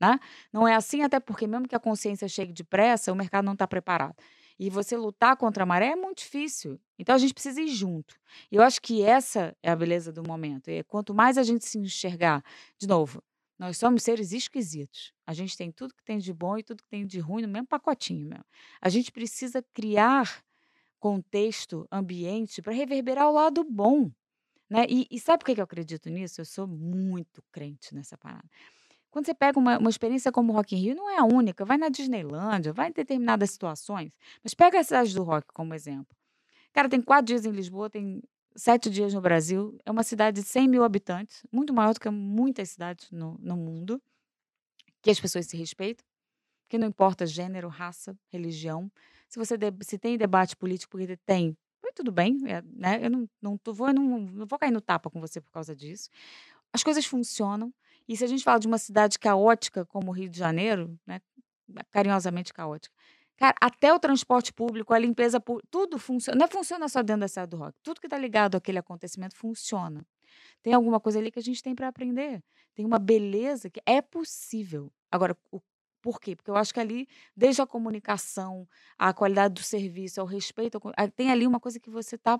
né? 0.00 0.18
Não 0.52 0.68
é 0.68 0.74
assim, 0.74 1.02
até 1.02 1.18
porque 1.18 1.46
mesmo 1.46 1.66
que 1.66 1.74
a 1.74 1.80
consciência 1.80 2.28
chegue 2.28 2.52
depressa, 2.52 3.12
o 3.12 3.16
mercado 3.16 3.44
não 3.44 3.54
está 3.54 3.66
preparado. 3.66 4.16
E 4.58 4.70
você 4.70 4.96
lutar 4.96 5.36
contra 5.36 5.64
a 5.64 5.66
maré 5.66 5.88
é 5.88 5.96
muito 5.96 6.18
difícil. 6.18 6.78
Então 6.98 7.14
a 7.14 7.18
gente 7.18 7.34
precisa 7.34 7.60
ir 7.60 7.68
junto. 7.68 8.14
E 8.50 8.56
eu 8.56 8.62
acho 8.62 8.80
que 8.80 9.02
essa 9.02 9.56
é 9.62 9.70
a 9.70 9.76
beleza 9.76 10.12
do 10.12 10.22
momento. 10.22 10.70
E 10.70 10.82
quanto 10.84 11.14
mais 11.14 11.38
a 11.38 11.42
gente 11.42 11.64
se 11.64 11.78
enxergar, 11.78 12.44
de 12.78 12.86
novo, 12.86 13.22
nós 13.58 13.78
somos 13.78 14.02
seres 14.02 14.32
esquisitos. 14.32 15.12
A 15.26 15.32
gente 15.32 15.56
tem 15.56 15.72
tudo 15.72 15.94
que 15.94 16.04
tem 16.04 16.18
de 16.18 16.32
bom 16.32 16.58
e 16.58 16.62
tudo 16.62 16.82
que 16.82 16.88
tem 16.88 17.06
de 17.06 17.18
ruim 17.18 17.42
no 17.42 17.48
mesmo 17.48 17.66
pacotinho. 17.66 18.30
A 18.80 18.88
gente 18.88 19.10
precisa 19.10 19.64
criar 19.72 20.44
contexto, 21.00 21.86
ambiente 21.90 22.62
para 22.62 22.72
reverberar 22.72 23.28
o 23.28 23.32
lado 23.32 23.64
bom. 23.64 24.10
Né? 24.68 24.86
E, 24.88 25.06
e 25.10 25.20
sabe 25.20 25.44
por 25.44 25.54
que 25.54 25.60
eu 25.60 25.64
acredito 25.64 26.08
nisso? 26.08 26.40
Eu 26.40 26.44
sou 26.44 26.66
muito 26.66 27.42
crente 27.52 27.94
nessa 27.94 28.16
parada. 28.16 28.48
Quando 29.10 29.26
você 29.26 29.34
pega 29.34 29.58
uma, 29.58 29.78
uma 29.78 29.90
experiência 29.90 30.32
como 30.32 30.52
o 30.52 30.56
Rock 30.56 30.74
in 30.74 30.78
Rio, 30.78 30.96
não 30.96 31.08
é 31.08 31.18
a 31.18 31.24
única. 31.24 31.64
Vai 31.64 31.76
na 31.76 31.88
Disneylândia, 31.88 32.72
vai 32.72 32.88
em 32.88 32.92
determinadas 32.92 33.50
situações. 33.50 34.10
Mas 34.42 34.54
pega 34.54 34.80
a 34.80 34.82
cidade 34.82 35.14
do 35.14 35.22
rock 35.22 35.46
como 35.54 35.72
exemplo. 35.72 36.16
Cara, 36.72 36.88
tem 36.88 37.00
quatro 37.00 37.26
dias 37.26 37.44
em 37.44 37.52
Lisboa, 37.52 37.88
tem 37.88 38.20
sete 38.56 38.90
dias 38.90 39.14
no 39.14 39.20
Brasil. 39.20 39.78
É 39.84 39.90
uma 39.92 40.02
cidade 40.02 40.40
de 40.40 40.46
100 40.46 40.66
mil 40.66 40.82
habitantes, 40.82 41.44
muito 41.52 41.72
maior 41.72 41.94
do 41.94 42.00
que 42.00 42.10
muitas 42.10 42.70
cidades 42.70 43.08
no, 43.12 43.38
no 43.38 43.56
mundo, 43.56 44.02
que 45.00 45.10
as 45.10 45.20
pessoas 45.20 45.46
se 45.46 45.56
respeitam, 45.56 46.04
que 46.68 46.76
não 46.76 46.88
importa 46.88 47.24
gênero, 47.24 47.68
raça, 47.68 48.18
religião. 48.32 48.90
Se 49.28 49.38
você 49.38 49.56
de, 49.56 49.72
se 49.82 49.96
tem 49.96 50.18
debate 50.18 50.56
político, 50.56 50.90
porque 50.90 51.16
tem, 51.18 51.56
tudo 51.92 52.12
bem, 52.12 52.38
é, 52.46 52.62
né? 52.62 53.00
Eu 53.02 53.10
não, 53.10 53.28
não, 53.40 53.58
tô, 53.58 53.72
vou, 53.72 53.92
não, 53.92 54.20
não 54.20 54.46
vou 54.46 54.58
cair 54.58 54.70
no 54.70 54.80
tapa 54.80 55.10
com 55.10 55.20
você 55.20 55.40
por 55.40 55.50
causa 55.50 55.74
disso. 55.74 56.08
As 56.72 56.82
coisas 56.82 57.04
funcionam. 57.04 57.72
E 58.08 58.16
se 58.16 58.24
a 58.24 58.26
gente 58.26 58.44
fala 58.44 58.58
de 58.58 58.66
uma 58.66 58.78
cidade 58.78 59.18
caótica 59.18 59.84
como 59.86 60.10
o 60.10 60.14
Rio 60.14 60.28
de 60.28 60.38
Janeiro, 60.38 60.98
né, 61.06 61.20
carinhosamente 61.90 62.52
caótica, 62.52 62.94
cara, 63.36 63.54
até 63.60 63.92
o 63.92 63.98
transporte 63.98 64.52
público, 64.52 64.92
a 64.92 64.98
limpeza 64.98 65.40
pública, 65.40 65.66
tudo 65.70 65.98
funciona. 65.98 66.38
Não 66.38 66.44
é 66.46 66.48
funciona 66.48 66.88
só 66.88 67.02
dentro 67.02 67.20
da 67.20 67.28
cidade 67.28 67.50
do 67.50 67.56
rock. 67.56 67.78
Tudo 67.82 68.00
que 68.00 68.06
está 68.06 68.18
ligado 68.18 68.56
àquele 68.56 68.78
acontecimento 68.78 69.36
funciona. 69.36 70.04
Tem 70.62 70.74
alguma 70.74 71.00
coisa 71.00 71.18
ali 71.18 71.30
que 71.30 71.38
a 71.38 71.42
gente 71.42 71.62
tem 71.62 71.74
para 71.74 71.88
aprender. 71.88 72.42
Tem 72.74 72.84
uma 72.84 72.98
beleza 72.98 73.70
que 73.70 73.80
é 73.86 74.02
possível. 74.02 74.92
Agora, 75.10 75.36
o 75.50 75.60
por 76.04 76.20
quê? 76.20 76.36
Porque 76.36 76.50
eu 76.50 76.56
acho 76.56 76.74
que 76.74 76.78
ali, 76.78 77.08
desde 77.34 77.62
a 77.62 77.66
comunicação, 77.66 78.68
a 78.98 79.14
qualidade 79.14 79.54
do 79.54 79.62
serviço, 79.62 80.20
ao 80.20 80.26
respeito, 80.26 80.78
tem 81.16 81.30
ali 81.30 81.46
uma 81.46 81.58
coisa 81.58 81.80
que 81.80 81.88
você 81.88 82.16
está 82.16 82.38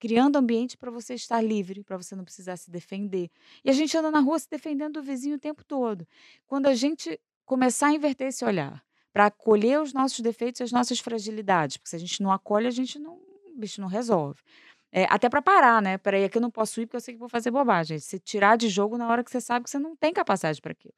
criando 0.00 0.36
ambiente 0.36 0.78
para 0.78 0.90
você 0.90 1.12
estar 1.12 1.42
livre, 1.42 1.84
para 1.84 1.98
você 1.98 2.16
não 2.16 2.24
precisar 2.24 2.56
se 2.56 2.70
defender. 2.70 3.30
E 3.62 3.68
a 3.68 3.74
gente 3.74 3.94
anda 3.98 4.10
na 4.10 4.20
rua 4.20 4.38
se 4.38 4.48
defendendo 4.48 4.94
do 4.94 5.02
vizinho 5.02 5.36
o 5.36 5.38
tempo 5.38 5.62
todo. 5.62 6.08
Quando 6.46 6.68
a 6.68 6.74
gente 6.74 7.20
começar 7.44 7.88
a 7.88 7.92
inverter 7.92 8.28
esse 8.28 8.46
olhar, 8.46 8.82
para 9.12 9.26
acolher 9.26 9.78
os 9.82 9.92
nossos 9.92 10.20
defeitos 10.20 10.60
e 10.60 10.64
as 10.64 10.72
nossas 10.72 10.98
fragilidades, 10.98 11.76
porque 11.76 11.90
se 11.90 11.96
a 11.96 11.98
gente 11.98 12.22
não 12.22 12.32
acolhe, 12.32 12.66
a 12.66 12.70
gente 12.70 12.98
não, 12.98 13.12
o 13.12 13.52
bicho 13.54 13.78
não 13.78 13.88
resolve. 13.88 14.40
É, 14.94 15.06
até 15.08 15.28
para 15.28 15.40
parar, 15.40 15.80
né? 15.80 15.96
Peraí, 15.96 16.24
aqui 16.24 16.36
eu 16.36 16.42
não 16.42 16.50
posso 16.50 16.78
ir 16.80 16.86
porque 16.86 16.96
eu 16.96 17.00
sei 17.00 17.14
que 17.14 17.20
vou 17.20 17.28
fazer 17.28 17.50
bobagem. 17.50 17.98
Se 17.98 18.18
tirar 18.18 18.56
de 18.56 18.68
jogo 18.68 18.98
na 18.98 19.08
hora 19.08 19.24
que 19.24 19.30
você 19.30 19.40
sabe 19.40 19.64
que 19.64 19.70
você 19.70 19.78
não 19.78 19.96
tem 19.96 20.12
capacidade 20.12 20.60
para 20.60 20.72
aquilo. 20.72 20.92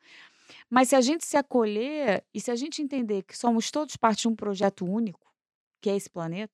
Mas 0.69 0.89
se 0.89 0.97
a 0.97 1.01
gente 1.01 1.25
se 1.25 1.37
acolher 1.37 2.25
e 2.35 2.41
se 2.41 2.51
a 2.51 2.57
gente 2.57 2.83
entender 2.83 3.23
que 3.23 3.39
somos 3.39 3.71
todos 3.71 3.97
parte 3.97 4.23
de 4.23 4.29
um 4.29 4.35
projeto 4.35 4.85
único, 4.85 5.33
que 5.81 5.89
é 5.89 5.97
esse 5.97 6.11
planeta, 6.11 6.53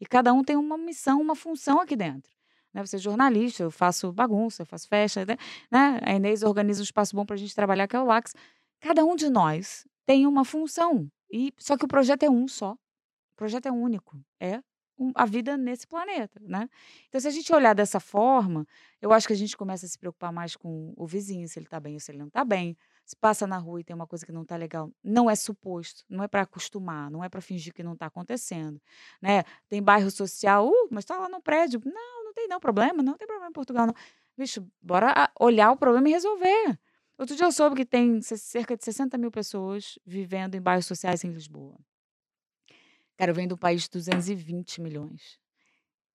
e 0.00 0.06
cada 0.06 0.32
um 0.32 0.42
tem 0.42 0.56
uma 0.56 0.76
missão, 0.76 1.20
uma 1.20 1.36
função 1.36 1.80
aqui 1.80 1.94
dentro. 1.94 2.32
Né? 2.72 2.84
Você 2.84 2.96
é 2.96 2.98
jornalista, 2.98 3.62
eu 3.62 3.70
faço 3.70 4.12
bagunça, 4.12 4.62
eu 4.62 4.66
faço 4.66 4.88
festa, 4.88 5.24
né? 5.24 5.36
né? 5.70 6.00
A 6.02 6.14
Inês 6.14 6.42
organiza 6.42 6.80
um 6.80 6.84
espaço 6.84 7.14
bom 7.14 7.24
para 7.24 7.34
a 7.34 7.38
gente 7.38 7.54
trabalhar, 7.54 7.86
que 7.86 7.94
é 7.94 8.00
o 8.00 8.04
Lax. 8.04 8.34
Cada 8.80 9.04
um 9.04 9.14
de 9.14 9.28
nós 9.28 9.86
tem 10.06 10.26
uma 10.26 10.44
função. 10.44 11.08
E 11.30 11.52
só 11.58 11.76
que 11.76 11.84
o 11.84 11.88
projeto 11.88 12.24
é 12.24 12.30
um 12.30 12.48
só. 12.48 12.72
O 12.72 13.36
projeto 13.36 13.66
é 13.66 13.70
único. 13.70 14.18
É 14.40 14.60
a 15.14 15.24
vida 15.24 15.56
nesse 15.56 15.86
planeta, 15.86 16.40
né? 16.42 16.68
Então, 17.08 17.20
se 17.20 17.28
a 17.28 17.30
gente 17.30 17.52
olhar 17.52 17.74
dessa 17.74 17.98
forma, 18.00 18.66
eu 19.00 19.12
acho 19.12 19.26
que 19.26 19.32
a 19.32 19.36
gente 19.36 19.56
começa 19.56 19.86
a 19.86 19.88
se 19.88 19.98
preocupar 19.98 20.32
mais 20.32 20.56
com 20.56 20.92
o 20.96 21.06
vizinho, 21.06 21.48
se 21.48 21.58
ele 21.58 21.66
está 21.66 21.80
bem 21.80 21.94
ou 21.94 22.00
se 22.00 22.10
ele 22.10 22.18
não 22.18 22.26
está 22.28 22.44
bem. 22.44 22.76
Se 23.04 23.16
passa 23.16 23.46
na 23.46 23.58
rua 23.58 23.80
e 23.80 23.84
tem 23.84 23.94
uma 23.96 24.06
coisa 24.06 24.24
que 24.24 24.32
não 24.32 24.42
está 24.42 24.56
legal, 24.56 24.92
não 25.02 25.28
é 25.28 25.34
suposto, 25.34 26.04
não 26.08 26.22
é 26.22 26.28
para 26.28 26.42
acostumar, 26.42 27.10
não 27.10 27.24
é 27.24 27.28
para 27.28 27.40
fingir 27.40 27.72
que 27.72 27.82
não 27.82 27.94
está 27.94 28.06
acontecendo, 28.06 28.80
né? 29.20 29.42
Tem 29.68 29.82
bairro 29.82 30.10
social, 30.10 30.68
uh, 30.68 30.88
mas 30.90 31.04
está 31.04 31.18
lá 31.18 31.28
no 31.28 31.40
prédio. 31.40 31.80
Não, 31.84 32.24
não 32.24 32.32
tem 32.32 32.46
não 32.46 32.60
problema, 32.60 33.02
não 33.02 33.16
tem 33.16 33.26
problema 33.26 33.50
em 33.50 33.52
Portugal, 33.52 33.86
não. 33.86 33.94
Bicho, 34.36 34.66
bora 34.80 35.30
olhar 35.40 35.72
o 35.72 35.76
problema 35.76 36.08
e 36.08 36.12
resolver. 36.12 36.78
Outro 37.18 37.36
dia 37.36 37.46
eu 37.46 37.52
soube 37.52 37.76
que 37.76 37.84
tem 37.84 38.22
cerca 38.22 38.76
de 38.76 38.84
60 38.84 39.18
mil 39.18 39.30
pessoas 39.30 39.98
vivendo 40.06 40.54
em 40.54 40.60
bairros 40.60 40.86
sociais 40.86 41.22
em 41.24 41.30
Lisboa. 41.32 41.78
Cara, 43.20 43.32
eu 43.32 43.34
venho 43.34 43.54
país 43.58 43.82
de 43.82 43.90
220 43.90 44.80
milhões. 44.80 45.38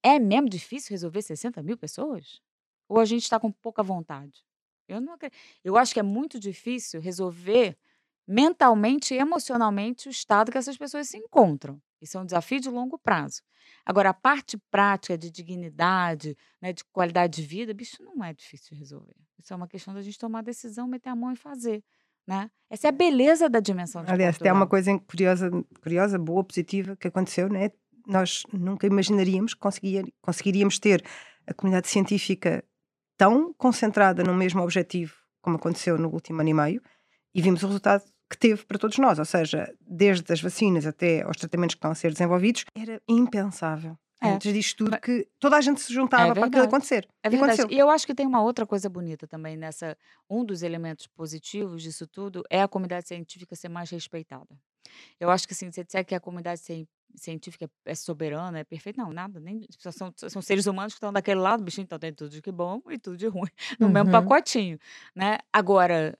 É 0.02 0.18
mesmo 0.18 0.50
difícil 0.50 0.90
resolver 0.90 1.22
60 1.22 1.62
mil 1.62 1.78
pessoas? 1.78 2.42
Ou 2.90 3.00
a 3.00 3.06
gente 3.06 3.22
está 3.22 3.40
com 3.40 3.52
pouca 3.52 3.84
vontade? 3.84 4.44
Eu 4.88 5.00
não 5.00 5.14
acredito. 5.14 5.38
Eu 5.64 5.78
acho 5.78 5.94
que 5.94 6.00
é 6.00 6.04
muito 6.04 6.40
difícil 6.40 7.00
resolver 7.00 7.78
mentalmente 8.28 9.14
e 9.14 9.20
emocionalmente 9.20 10.08
o 10.08 10.12
estado 10.12 10.52
que 10.52 10.58
essas 10.58 10.80
pessoas 10.80 11.08
se 11.08 11.16
encontram. 11.20 11.80
Isso 12.02 12.18
é 12.18 12.22
um 12.22 12.26
desafio 12.26 12.60
de 12.60 12.72
longo 12.72 12.98
prazo. 12.98 13.44
Agora, 13.86 14.10
a 14.10 14.14
parte 14.16 14.58
prática 14.72 15.16
de 15.16 15.30
dignidade, 15.30 16.36
né, 16.60 16.74
de 16.74 16.84
qualidade 16.86 17.40
de 17.40 17.48
vida, 17.48 17.72
bicho, 17.72 18.02
não 18.02 18.24
é 18.24 18.34
difícil 18.34 18.74
de 18.74 18.80
resolver. 18.80 19.16
Isso 19.38 19.54
é 19.54 19.56
uma 19.56 19.68
questão 19.68 19.94
da 19.94 20.02
gente 20.02 20.18
tomar 20.18 20.42
decisão, 20.42 20.88
meter 20.88 21.10
a 21.10 21.16
mão 21.16 21.32
e 21.32 21.36
fazer. 21.36 21.84
Né? 22.28 22.50
Essa 22.70 22.88
é 22.88 22.90
a 22.90 22.92
beleza 22.92 23.48
da 23.48 23.60
dimensão 23.60 24.04
de 24.04 24.12
Aliás, 24.12 24.38
tem 24.38 24.52
uma 24.52 24.68
coisa 24.68 24.98
curiosa, 25.00 25.52
curiosa, 25.82 26.18
boa, 26.18 26.44
positiva 26.44 26.96
que 26.96 27.08
aconteceu, 27.08 27.48
né? 27.48 27.72
Nós 28.08 28.44
nunca 28.52 28.88
imaginaríamos 28.88 29.54
que 29.54 29.60
conseguiríamos 30.22 30.80
ter 30.80 31.04
a 31.48 31.54
comunidade 31.54 31.88
científica 31.88 32.64
tão 33.18 33.54
concentrada 33.54 34.24
no 34.24 34.34
mesmo 34.34 34.62
objetivo 34.62 35.14
como 35.42 35.58
aconteceu 35.58 35.98
no 35.98 36.10
último 36.10 36.42
ano 36.42 36.50
e 36.50 36.54
meio 36.54 36.82
e 37.34 37.42
vimos 37.42 37.62
o 37.62 37.68
resultado 37.68 38.04
que 38.30 38.38
teve 38.38 38.66
para 38.66 38.80
todos 38.80 38.98
nós, 38.98 39.20
ou 39.20 39.26
seja, 39.26 39.72
desde 39.80 40.34
as 40.34 40.42
vacinas 40.42 40.88
até 40.88 41.22
aos 41.22 41.38
tratamentos 41.38 41.76
que 41.76 41.78
estão 41.78 41.92
a 41.92 41.96
ser 41.96 42.12
desenvolvidos, 42.12 42.66
era 42.76 43.00
impensável. 43.08 43.96
É. 44.26 44.34
antes 44.34 44.54
disto 44.54 44.86
tudo, 44.86 45.00
que 45.00 45.28
toda 45.40 45.58
a 45.58 45.62
gente 45.62 45.82
se 45.82 45.94
juntava 45.94 46.32
é 46.32 46.34
para 46.34 46.46
aquilo 46.48 46.64
acontecer. 46.64 47.08
É 47.24 47.30
verdade. 47.30 47.62
E, 47.70 47.76
e 47.76 47.80
eu 47.80 47.90
acho 47.90 48.06
que 48.06 48.14
tem 48.14 48.26
uma 48.26 48.42
outra 48.42 48.66
coisa 48.66 48.90
bonita 48.90 49.28
também 49.28 49.56
nessa. 49.56 49.98
Um 50.30 50.44
dos 50.44 50.64
elementos 50.64 51.08
positivos 51.08 51.82
disso 51.82 52.08
tudo 52.08 52.44
é 52.50 52.62
a 52.62 52.68
comunidade 52.68 53.08
científica 53.08 53.56
ser 53.56 53.70
mais 53.70 53.90
respeitada. 53.90 54.48
Eu 55.20 55.30
acho 55.30 55.48
que 55.48 55.54
assim, 55.54 55.72
você 55.72 55.84
disser 55.84 56.06
que 56.06 56.16
a 56.16 56.20
comunidade 56.20 56.62
científica 57.16 57.70
é 57.86 57.96
soberana, 57.96 58.60
é 58.60 58.64
perfeita, 58.64 59.02
não, 59.02 59.12
nada, 59.12 59.40
nem 59.40 59.66
são, 59.80 60.14
são 60.16 60.42
seres 60.42 60.66
humanos 60.66 60.94
que 60.94 60.98
estão 60.98 61.14
daquele 61.14 61.40
lado, 61.40 61.64
bichinho, 61.64 61.84
então 61.84 61.98
tem 61.98 62.14
tudo 62.14 62.30
de 62.30 62.52
bom 62.52 62.82
e 62.90 62.98
tudo 62.98 63.18
de 63.18 63.28
ruim, 63.28 63.50
no 63.80 63.88
uhum. 63.88 63.94
mesmo 63.94 64.12
pacotinho, 64.12 64.78
né? 65.16 65.38
Agora, 65.52 66.18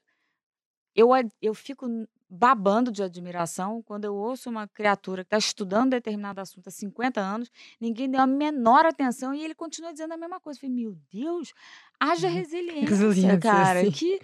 eu, 0.96 1.10
eu 1.42 1.54
fico 1.54 1.88
babando 2.30 2.92
de 2.92 3.04
admiração 3.04 3.82
quando 3.84 4.06
eu 4.06 4.16
ouço 4.16 4.50
uma 4.50 4.68
criatura 4.68 5.24
que 5.24 5.28
está 5.28 5.38
estudando 5.38 5.92
determinado 5.92 6.42
assunto 6.42 6.68
há 6.68 6.72
50 6.72 7.22
anos, 7.22 7.52
ninguém 7.80 8.10
deu 8.10 8.22
a 8.22 8.28
menor 8.28 8.86
atenção 8.86 9.34
e 9.34 9.44
ele 9.44 9.56
continua 9.56 9.92
dizendo 9.92 10.14
a 10.14 10.18
mesma 10.18 10.40
coisa. 10.40 10.58
Eu 10.58 10.62
falei, 10.62 10.76
meu 10.76 10.98
Deus, 11.12 11.54
haja 12.00 12.28
uhum. 12.28 12.34
resiliência, 12.36 12.90
resiliência 12.90 13.40
cara. 13.40 13.84
Sim. 13.84 13.92
Que 13.92 14.20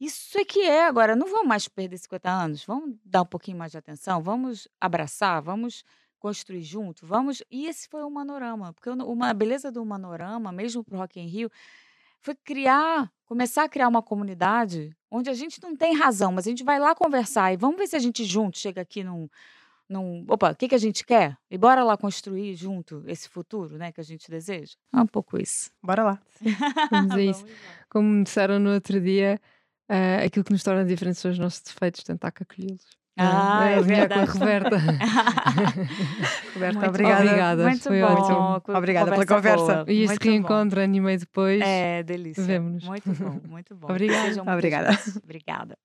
isso 0.00 0.38
é 0.38 0.44
que 0.44 0.60
é 0.60 0.86
agora. 0.86 1.14
Não 1.14 1.28
vamos 1.28 1.46
mais 1.46 1.68
perder 1.68 1.98
50 1.98 2.28
anos. 2.28 2.64
Vamos 2.64 2.96
dar 3.04 3.22
um 3.22 3.26
pouquinho 3.26 3.56
mais 3.56 3.72
de 3.72 3.78
atenção. 3.78 4.22
Vamos 4.22 4.68
abraçar. 4.80 5.40
Vamos 5.40 5.84
construir 6.18 6.62
junto. 6.62 7.06
Vamos. 7.06 7.42
E 7.50 7.66
esse 7.66 7.88
foi 7.88 8.02
o 8.02 8.10
Manorama, 8.10 8.72
porque 8.72 8.88
uma 8.88 9.28
a 9.28 9.34
beleza 9.34 9.70
do 9.70 9.84
Manorama, 9.84 10.50
mesmo 10.50 10.82
para 10.82 10.96
o 10.96 10.98
Rock 10.98 11.20
in 11.20 11.26
Rio, 11.26 11.50
foi 12.24 12.34
criar, 12.34 13.12
começar 13.26 13.64
a 13.64 13.68
criar 13.68 13.86
uma 13.86 14.02
comunidade 14.02 14.96
onde 15.10 15.28
a 15.28 15.34
gente 15.34 15.62
não 15.62 15.76
tem 15.76 15.94
razão, 15.94 16.32
mas 16.32 16.46
a 16.46 16.50
gente 16.50 16.64
vai 16.64 16.80
lá 16.80 16.94
conversar 16.94 17.52
e 17.52 17.56
vamos 17.56 17.76
ver 17.76 17.86
se 17.86 17.96
a 17.96 17.98
gente 17.98 18.24
junto 18.24 18.58
chega 18.58 18.80
aqui 18.80 19.04
num, 19.04 19.28
num 19.86 20.24
opa, 20.26 20.52
o 20.52 20.56
que, 20.56 20.66
que 20.66 20.74
a 20.74 20.78
gente 20.78 21.04
quer? 21.04 21.36
E 21.50 21.58
bora 21.58 21.84
lá 21.84 21.98
construir 21.98 22.56
junto 22.56 23.04
esse 23.06 23.28
futuro, 23.28 23.76
né, 23.76 23.92
que 23.92 24.00
a 24.00 24.04
gente 24.04 24.30
deseja. 24.30 24.72
É 24.90 25.00
um 25.02 25.06
pouco 25.06 25.38
isso. 25.38 25.70
Bora 25.82 26.02
lá. 26.02 26.22
Vamos 26.90 27.12
a 27.12 27.20
isso. 27.20 27.44
Como 27.90 28.24
disseram 28.24 28.58
no 28.58 28.72
outro 28.72 28.98
dia, 29.02 29.38
uh, 29.90 30.24
aquilo 30.24 30.46
que 30.46 30.52
nos 30.52 30.62
torna 30.62 30.82
diferentes 30.82 31.20
são 31.20 31.30
os 31.30 31.38
nossos 31.38 31.60
defeitos, 31.60 32.02
tentar 32.02 32.28
acolhê-los. 32.28 33.03
Ah, 33.16 33.70
é, 33.70 33.78
é 33.78 33.80
verdade. 33.80 34.32
Com 34.32 34.38
a 34.38 34.40
Roberta. 34.40 34.76
Roberta, 36.54 36.78
muito 36.78 36.88
obrigada. 36.88 37.24
Obrigada. 37.24 37.62
Muito 37.62 37.82
Foi 37.82 38.00
bom. 38.00 38.06
ótimo. 38.06 38.76
Obrigada 38.76 39.10
pela 39.12 39.26
conversa. 39.26 39.84
E 39.86 40.02
este 40.02 40.28
reencontro 40.28 40.80
ano 40.80 41.02
meio 41.02 41.18
depois. 41.18 41.60
É, 41.62 42.02
delícia. 42.02 42.42
Vemo-nos. 42.42 42.84
Muito 42.84 43.12
bom, 43.12 43.40
muito 43.48 43.74
bom. 43.76 43.86
Obrigada. 43.92 44.42
Obrigada. 44.42 44.98
Obrigada. 45.22 45.78